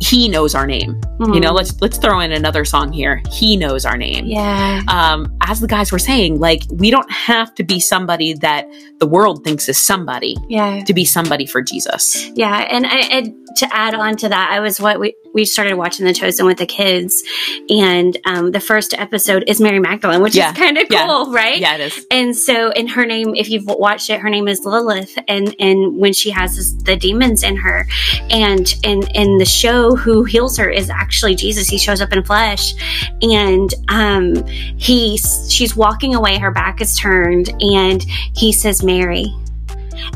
He 0.00 0.28
knows 0.28 0.54
our 0.54 0.66
name. 0.66 1.00
You 1.20 1.38
know, 1.38 1.52
let's 1.52 1.80
let's 1.80 1.96
throw 1.98 2.18
in 2.18 2.32
another 2.32 2.64
song 2.64 2.92
here. 2.92 3.22
He 3.30 3.56
knows 3.56 3.84
our 3.84 3.96
name. 3.96 4.24
Mm-hmm. 4.24 4.32
Yeah. 4.32 4.82
Um, 4.88 5.38
as 5.46 5.60
the 5.60 5.68
guys 5.68 5.92
were 5.92 6.00
saying, 6.00 6.40
like 6.40 6.62
we 6.72 6.90
don't 6.90 7.10
have 7.12 7.54
to 7.54 7.62
be 7.64 7.78
somebody 7.78 8.34
that 8.34 8.66
the 8.98 9.06
world 9.06 9.44
thinks 9.44 9.68
is 9.68 9.78
somebody 9.78 10.36
Yeah. 10.48 10.82
to 10.84 10.92
be 10.92 11.04
somebody 11.04 11.46
for 11.46 11.62
Jesus. 11.62 12.28
Yeah, 12.34 12.66
and 12.68 12.86
I, 12.86 12.98
and 13.12 13.34
to 13.58 13.68
add 13.74 13.94
on 13.94 14.16
to 14.16 14.28
that, 14.28 14.50
I 14.50 14.58
was 14.60 14.80
what 14.80 14.98
we 14.98 15.14
we 15.34 15.44
started 15.44 15.76
watching 15.76 16.06
The 16.06 16.12
Chosen 16.12 16.46
with 16.46 16.58
the 16.58 16.66
kids, 16.66 17.22
and 17.70 18.16
um, 18.24 18.50
the 18.50 18.60
first 18.60 18.94
episode 18.94 19.44
is 19.46 19.60
Mary 19.60 19.78
Magdalene, 19.80 20.22
which 20.22 20.34
Yeah, 20.34 20.52
is 20.52 20.58
kind 20.58 20.78
of 20.78 20.86
yeah, 20.90 21.06
cool, 21.06 21.32
right? 21.32 21.58
Yeah, 21.58 21.74
it 21.76 21.80
is. 21.80 22.06
And 22.10 22.36
so, 22.36 22.70
in 22.70 22.86
her 22.88 23.06
name, 23.06 23.34
if 23.34 23.48
you've 23.48 23.66
watched 23.66 24.10
it, 24.10 24.20
her 24.20 24.28
name 24.30 24.48
is 24.48 24.64
Lilith, 24.64 25.16
and 25.28 25.54
and 25.58 25.98
when 25.98 26.12
she 26.12 26.30
has 26.30 26.56
this, 26.56 26.72
the 26.72 26.96
demons 26.96 27.42
in 27.42 27.56
her, 27.56 27.86
and 28.30 28.74
in 28.84 29.06
in 29.14 29.38
the 29.38 29.44
show, 29.44 29.94
who 29.96 30.24
heals 30.24 30.56
her 30.58 30.68
is 30.68 30.90
actually 30.90 31.34
Jesus. 31.34 31.68
He 31.68 31.78
shows 31.78 32.00
up 32.00 32.12
in 32.12 32.22
flesh, 32.24 32.74
and 33.22 33.72
um, 33.88 34.44
he 34.46 35.18
she's 35.48 35.74
walking 35.76 36.14
away, 36.14 36.38
her 36.38 36.50
back 36.50 36.80
is 36.80 36.96
turned, 36.98 37.50
and 37.62 38.02
he 38.34 38.52
says 38.52 38.82
Mary, 38.82 39.26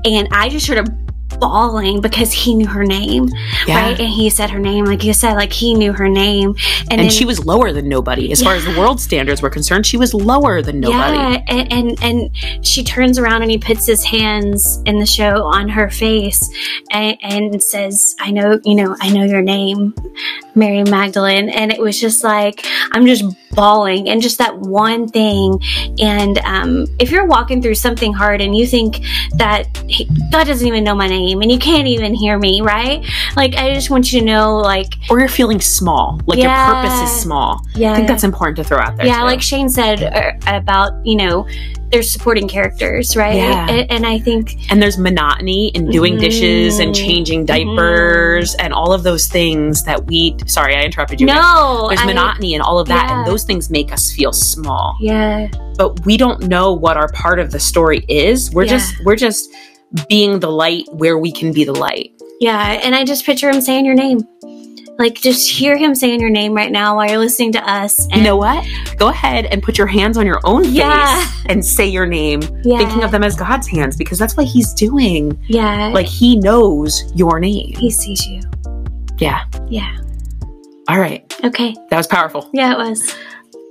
and 0.04 0.28
I 0.30 0.48
just 0.48 0.66
started 0.66 0.92
bawling 1.38 2.00
because 2.00 2.32
he 2.32 2.54
knew 2.54 2.66
her 2.66 2.84
name, 2.84 3.28
Yeah. 3.66 3.82
right? 3.82 3.98
And 3.98 4.08
he 4.08 4.30
said 4.30 4.50
her 4.50 4.58
name, 4.58 4.84
like 4.84 5.04
you 5.04 5.12
said, 5.12 5.34
like 5.34 5.52
he 5.52 5.74
knew 5.74 5.92
her 5.92 6.08
name, 6.08 6.54
and, 6.90 6.92
And 6.92 7.00
then, 7.02 7.10
she 7.10 7.24
was 7.24 7.44
lower 7.44 7.72
than 7.72 7.88
nobody. 7.88 8.30
As 8.32 8.42
far 8.42 8.54
as 8.54 8.64
the 8.64 8.78
world 8.78 9.00
standards 9.00 9.42
were 9.42 9.50
concerned, 9.50 9.86
she 9.86 9.96
was 9.96 10.12
lower 10.14 10.62
than 10.62 10.80
nobody. 10.80 11.16
Yeah, 11.16 11.42
and, 11.48 11.72
and 11.72 12.02
and 12.02 12.66
she 12.66 12.82
turns 12.84 13.18
around 13.18 13.42
and 13.42 13.50
he 13.50 13.58
puts 13.58 13.86
his 13.86 14.04
hands 14.04 14.82
in 14.86 14.98
the 14.98 15.06
show 15.06 15.44
on 15.44 15.68
her 15.68 15.90
face 15.90 16.48
and, 16.90 17.16
and 17.22 17.62
says, 17.62 18.14
"I 18.20 18.30
know, 18.30 18.60
you 18.64 18.74
know, 18.74 18.96
I 19.00 19.10
know 19.10 19.24
your 19.24 19.42
name, 19.42 19.94
Mary 20.54 20.82
Magdalene." 20.84 21.48
And 21.48 21.72
it 21.72 21.80
was 21.80 22.00
just 22.00 22.24
like 22.24 22.64
I'm 22.92 23.06
just 23.06 23.24
bawling, 23.56 24.08
and 24.08 24.22
just 24.22 24.38
that 24.38 24.56
one 24.58 25.08
thing. 25.08 25.60
And 26.00 26.38
um, 26.38 26.86
if 27.00 27.10
you're 27.10 27.26
walking 27.26 27.60
through 27.62 27.74
something 27.74 28.12
hard 28.12 28.40
and 28.40 28.56
you 28.56 28.66
think 28.66 29.00
that 29.36 29.64
God 30.30 30.44
doesn't 30.46 30.66
even 30.68 30.84
know 30.84 30.94
my 30.94 31.08
name 31.08 31.40
and 31.42 31.50
you 31.50 31.58
can't 31.58 31.88
even 31.88 32.14
hear 32.14 32.38
me, 32.38 32.60
right? 32.60 33.04
Like 33.34 33.54
I 33.56 33.74
just 33.74 33.90
want 33.90 34.12
you 34.12 34.20
to 34.20 34.26
know, 34.26 34.58
like 34.58 34.94
Or 35.10 35.18
you're 35.18 35.28
feeling 35.28 35.60
small, 35.60 36.20
like 36.26 36.38
Yeah. 36.38 36.66
your 36.66 36.74
purpose 36.82 37.10
is 37.10 37.20
small. 37.20 37.66
yeah, 37.74 37.92
I 37.92 37.96
think 37.96 38.06
that's 38.08 38.22
important 38.24 38.56
to 38.58 38.64
throw 38.64 38.78
out 38.78 38.96
there. 38.96 39.06
yeah 39.06 39.18
too. 39.20 39.24
like 39.24 39.40
shane 39.42 39.68
said 39.68 40.02
uh, 40.02 40.32
about 40.46 40.92
you 41.04 41.16
know 41.16 41.46
there's 41.92 42.10
supporting 42.10 42.48
characters 42.48 43.16
right 43.16 43.36
Yeah. 43.36 43.68
and, 43.70 43.90
and 43.90 44.06
i 44.06 44.18
think 44.18 44.56
and 44.70 44.82
there's 44.82 44.98
monotony 44.98 45.68
in 45.68 45.88
doing 45.90 46.16
Mhm. 46.16 46.20
dishes 46.20 46.78
and 46.78 46.94
changing 46.94 47.44
diapers 47.46 48.54
and 48.56 48.72
all 48.72 48.92
of 48.92 49.02
those 49.02 49.26
things 49.28 49.84
that 49.84 50.06
we. 50.06 50.34
Sorry, 50.46 50.74
I 50.76 50.82
interrupted 50.82 51.20
you. 51.20 51.26
no 51.26 51.86
There's 51.88 52.00
I- 52.00 52.06
monotony 52.06 52.54
and 52.54 52.62
all 52.62 52.78
of 52.78 52.88
that, 52.88 53.06
Yeah. 53.08 53.18
and 53.18 53.26
those 53.26 53.44
things 53.44 53.70
make 53.70 53.92
us 53.92 54.10
feel 54.12 54.32
small. 54.32 54.96
yeah 55.00 55.48
But 55.76 56.04
we 56.06 56.16
don't 56.16 56.48
know 56.48 56.72
what 56.72 56.96
our 56.96 57.08
part 57.12 57.38
of 57.38 57.50
the 57.52 57.60
story 57.60 58.04
is. 58.08 58.50
We're 58.52 58.64
Yeah. 58.64 58.70
just 58.78 58.94
we're 59.04 59.16
just 59.16 59.48
being 60.08 60.40
the 60.40 60.50
light 60.50 60.84
where 60.92 61.18
we 61.18 61.30
can 61.30 61.52
be 61.52 61.64
the 61.64 61.72
light. 61.74 62.10
yeah 62.40 62.80
and 62.84 62.94
i 62.94 63.02
just 63.04 63.24
picture 63.24 63.48
him 63.48 63.60
saying 63.62 63.84
your 63.86 63.94
name 63.94 64.18
like 64.98 65.14
just 65.20 65.48
hear 65.50 65.76
him 65.76 65.94
saying 65.94 66.20
your 66.20 66.30
name 66.30 66.54
right 66.54 66.72
now 66.72 66.96
while 66.96 67.08
you're 67.08 67.18
listening 67.18 67.52
to 67.52 67.70
us 67.70 68.08
You 68.14 68.22
know 68.22 68.36
what? 68.36 68.66
Go 68.96 69.08
ahead 69.08 69.44
and 69.46 69.62
put 69.62 69.76
your 69.78 69.86
hands 69.86 70.16
on 70.16 70.24
your 70.26 70.40
own 70.44 70.64
face 70.64 70.72
Yeah. 70.72 71.30
and 71.46 71.64
say 71.64 71.86
your 71.86 72.06
name, 72.06 72.40
yeah, 72.64 72.78
thinking 72.78 73.02
of 73.04 73.10
them 73.10 73.22
as 73.22 73.36
God's 73.36 73.66
hands, 73.68 73.96
because 73.96 74.18
that's 74.18 74.36
what 74.36 74.46
He's 74.46 74.72
doing. 74.74 75.38
yeah 75.48 75.88
Like 75.88 76.06
He 76.06 76.36
knows 76.38 77.02
your 77.14 77.38
name. 77.40 77.74
he 77.76 77.90
sees 77.90 78.26
you 78.26 78.40
Yeah. 79.18 79.44
yeah 79.68 79.96
All 80.88 80.98
right. 80.98 81.22
okay 81.44 81.74
That 81.90 81.96
was 81.98 82.06
powerful. 82.06 82.48
yeah 82.54 82.72
it 82.72 82.78
was 82.78 83.14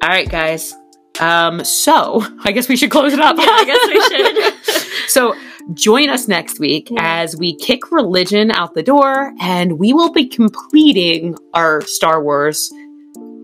All 0.04 0.10
right, 0.10 0.30
guys. 0.30 0.74
Um, 1.20 1.64
so 1.64 2.24
I 2.44 2.52
guess 2.52 2.68
we 2.68 2.76
should 2.76 2.92
close 2.92 3.14
it 3.14 3.20
up. 3.20 3.38
yeah, 3.38 3.46
I 3.48 3.66
guess 3.66 3.88
we 3.88 4.82
should. 4.84 5.10
so 5.10 5.34
join 5.74 6.10
us 6.10 6.28
next 6.28 6.60
week 6.60 6.90
as 7.00 7.36
we 7.36 7.56
kick 7.56 7.92
religion 7.92 8.52
out 8.52 8.74
the 8.74 8.84
door 8.84 9.34
and 9.40 9.80
we 9.80 9.94
will 9.94 10.12
be 10.12 10.28
completing 10.28 11.38
our 11.54 11.82
Star 11.82 12.22
Wars, 12.22 12.72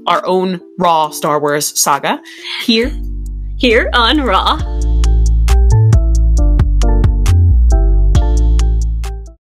our 0.07 0.26
own 0.26 0.61
raw 0.78 1.09
Star 1.09 1.39
Wars 1.39 1.78
saga 1.80 2.22
here 2.63 2.91
here 3.57 3.89
on 3.93 4.22
raw 4.22 4.57